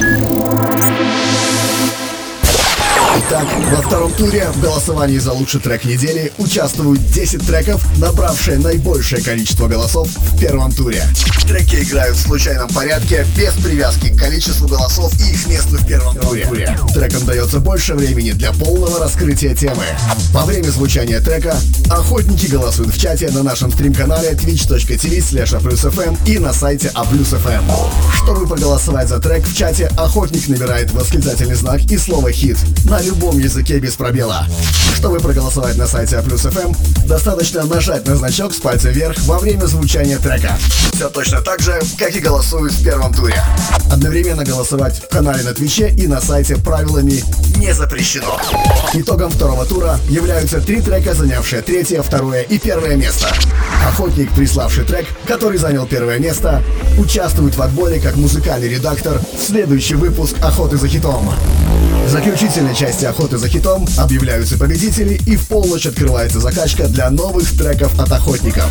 [3.31, 9.23] Итак, во втором туре в голосовании за лучший трек недели участвуют 10 треков, набравшие наибольшее
[9.23, 11.05] количество голосов в первом туре.
[11.47, 16.16] Треки играют в случайном порядке, без привязки к количеству голосов и их месту в первом
[16.16, 16.48] туре.
[16.94, 19.84] Трекам дается больше времени для полного раскрытия темы.
[20.32, 21.55] Во время звучания трека
[21.90, 27.62] охотники голосуют в чате на нашем стрим-канале twitch.tv slash и на сайте aplus.fm.
[28.10, 33.17] Чтобы проголосовать за трек в чате, охотник набирает восклицательный знак и слово «хит» на любом
[33.26, 34.47] языке без пробела.
[34.94, 40.18] Чтобы проголосовать на сайте A+FM, достаточно нажать на значок с пальца вверх во время звучания
[40.18, 40.56] трека.
[40.92, 43.42] Все точно так же, как и голосуют в первом туре.
[43.90, 47.22] Одновременно голосовать в канале на Твиче и на сайте правилами
[47.56, 48.38] не запрещено.
[48.94, 53.28] Итогом второго тура являются три трека, занявшие третье, второе и первое место.
[53.86, 56.62] Охотник, приславший трек, который занял первое место,
[56.98, 61.32] участвует в отборе как музыкальный редактор в следующий выпуск «Охоты за хитом».
[62.05, 67.57] В заключительной части «Охоты за хитом» объявляются победители и в полночь открывается закачка для новых
[67.57, 68.70] треков от охотников.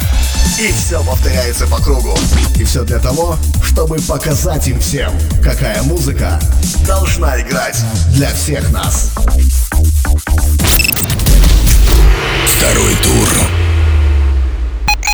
[0.60, 2.18] И все повторяется по кругу.
[2.56, 5.12] И все для того, чтобы показать им всем,
[5.44, 6.40] какая музыка
[6.86, 7.78] должна играть
[8.14, 9.12] для всех нас.
[12.58, 13.30] Второй тур.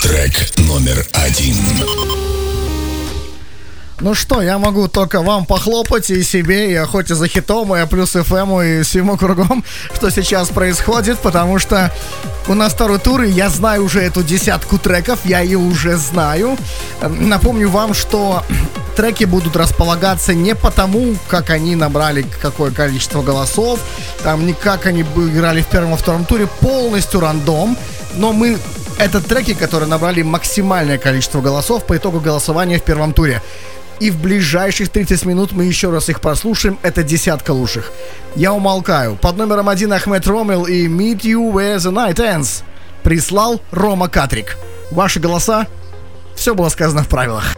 [0.02, 2.33] Трек номер один.
[4.04, 8.10] Ну что, я могу только вам похлопать и себе, и охоте за хитом, и плюс
[8.12, 9.64] ФМ, и всему кругом,
[9.96, 11.90] что сейчас происходит, потому что
[12.50, 16.58] у нас второй тур, и я знаю уже эту десятку треков, я ее уже знаю.
[17.02, 18.44] Напомню вам, что
[18.98, 23.80] треки будут располагаться не потому, как они набрали какое количество голосов,
[24.22, 27.78] там не как они играли в первом и втором туре, полностью рандом,
[28.16, 28.58] но мы
[29.00, 33.42] это треки, которые набрали максимальное количество голосов по итогу голосования в первом туре.
[34.00, 36.78] И в ближайших 30 минут мы еще раз их прослушаем.
[36.82, 37.92] Это десятка лучших.
[38.36, 39.16] Я умолкаю.
[39.16, 42.64] Под номером один Ахмед Ромел и Meet You Where the Night Ends
[43.04, 44.58] прислал Рома Катрик.
[44.92, 45.68] Ваши голоса?
[46.36, 47.56] Все было сказано в правилах.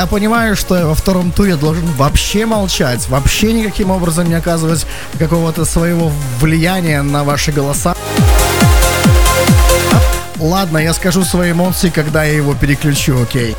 [0.00, 4.86] Я понимаю, что я во втором туре должен вообще молчать, вообще никаким образом не оказывать
[5.18, 7.94] какого-то своего влияния на ваши голоса.
[10.38, 13.54] Ладно, я скажу свои эмоции, когда я его переключу, окей.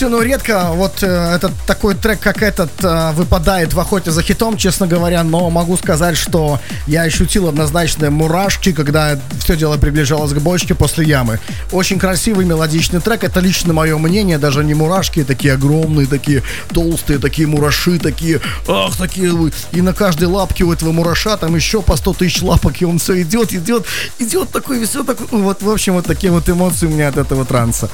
[0.00, 4.22] Слушайте, ну редко вот э, этот такой трек, как этот, э, выпадает в охоте за
[4.22, 10.32] хитом, честно говоря, но могу сказать, что я ощутил однозначно мурашки, когда все дело приближалось
[10.32, 11.38] к бочке после ямы.
[11.70, 17.18] Очень красивый мелодичный трек, это лично мое мнение, даже не мурашки, такие огромные, такие толстые,
[17.18, 19.30] такие мураши, такие, ах, такие,
[19.72, 23.00] и на каждой лапке у этого мураша там еще по 100 тысяч лапок, и он
[23.00, 23.84] все идет, идет,
[24.18, 27.18] идет такой, все такой, ну, вот, в общем, вот такие вот эмоции у меня от
[27.18, 27.90] этого транса.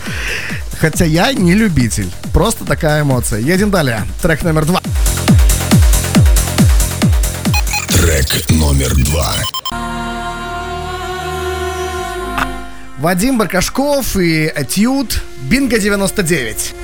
[0.78, 2.10] Хотя я не любитель.
[2.32, 3.40] Просто такая эмоция.
[3.40, 4.02] Едем далее.
[4.20, 4.80] Трек номер два.
[7.88, 9.32] Трек номер два.
[12.98, 16.74] Вадим Баркашков и Этюд Бинго 99.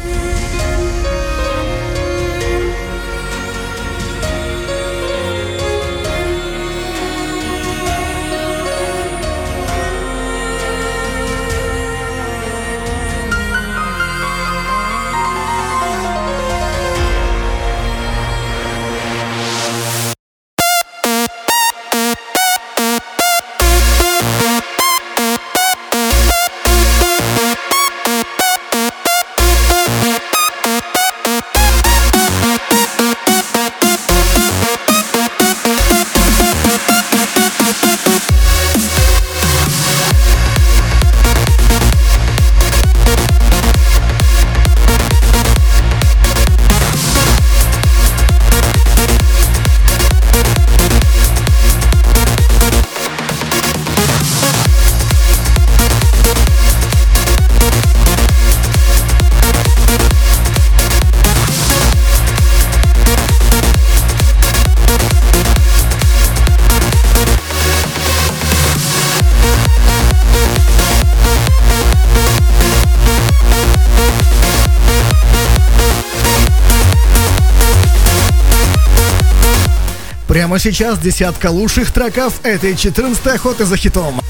[80.52, 84.20] Прямо сейчас десятка лучших треков этой 14-й охоты за хитом.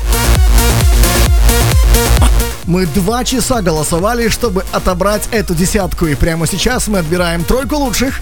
[2.65, 8.20] Мы два часа голосовали, чтобы отобрать эту десятку, и прямо сейчас мы отбираем тройку лучших,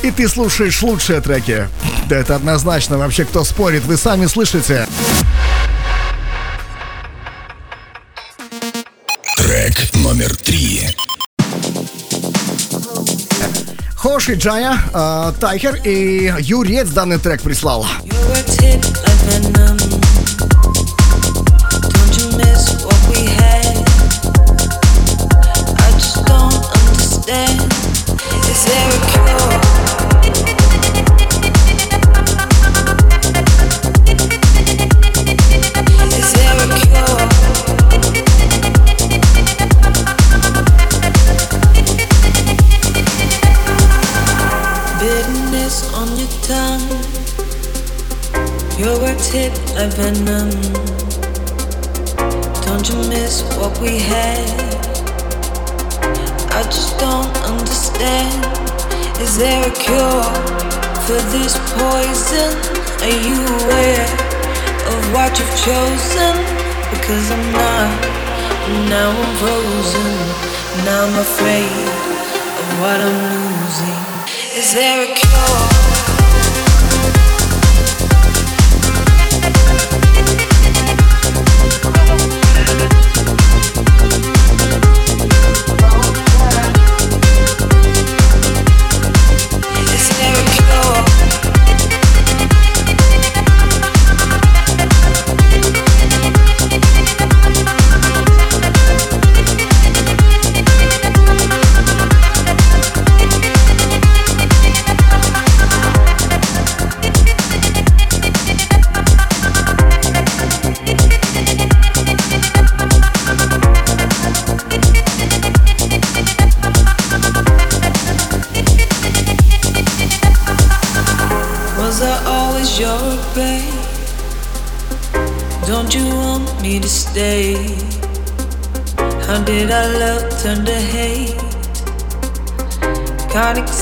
[0.00, 1.68] и ты слушаешь лучшие треки.
[2.08, 4.83] Да это однозначно, вообще кто спорит, вы сами слышите.
[14.32, 17.86] Джая, э, Тайхер и Юрец данный трек прислал.
[49.84, 50.50] Like venom.
[52.64, 54.48] Don't you miss what we had?
[56.52, 58.44] I just don't understand.
[59.20, 60.24] Is there a cure
[61.04, 62.50] for this poison?
[63.04, 64.08] Are you aware
[64.90, 66.34] of what you've chosen?
[66.92, 67.90] Because I'm not.
[68.88, 70.12] Now I'm frozen.
[70.84, 71.88] Now I'm afraid
[72.60, 74.02] of what I'm losing.
[74.58, 75.63] Is there a cure?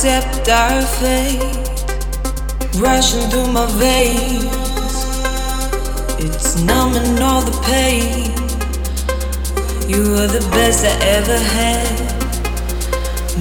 [0.04, 1.38] Accept our fate.
[2.80, 4.42] Rushing through my veins.
[6.18, 8.32] It's numbing all the pain.
[9.88, 12.00] You were the best I ever had.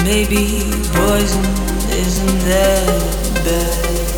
[0.05, 0.61] Maybe
[0.93, 1.45] poison
[1.89, 4.10] isn't that bad.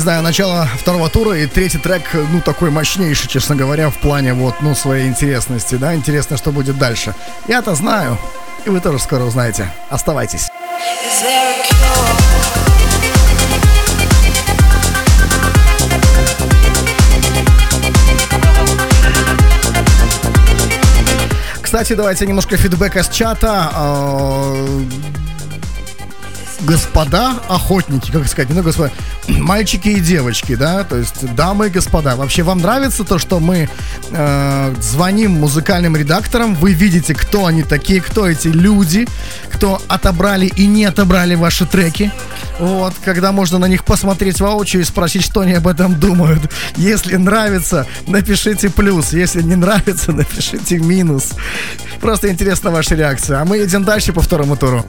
[0.00, 4.54] Знаю, начало второго тура и третий трек, ну, такой мощнейший, честно говоря, в плане вот,
[4.62, 7.14] ну, своей интересности, да, интересно, что будет дальше.
[7.46, 8.18] Я-то знаю,
[8.64, 9.70] и вы тоже скоро узнаете.
[9.90, 10.48] Оставайтесь.
[21.60, 23.70] Кстати, давайте немножко фидбэка с чата.
[26.62, 28.92] Господа охотники, как сказать, ну, господа,
[29.28, 32.16] мальчики и девочки, да, то есть дамы и господа.
[32.16, 33.68] Вообще вам нравится то, что мы
[34.10, 39.08] э, звоним музыкальным редакторам, вы видите, кто они такие, кто эти люди,
[39.52, 42.12] кто отобрали и не отобрали ваши треки.
[42.58, 46.50] Вот, когда можно на них посмотреть воочию и спросить, что они об этом думают.
[46.76, 49.12] Если нравится, напишите плюс.
[49.12, 51.30] Если не нравится, напишите минус.
[52.00, 53.40] Просто интересна ваша реакция.
[53.40, 54.84] А мы едем дальше по второму туру.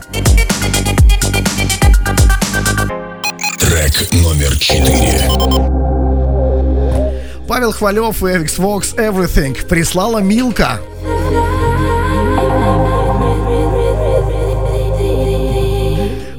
[3.82, 5.24] Трек номер четыре.
[7.48, 10.80] Павел Хвалев и Эвикс Вокс Everything прислала Милка.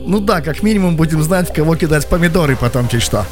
[0.06, 3.26] Ну да, как минимум будем знать, кого кидать помидоры потом чуть что.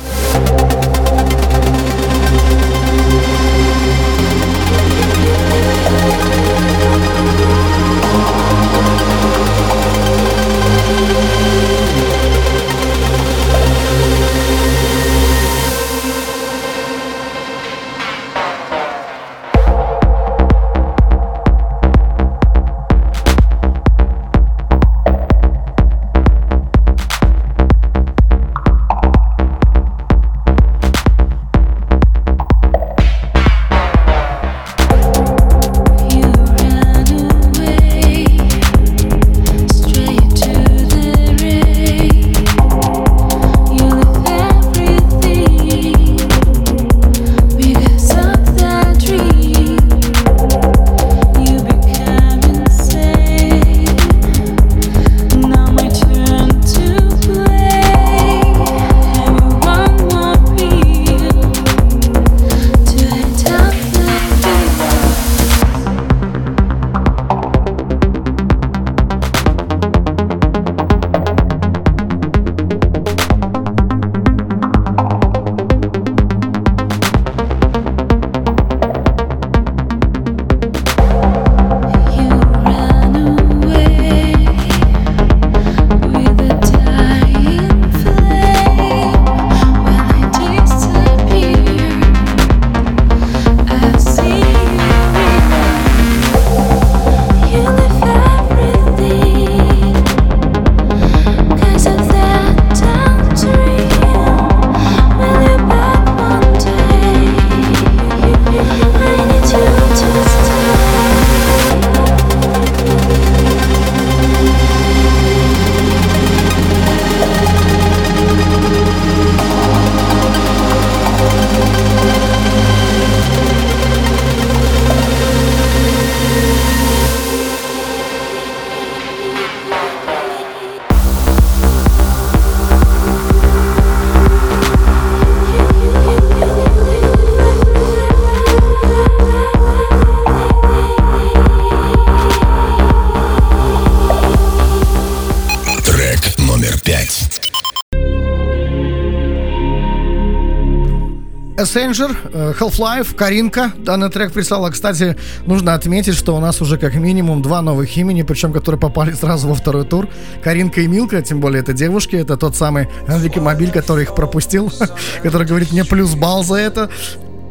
[151.70, 153.72] Assenger, э, Half-Life, Каринка.
[153.78, 154.70] Данный трек прислала.
[154.70, 155.16] Кстати,
[155.46, 159.48] нужно отметить, что у нас уже как минимум два новых имени, причем которые попали сразу
[159.48, 160.08] во второй тур.
[160.42, 162.16] Каринка и Милка, тем более это девушки.
[162.16, 164.72] Это тот самый Энрике Мобиль, который их пропустил,
[165.22, 166.90] который говорит мне плюс балл за это.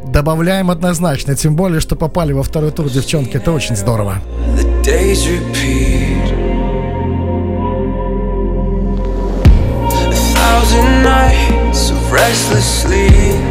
[0.06, 3.38] Добавляем однозначно, тем более, что попали во второй тур девчонки.
[3.38, 4.22] Это очень здорово.
[12.12, 13.49] Restlessly.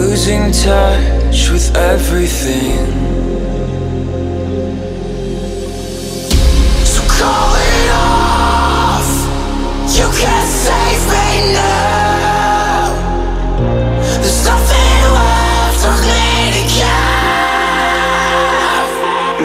[0.00, 2.86] Losing touch with everything.
[6.92, 9.10] So call it off.
[9.92, 12.96] You can't save me now.
[14.22, 16.24] There's nothing left of me
[16.56, 16.88] to give.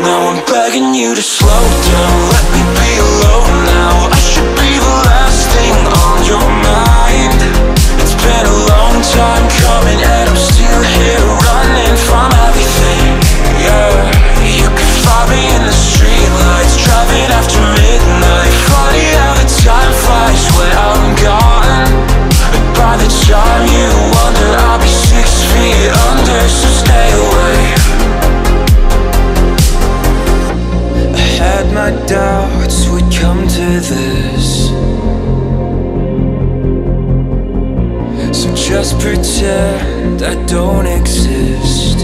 [0.08, 2.18] Now I'm begging you to slow down.
[2.32, 3.96] Let me be alone now.
[4.08, 7.40] I should be the last thing on your mind.
[8.00, 10.00] It's been a long time coming,
[31.86, 34.70] my doubts would come to this.
[38.36, 41.95] So just pretend I don't exist.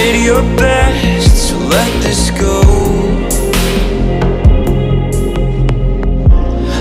[0.00, 2.62] Did your best to let this go.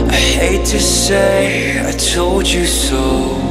[0.07, 3.48] I hate to say I told you so.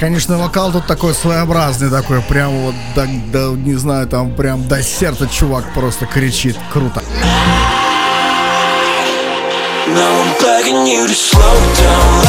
[0.00, 4.82] Конечно, вокал тут такой своеобразный, такой прям вот, до, до- не знаю, там прям до
[4.82, 6.56] сердца чувак просто кричит.
[6.72, 7.02] Круто.
[9.92, 10.22] Now
[11.34, 12.19] I'm.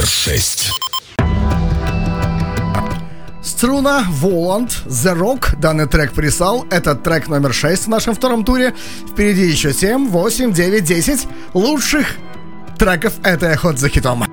[0.00, 0.70] Номер шесть.
[3.42, 5.58] Струна, Воланд, The Rock.
[5.58, 6.64] Данный трек прислал.
[6.70, 8.74] Это трек номер 6 в нашем втором туре.
[9.10, 12.16] Впереди еще 7, 8, 9, 10 лучших
[12.78, 14.24] треков этой охоты за хитом.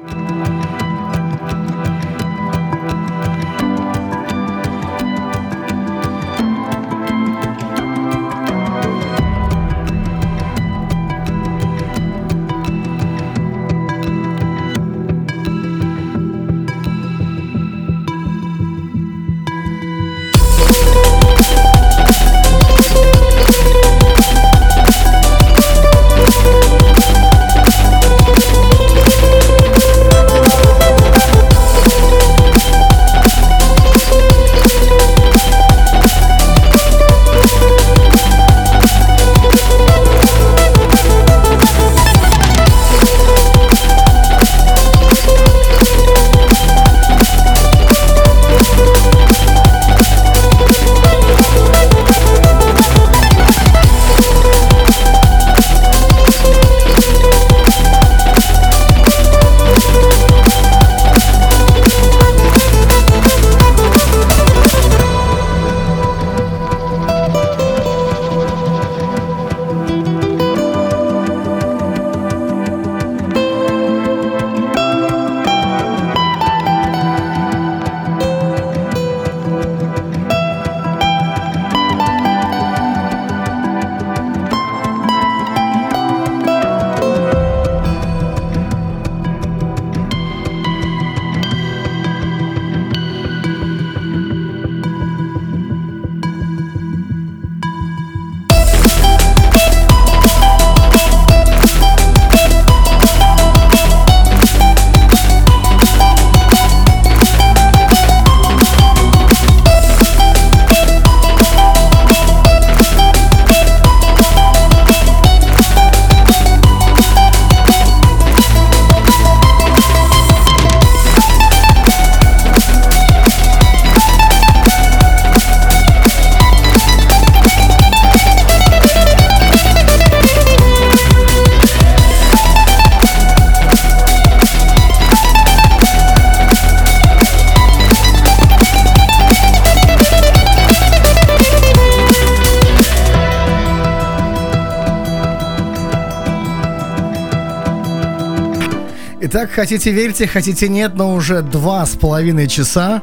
[149.67, 153.01] Хотите верьте, хотите нет, но уже два с половиной часа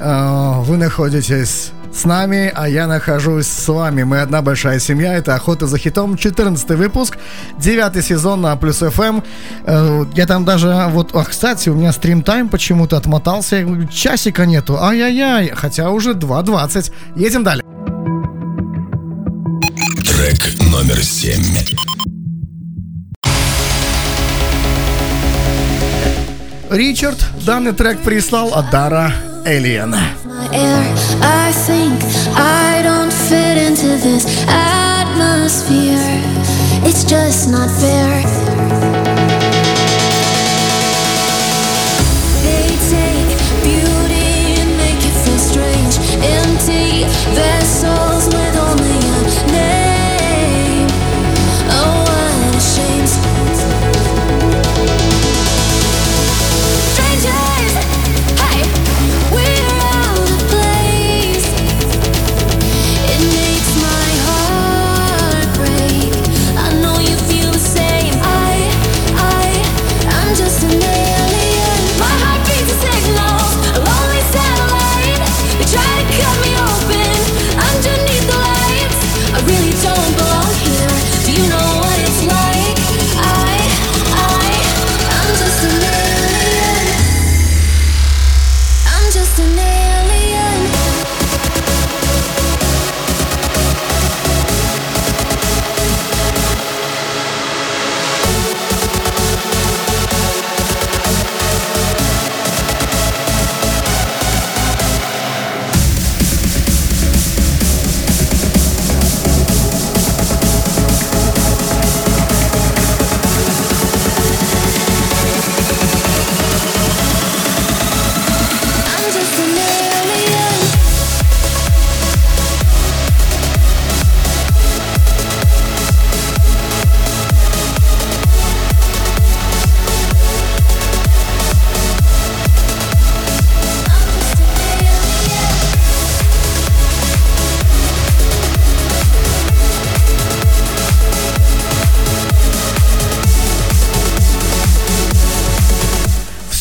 [0.00, 4.02] э, вы находитесь с нами, а я нахожусь с вами.
[4.02, 5.12] Мы одна большая семья.
[5.12, 7.18] Это «Охота за хитом», 14 выпуск,
[7.58, 9.20] 9 сезон на Плюс ФМ.
[9.66, 13.62] Э, я там даже, вот, ах, кстати, у меня стрим-тайм почему-то отмотался.
[13.92, 16.92] Часика нету, ай-яй-яй, хотя уже 2.20.
[17.16, 17.65] Едем далее.
[26.96, 27.18] Ричард.
[27.44, 29.12] Данный трек прислал от Дара
[29.44, 29.94] Элиен.
[36.86, 38.95] It's just not fair.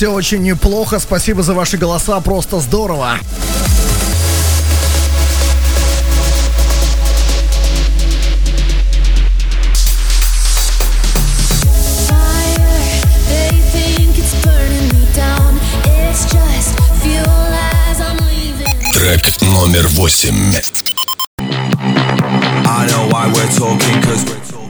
[0.06, 1.00] все очень неплохо.
[1.00, 3.18] Спасибо за ваши голоса, просто здорово.
[18.94, 20.54] Трек номер восемь.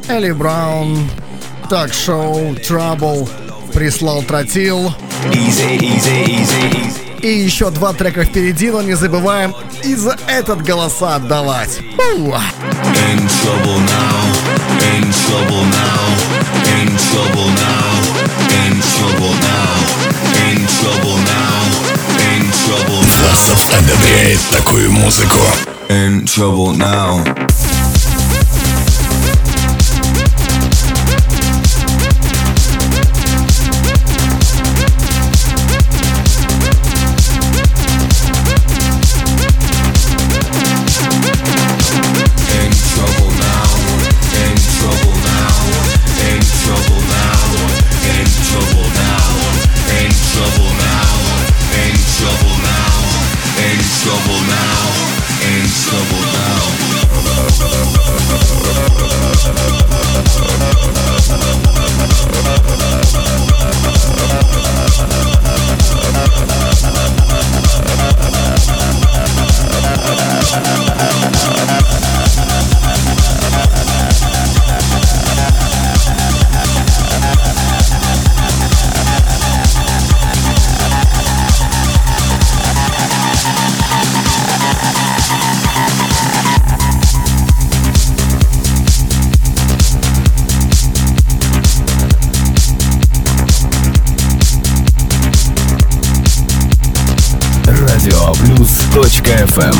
[0.07, 1.09] Элли Браун,
[1.69, 3.29] так шоу Trouble
[3.73, 4.93] прислал тротил
[5.31, 7.05] easy, easy, easy, easy.
[7.21, 11.79] И еще два трека впереди, но не забываем и за этот голоса отдавать.
[11.97, 12.31] У.
[12.31, 14.21] In trouble now,
[14.93, 16.05] in trouble now,
[16.77, 17.95] in trouble now,
[18.67, 19.75] in trouble now,
[20.45, 21.65] in trouble now,
[22.19, 23.21] in trouble now.
[23.21, 25.39] Власов одобряет такую музыку.
[25.89, 27.44] In trouble now.
[99.55, 99.75] FM.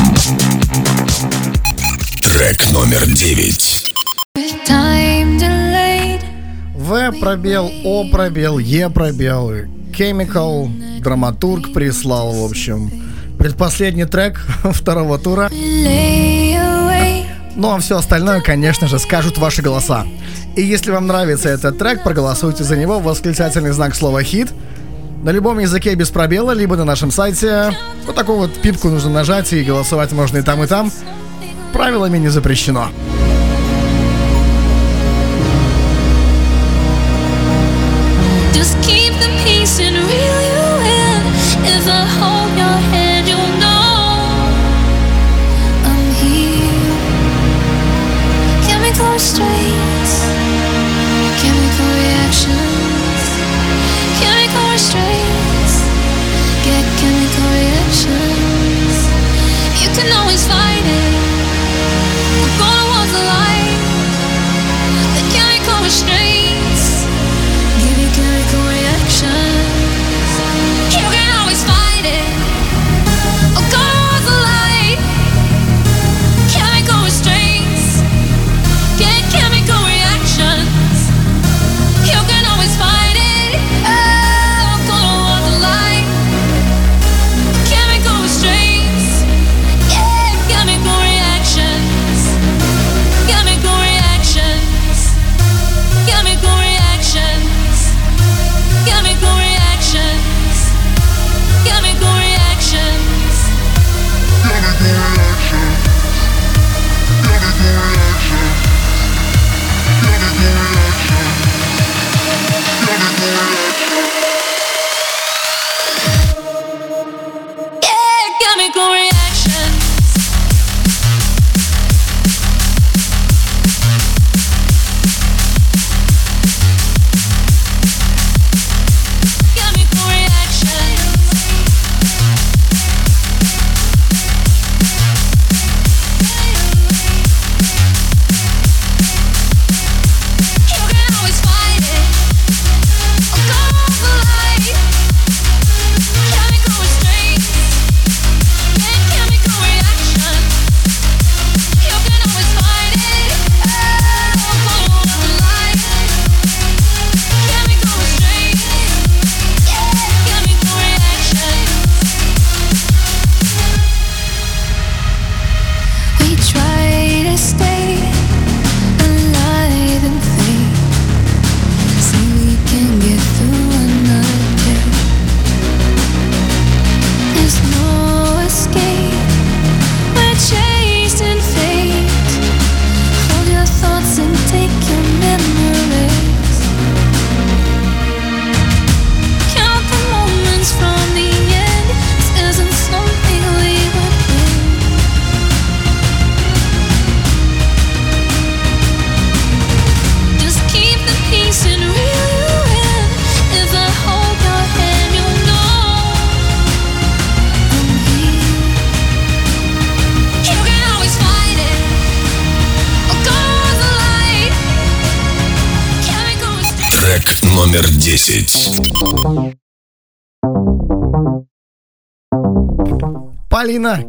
[2.22, 3.94] Трек номер девять.
[6.74, 9.50] В пробел, О пробел, Е пробел,
[9.92, 12.90] Chemical, драматург прислал, в общем,
[13.38, 15.50] предпоследний трек второго тура.
[17.54, 20.06] Ну а все остальное, конечно же, скажут ваши голоса.
[20.56, 22.98] И если вам нравится этот трек, проголосуйте за него.
[22.98, 24.48] Восклицательный знак слова «хит»
[25.26, 27.76] на любом языке без пробела, либо на нашем сайте.
[28.06, 30.92] Вот такую вот пипку нужно нажать, и голосовать можно и там, и там.
[31.72, 32.90] Правилами не запрещено.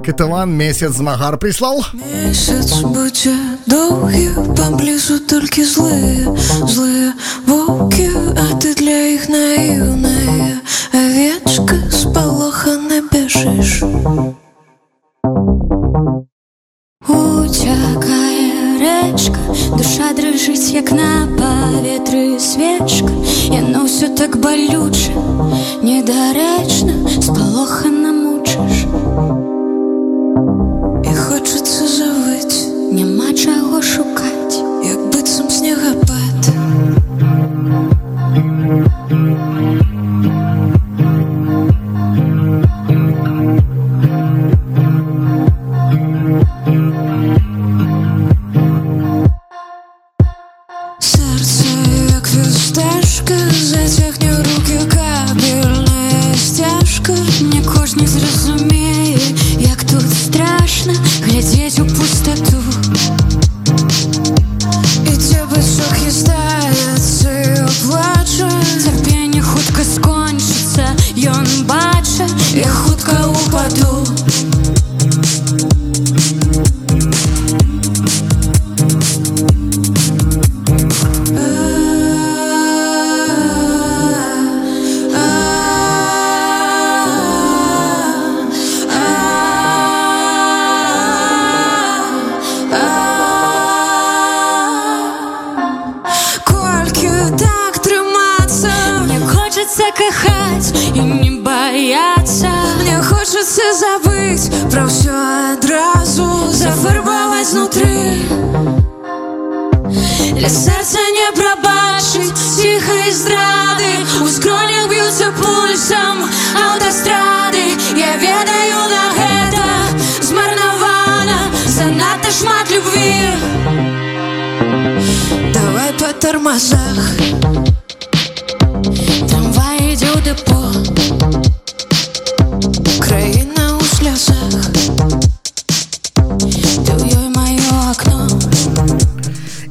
[0.08, 1.86] Каталан месяц Магар прислал.
[1.92, 6.34] Месяц будет э, долгий, поблизу только злые,
[6.66, 7.12] злые
[7.46, 8.10] волки.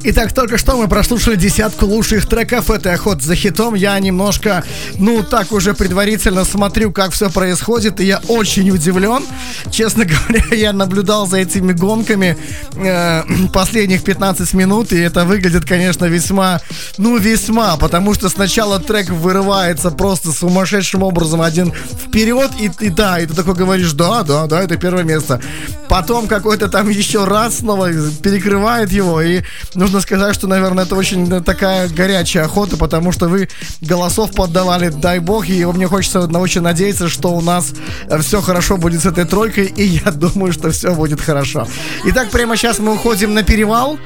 [0.09, 3.73] Итак, только что мы прослушали десятку лучших треков этой охоты за хитом.
[3.73, 4.63] Я немножко,
[4.95, 9.25] ну, так уже предварительно смотрю, как все происходит, и я очень удивлен.
[9.69, 12.37] Честно говоря, я наблюдал за этими гонками
[12.75, 16.61] э, последних 15 минут, и это выглядит, конечно, весьма,
[16.97, 23.19] ну, весьма, потому что сначала трек вырывается просто сумасшедшим образом один вперед, и, и да,
[23.19, 25.41] и ты такой говоришь, да, да, да, это первое место.
[25.89, 27.89] Потом какой-то там еще раз снова
[28.23, 29.41] перекрывает его, и
[29.75, 33.49] нужно сказать, что, наверное, это очень такая горячая охота, потому что вы
[33.81, 37.73] голосов поддавали, дай бог, и мне хочется очень надеяться, что у нас
[38.21, 41.67] все хорошо будет с этой тройкой, и я думаю, что все будет хорошо.
[42.05, 43.97] Итак, прямо сейчас мы уходим на перевал.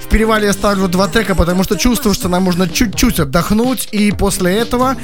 [0.00, 4.10] В перевале я ставлю два трека, потому что чувствую, что нам нужно чуть-чуть отдохнуть, и
[4.10, 4.96] после этого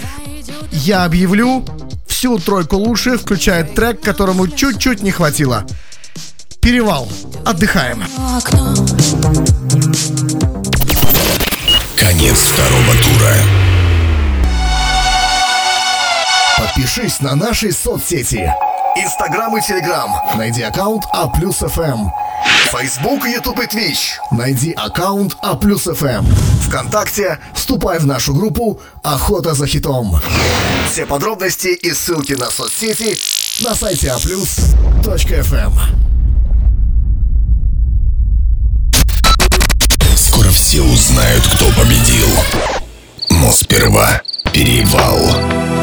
[0.73, 1.65] я объявлю
[2.07, 5.67] всю тройку лучших, включая трек, которому чуть-чуть не хватило.
[6.65, 7.07] Перевал.
[7.45, 8.03] Отдыхаем.
[11.95, 13.35] Конец второго тура.
[16.57, 18.51] Подпишись на наши соцсети.
[18.97, 20.11] Инстаграм и Телеграм.
[20.39, 22.09] Найди аккаунт А плюс ФМ.
[22.73, 24.19] Фейсбук, Ютуб и Твич.
[24.31, 26.25] Найди аккаунт А плюс ФМ.
[26.63, 30.19] Вконтакте вступай в нашу группу «Охота за хитом».
[30.91, 33.19] Все подробности и ссылки на соцсети
[33.63, 34.19] на сайте А
[40.75, 42.27] все узнают, кто победил.
[43.31, 44.23] Но сперва
[44.53, 45.74] перевал.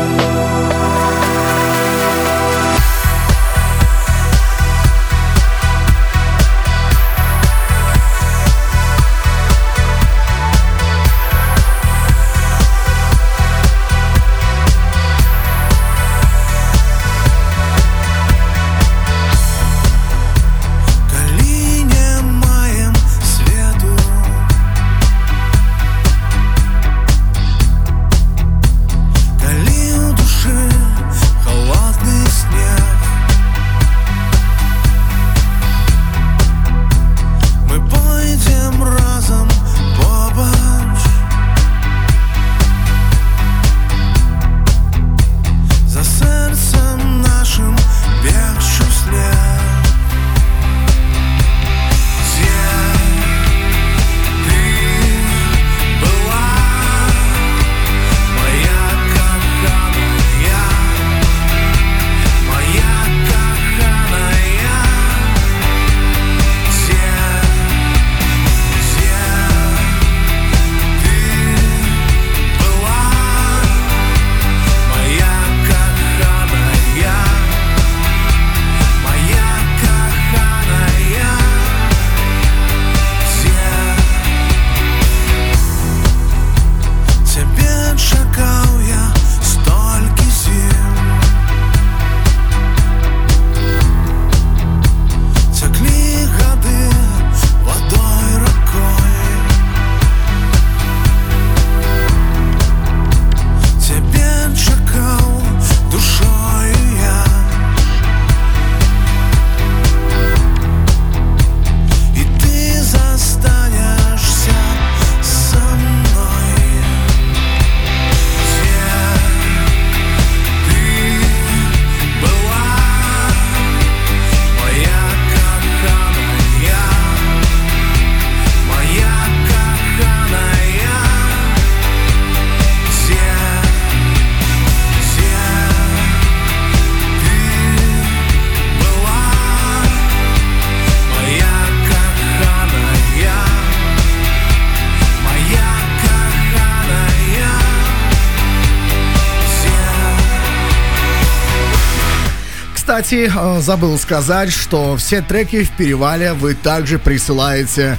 [153.12, 157.98] Кстати, э, забыл сказать, что все треки в перевале вы также присылаете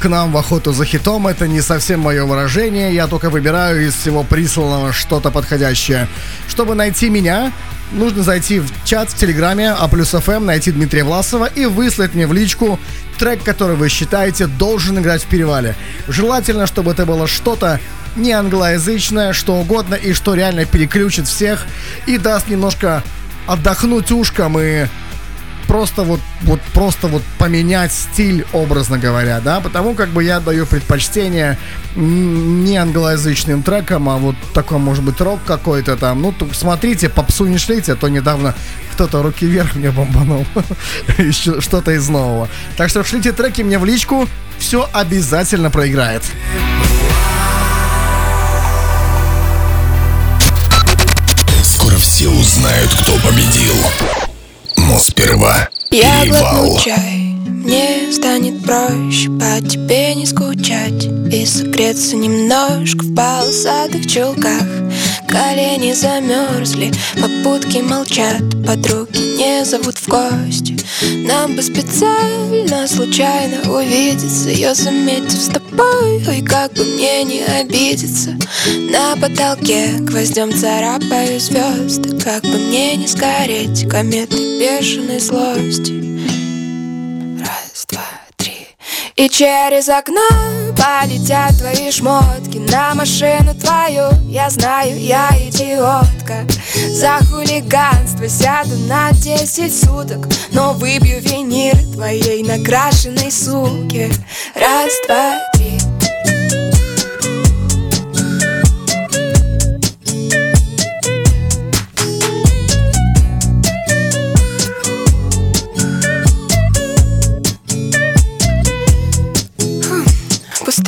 [0.00, 1.26] к нам в охоту за хитом.
[1.28, 2.94] Это не совсем мое выражение.
[2.94, 6.08] Я только выбираю из всего присланного что-то подходящее.
[6.46, 7.52] Чтобы найти меня,
[7.92, 12.26] нужно зайти в чат в Телеграме А плюс ФМ, найти Дмитрия Власова и выслать мне
[12.26, 12.78] в личку
[13.18, 15.74] трек, который вы считаете должен играть в перевале.
[16.06, 17.80] Желательно, чтобы это было что-то
[18.14, 21.64] не англоязычное, что угодно, и что реально переключит всех
[22.04, 23.02] и даст немножко
[23.50, 24.86] отдохнуть ушкам и
[25.66, 30.66] просто вот, вот просто вот поменять стиль, образно говоря, да, потому как бы я даю
[30.66, 31.58] предпочтение
[31.96, 36.22] не англоязычным трекам, а вот такой, может быть, рок какой-то там.
[36.22, 38.54] Ну, смотрите, попсу не шлите, а то недавно
[38.92, 40.46] кто-то руки вверх мне бомбанул.
[41.60, 42.48] Что-то из нового.
[42.76, 46.22] Так что шлите треки мне в личку, все обязательно проиграет.
[52.20, 53.74] Все узнают, кто победил.
[54.76, 56.26] Но сперва Я
[56.78, 61.02] чай, мне станет проще по тебе не скучать.
[61.32, 64.66] И согреться немножко в полосатых чулках
[65.28, 70.76] Колени замерзли, попутки молчат Подруги не зовут в гости.
[71.26, 78.36] Нам бы специально, случайно увидеться Я заметив с тобой, ой, как бы мне не обидеться.
[78.90, 85.92] На потолке гвоздем царапаю звезды Как бы мне не сгореть кометы бешеной злости.
[87.40, 88.68] Раз, два, три.
[89.16, 90.20] И через окно
[90.80, 96.46] полетят твои шмотки На машину твою, я знаю, я идиотка.
[96.92, 104.10] За хулиганство сяду на 10 суток Но выбью винир твоей накрашенной суки
[104.54, 105.99] Раз, два, три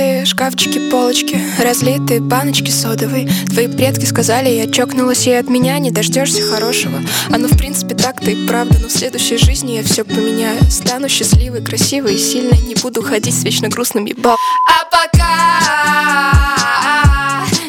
[0.02, 5.92] Пустые шкафчики, полочки, разлитые баночки содовой Твои предки сказали, я чокнулась, и от меня не
[5.92, 7.00] дождешься хорошего
[7.30, 10.60] А ну, в принципе, так-то и правда Но в следующей жизни я все поменяю.
[10.68, 14.36] Стану счастливой, красивой и сильной Не буду ходить с вечно грустным ебал
[14.68, 15.22] А пока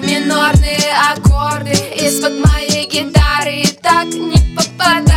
[0.01, 0.79] минорные
[1.13, 5.13] аккорды Из-под моей гитары так не попадая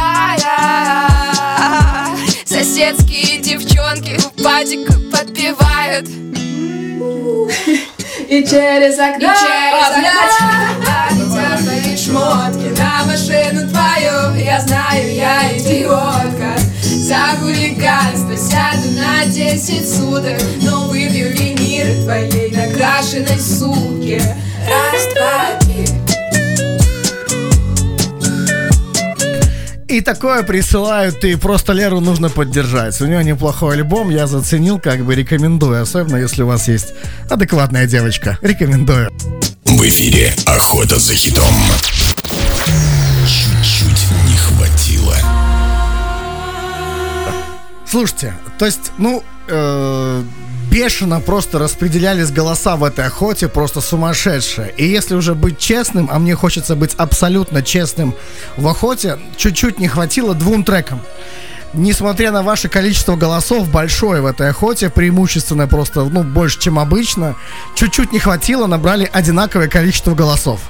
[2.45, 6.09] Соседские девчонки у падика подпевают.
[8.29, 9.29] И через окно,
[11.13, 14.35] Летят твои шмотки на машину твою.
[14.35, 16.57] Я знаю, я идиотка.
[16.83, 20.41] За хулиганство сяду на 10 суток.
[20.63, 24.21] Но выбью виниры твоей накрашенной суки
[24.67, 25.66] Раз, два, три
[29.89, 33.01] И такое присылают, и просто Леру нужно поддержать.
[33.01, 36.93] У нее неплохой альбом, я заценил, как бы рекомендую, особенно если у вас есть
[37.31, 38.37] адекватная девочка.
[38.43, 39.11] Рекомендую.
[39.65, 41.55] В эфире «Охота за хитом».
[43.27, 45.15] Чуть-чуть не хватило.
[47.89, 50.23] Слушайте, то есть, ну, э,
[50.77, 54.75] бешено просто распределялись голоса в этой охоте, просто сумасшедшие.
[54.77, 58.15] И если уже быть честным, а мне хочется быть абсолютно честным
[58.59, 61.01] в охоте, чуть-чуть не хватило двум трекам.
[61.73, 67.37] Несмотря на ваше количество голосов большое в этой охоте, преимущественно просто, ну, больше, чем обычно,
[67.75, 70.61] чуть-чуть не хватило, набрали одинаковое количество голосов.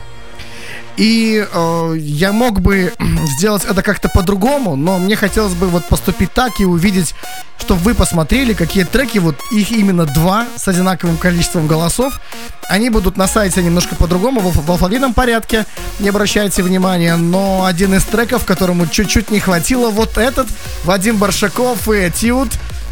[0.97, 2.93] И э, я мог бы
[3.39, 7.15] сделать это как-то по-другому, но мне хотелось бы вот поступить так и увидеть,
[7.59, 12.21] чтобы вы посмотрели, какие треки, вот их именно два с одинаковым количеством голосов.
[12.69, 15.67] Они будут на сайте немножко по-другому, в, в алфавитном порядке,
[16.01, 17.17] не обращайте внимания.
[17.17, 20.49] Но один из треков, которому чуть-чуть не хватило, вот этот,
[20.85, 22.49] Вадим Баршаков и Этюд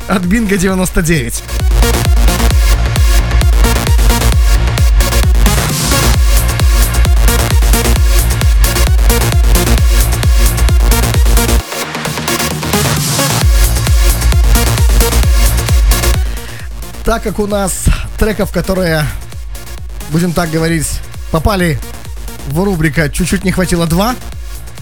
[0.08, 1.42] от Бинго 99.
[17.04, 17.84] Так как у нас
[18.18, 19.04] треков, которые,
[20.10, 20.88] будем так говорить,
[21.30, 21.78] попали
[22.48, 24.14] в рубрика «Чуть-чуть не хватило два»,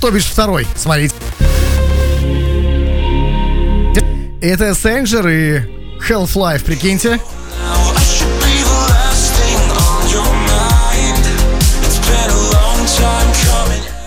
[0.01, 1.15] то бишь второй, смотрите.
[4.41, 5.61] Это Эссенджер и
[6.01, 7.21] Half-Life, прикиньте.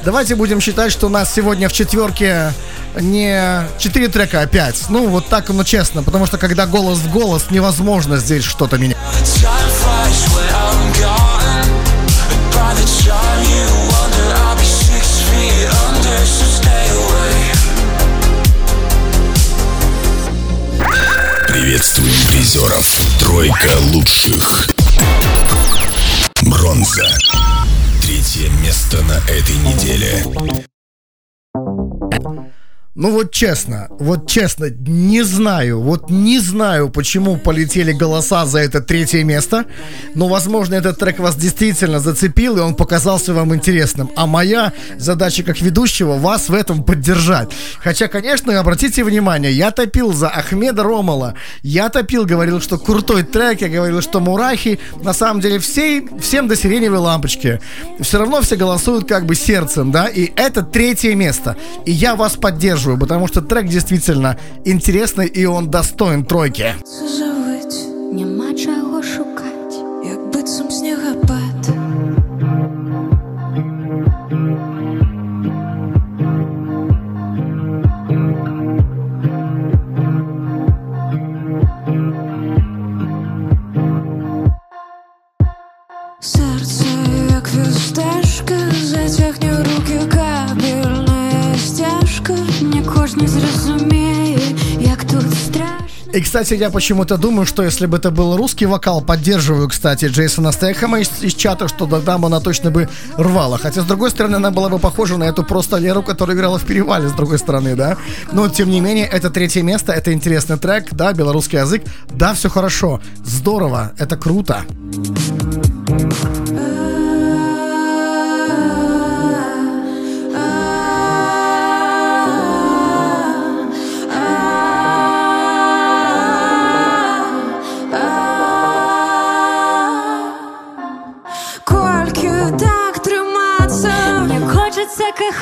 [0.03, 2.53] Давайте будем считать, что у нас сегодня в четверке
[3.01, 4.85] не 4 трека, а 5.
[4.89, 8.97] Ну, вот так оно честно, потому что когда голос в голос, невозможно здесь что-то менять.
[21.47, 23.01] Приветствуем призеров.
[23.19, 24.67] Тройка лучших.
[26.41, 27.07] Бронза.
[28.01, 30.23] Третье место на этой неделе.
[32.97, 38.79] Ну вот честно, вот честно, не знаю, вот не знаю, почему полетели голоса за это
[38.79, 39.65] третье место,
[40.13, 44.11] но, возможно, этот трек вас действительно зацепил, и он показался вам интересным.
[44.15, 47.51] А моя задача как ведущего вас в этом поддержать.
[47.79, 51.33] Хотя, конечно, обратите внимание, я топил за Ахмеда Ромала,
[51.63, 56.47] я топил, говорил, что крутой трек, я говорил, что Мурахи, на самом деле, все, всем
[56.47, 57.59] до сиреневой лампочки.
[57.99, 61.57] Все равно все голосуют как бы сердцем, да, и это третье место.
[61.85, 66.73] И я вас поддерживаю, потому что трек действительно интересный, и он достоин тройки.
[66.83, 68.84] Живить, нема чого
[93.15, 94.39] Не зрозуміє,
[94.79, 95.85] як тут страшно.
[96.15, 100.51] И, кстати, я почему-то думаю, что если бы это был русский вокал, поддерживаю, кстати, Джейсона
[100.53, 102.87] Стэхэма из, из чата, что тогда она точно бы
[103.17, 103.57] рвала.
[103.57, 106.63] Хотя, с другой стороны, она была бы похожа на эту просто Леру, которая играла в
[106.63, 107.97] перевале, с другой стороны, да.
[108.31, 111.83] Но, тем не менее, это третье место, это интересный трек, да, белорусский язык.
[112.13, 114.63] Да, все хорошо, здорово, это круто.
[115.87, 116.44] Кольки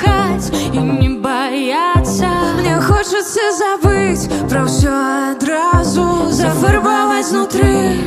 [0.04, 2.28] кахать и не бояться.
[2.60, 8.06] Мне хочется забыть про все одразу Зафарбовать внутри.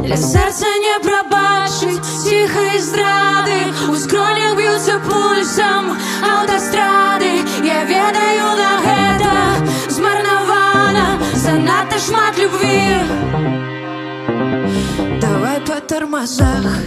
[0.00, 7.40] Для сердца не пробачить тихой здрады У скронях бьются пульсом автострады.
[7.62, 13.81] Я ведаю на это змарнована Занадто шмат любви
[15.20, 16.82] Давай по тормозах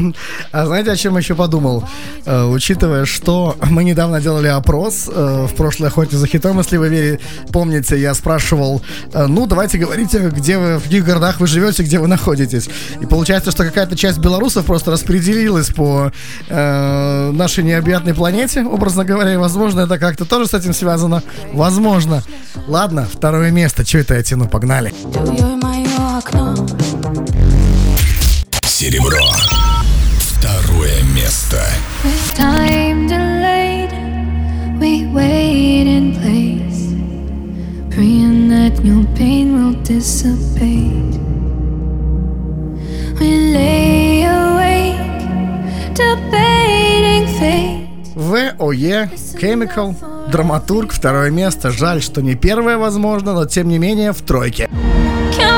[0.52, 1.84] А знаете, о чем я еще подумал?
[2.24, 7.20] Э, учитывая, что мы недавно делали опрос э, в прошлой охоте за хитом, если вы
[7.52, 11.98] помните, я спрашивал, э, ну, давайте говорите, где вы, в каких городах вы живете, где
[11.98, 12.68] вы находитесь.
[13.00, 16.12] И получается, что какая-то часть белорусов просто распределилась по
[16.48, 21.22] э, нашей необъятной планете, образно говоря, и, возможно, это как-то тоже с этим связано.
[21.52, 22.22] Возможно.
[22.66, 23.84] Ладно, второе место.
[23.84, 24.48] Че это я тяну?
[24.48, 24.92] Погнали.
[25.14, 26.54] Мое окно
[28.64, 29.24] Серебро.
[30.18, 31.58] Второе место.
[32.02, 33.92] With time delayed,
[34.80, 36.94] we wait in place,
[37.94, 41.18] praying that your pain will dissipate.
[43.20, 44.96] We lay awake,
[45.94, 47.88] debating fate.
[48.14, 49.94] ВОЕ, Chemical,
[50.30, 51.70] Драматург, второе место.
[51.70, 54.68] Жаль, что не первое, возможно, но тем не менее в тройке.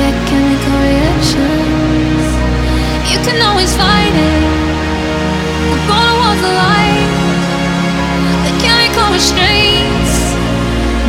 [0.00, 2.24] get chemical reactions.
[3.10, 4.44] You can always fight it.
[5.68, 7.10] We're gonna the line.
[8.46, 10.14] The chemical restraints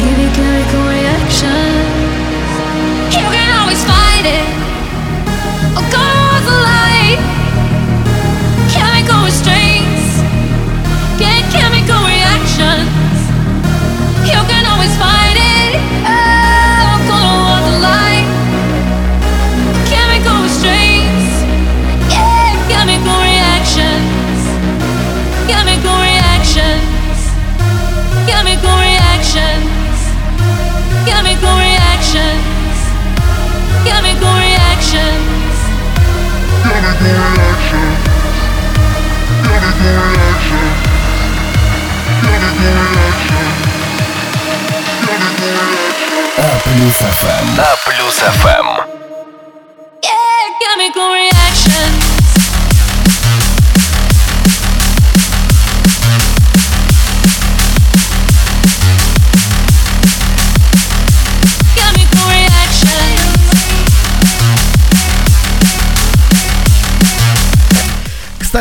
[0.04, 2.52] give you chemical reactions.
[3.16, 4.61] You can always fight it.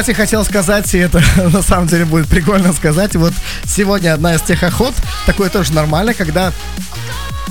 [0.00, 1.22] Кстати, хотел сказать, и это
[1.52, 3.34] на самом деле будет прикольно сказать, вот
[3.66, 4.94] сегодня одна из тех охот,
[5.26, 6.54] такое тоже нормально, когда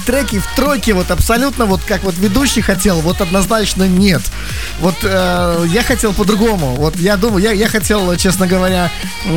[0.08, 4.24] треки в тройке вот абсолютно вот как вот ведущий хотел, вот однозначно нет.
[4.82, 6.76] Вот э, я хотел по-другому.
[6.76, 8.90] Вот я думаю, я, я хотел, честно говоря,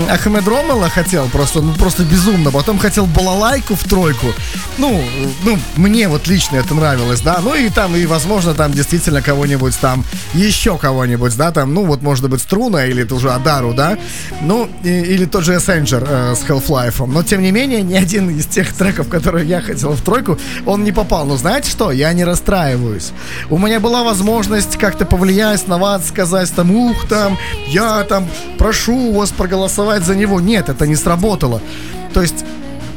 [0.09, 2.51] Ахмед Ромела хотел просто, ну просто безумно.
[2.53, 4.29] Потом хотел балалайку в тройку.
[4.79, 7.41] Ну, э, ну, мне вот лично это нравилось, да.
[7.43, 10.05] Ну и там, и возможно, там действительно кого-нибудь там,
[10.35, 13.99] еще кого-нибудь, да, там, ну вот может быть Струна или тоже Адару, да.
[14.43, 17.05] Ну, и- или тот же Эссенджер э, с Half-Life.
[17.07, 20.85] Но тем не менее, ни один из тех треков, которые я хотел в тройку, он
[20.85, 21.27] не попал.
[21.27, 21.91] Но знаете что?
[21.91, 23.11] Я не расстраиваюсь.
[23.51, 25.32] У меня была возможность как-то повлиять
[25.67, 27.39] на вас, сказать там, ух, там,
[27.69, 28.29] я там
[28.59, 30.41] прошу вас проголосовать за него.
[30.41, 31.61] Нет, это не сработало.
[32.13, 32.45] То есть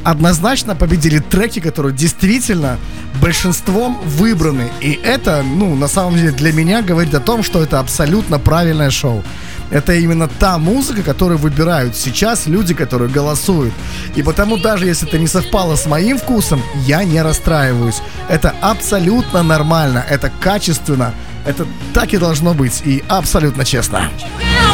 [0.03, 2.77] однозначно победили треки, которые действительно
[3.21, 4.69] большинством выбраны.
[4.79, 8.91] И это, ну, на самом деле для меня говорит о том, что это абсолютно правильное
[8.91, 9.23] шоу.
[9.71, 13.73] Это именно та музыка, которую выбирают сейчас люди, которые голосуют.
[14.15, 18.01] И потому даже если это не совпало с моим вкусом, я не расстраиваюсь.
[18.29, 21.13] Это абсолютно нормально, это качественно,
[21.45, 24.09] это так и должно быть, и абсолютно честно.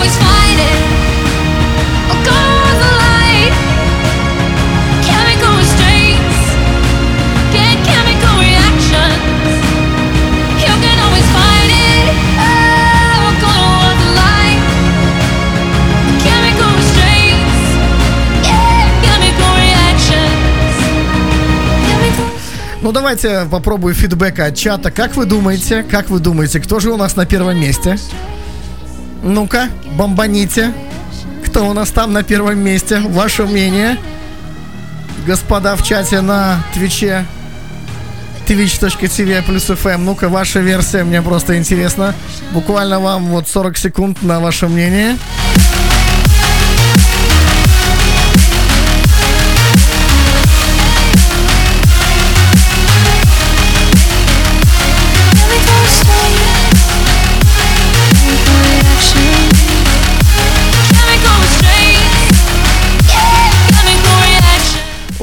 [0.02, 0.18] always
[22.92, 24.92] Ну давайте попробую фидбэка от чата.
[24.92, 27.98] Как вы думаете, как вы думаете, кто же у нас на первом месте?
[29.24, 30.74] Ну-ка, бомбаните.
[31.46, 33.00] Кто у нас там на первом месте?
[33.00, 33.98] Ваше мнение?
[35.26, 37.26] Господа в чате на Твиче
[38.46, 40.00] twitch.tv плюс FM.
[40.00, 42.14] Ну-ка, ваша версия, мне просто интересно.
[42.52, 45.18] Буквально вам вот 40 секунд на ваше мнение.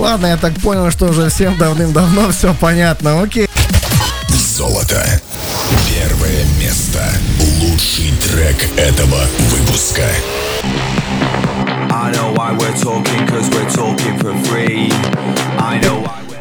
[0.09, 3.21] Ладно, я так понял, что уже всем давным-давно все понятно.
[3.21, 3.47] Окей.
[4.31, 5.05] Золото.
[5.87, 7.01] Первое место.
[7.61, 9.21] Лучший трек этого
[9.51, 10.05] выпуска.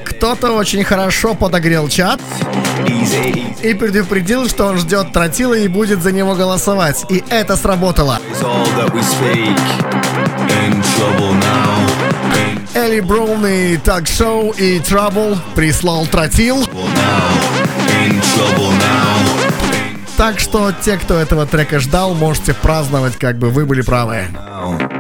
[0.06, 2.22] Кто-то очень хорошо подогрел чат
[3.62, 7.06] и предупредил, что он ждет тротила и будет за него голосовать.
[7.10, 8.22] И это сработало.
[8.32, 9.58] it's all that we speak.
[10.64, 11.77] In trouble now.
[12.78, 16.58] Элли Браун и Так Шоу и Trouble прислал тротил.
[16.60, 17.48] now.
[20.16, 24.28] Так что те, кто этого трека ждал, можете праздновать, как бы вы были правы.
[24.28, 24.97] In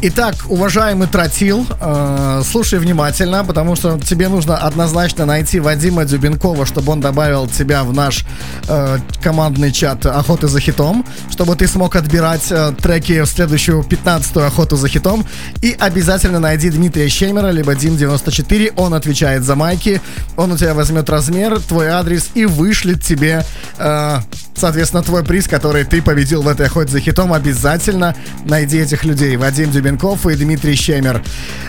[0.00, 6.92] Итак, уважаемый Тротил, э, слушай внимательно, потому что тебе нужно однозначно найти Вадима Дюбенкова, чтобы
[6.92, 8.24] он добавил тебя в наш
[8.68, 14.44] э, командный чат «Охоты за хитом», чтобы ты смог отбирать э, треки в следующую 15-ю
[14.44, 15.24] «Охоту за хитом».
[15.62, 20.00] И обязательно найди Дмитрия Щемера, либо Дим94, он отвечает за майки,
[20.36, 23.44] он у тебя возьмет размер, твой адрес и вышлет тебе,
[23.78, 24.18] э,
[24.54, 27.32] соответственно, твой приз, который ты победил в этой «Охоте за хитом».
[27.32, 28.14] Обязательно
[28.44, 29.36] найди этих людей.
[29.36, 31.22] Вадим Дюбенков и Дмитрий Щемер.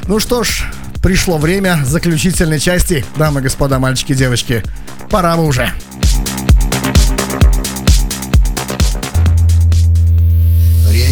[0.07, 0.63] Ну что ж,
[1.01, 4.63] пришло время заключительной части, дамы, господа, мальчики, девочки.
[5.09, 5.71] Пора уже.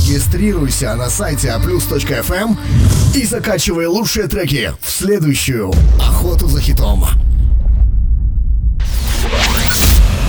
[0.07, 2.57] Регистрируйся на сайте aplus.fm
[3.13, 7.03] и закачивай лучшие треки в следующую охоту за хитом.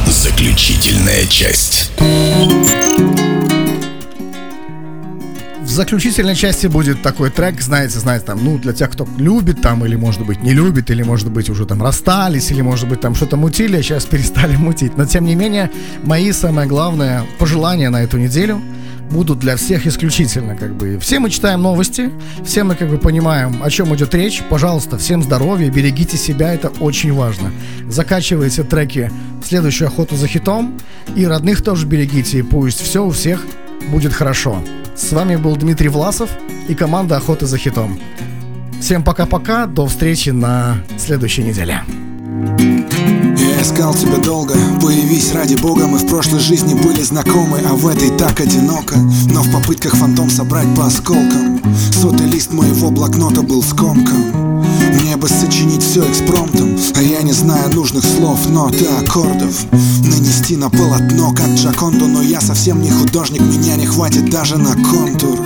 [0.05, 1.93] Заключительная часть.
[5.65, 9.95] заключительной части будет такой трек, знаете, знаете, там, ну, для тех, кто любит там, или,
[9.95, 13.37] может быть, не любит, или, может быть, уже там расстались, или, может быть, там что-то
[13.37, 14.97] мутили, а сейчас перестали мутить.
[14.97, 15.71] Но, тем не менее,
[16.03, 18.61] мои самое главное пожелания на эту неделю
[19.11, 20.99] будут для всех исключительно, как бы.
[20.99, 22.11] Все мы читаем новости,
[22.45, 24.43] все мы, как бы, понимаем, о чем идет речь.
[24.49, 27.51] Пожалуйста, всем здоровья, берегите себя, это очень важно.
[27.89, 29.11] Закачивайте треки
[29.43, 30.79] в следующую охоту за хитом,
[31.17, 33.45] и родных тоже берегите, и пусть все у всех
[33.91, 34.63] будет хорошо.
[34.95, 36.31] С вами был Дмитрий Власов
[36.69, 37.99] и команда «Охоты за хитом».
[38.81, 41.83] Всем пока-пока, до встречи на следующей неделе.
[43.59, 45.89] Я искал тебя долго, появись ради бога.
[45.89, 48.95] Мы в прошлой жизни были знакомы, а в этой так одиноко.
[49.33, 51.61] Но в попытках фантом собрать по осколкам.
[51.93, 54.33] Сотый лист моего блокнота был скомкан.
[55.01, 59.65] Мне бы сочинить все экспромтом А я не знаю нужных слов, нот и аккордов.
[60.05, 64.75] Нанести на полотно, как Джаконду Но я совсем не художник, меня не хватит даже на
[64.75, 65.39] контур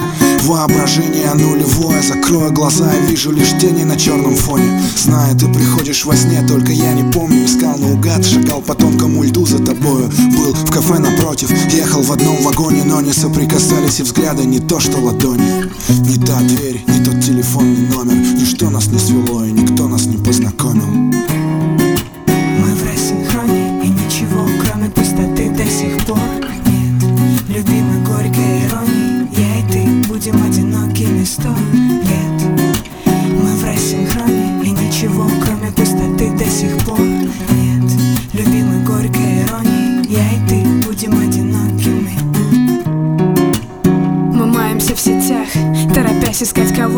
[0.43, 4.83] Воображение нулевое Закрою глаза и вижу лишь тени на черном фоне.
[4.97, 9.47] Знаю, ты приходишь во сне, только я не помню Искал наугад, шагал по тонкому льду
[9.47, 10.11] за тобою.
[10.37, 14.81] Был в кафе напротив, ехал в одном вагоне Но не соприкасались и взгляды не то
[14.81, 15.71] что ладони.
[15.89, 19.62] Не та дверь, не тот телефонный номер Ничто нас не свело и не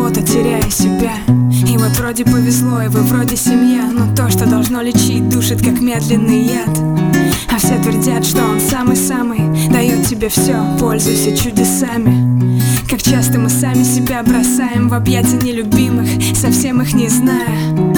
[0.05, 1.13] кого-то, теряя себя.
[1.67, 5.81] И вот вроде повезло, и вы вроде семья Но то, что должно лечить, душит как
[5.81, 6.69] медленный яд.
[7.51, 12.61] А все твердят, что он самый-самый Дает тебе все, пользуйся чудесами.
[12.87, 17.94] Как часто мы сами себя бросаем в объятия нелюбимых Совсем их не зная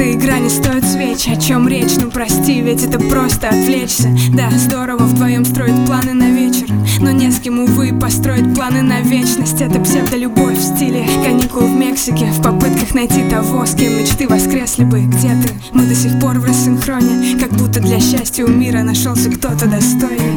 [0.00, 4.08] эта игра не стоит свеч, о чем речь, ну прости, ведь это просто отвлечься.
[4.32, 6.68] Да, здорово вдвоем строить планы на вечер.
[7.00, 9.60] Но не с кем, увы, построить планы на вечность.
[9.60, 12.26] Это псевдолюбовь в стиле каникул в Мексике.
[12.26, 15.02] В попытках найти того, с кем мечты воскресли бы.
[15.02, 15.52] Где ты?
[15.72, 17.38] Мы до сих пор в рассинхроне.
[17.38, 20.36] Как будто для счастья у мира нашелся кто-то достойный.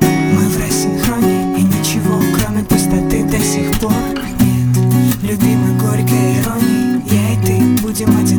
[0.00, 3.92] Мы в рассинхроне и ничего, кроме пустоты до сих пор
[4.40, 4.76] нет.
[5.22, 8.33] Любимой горькой иронии, я и ты будем одинокими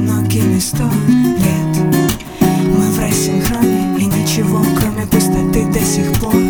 [0.75, 1.77] сто лет
[2.41, 6.44] Мы в рассинхроне и ничего, кроме пустоты до сих пор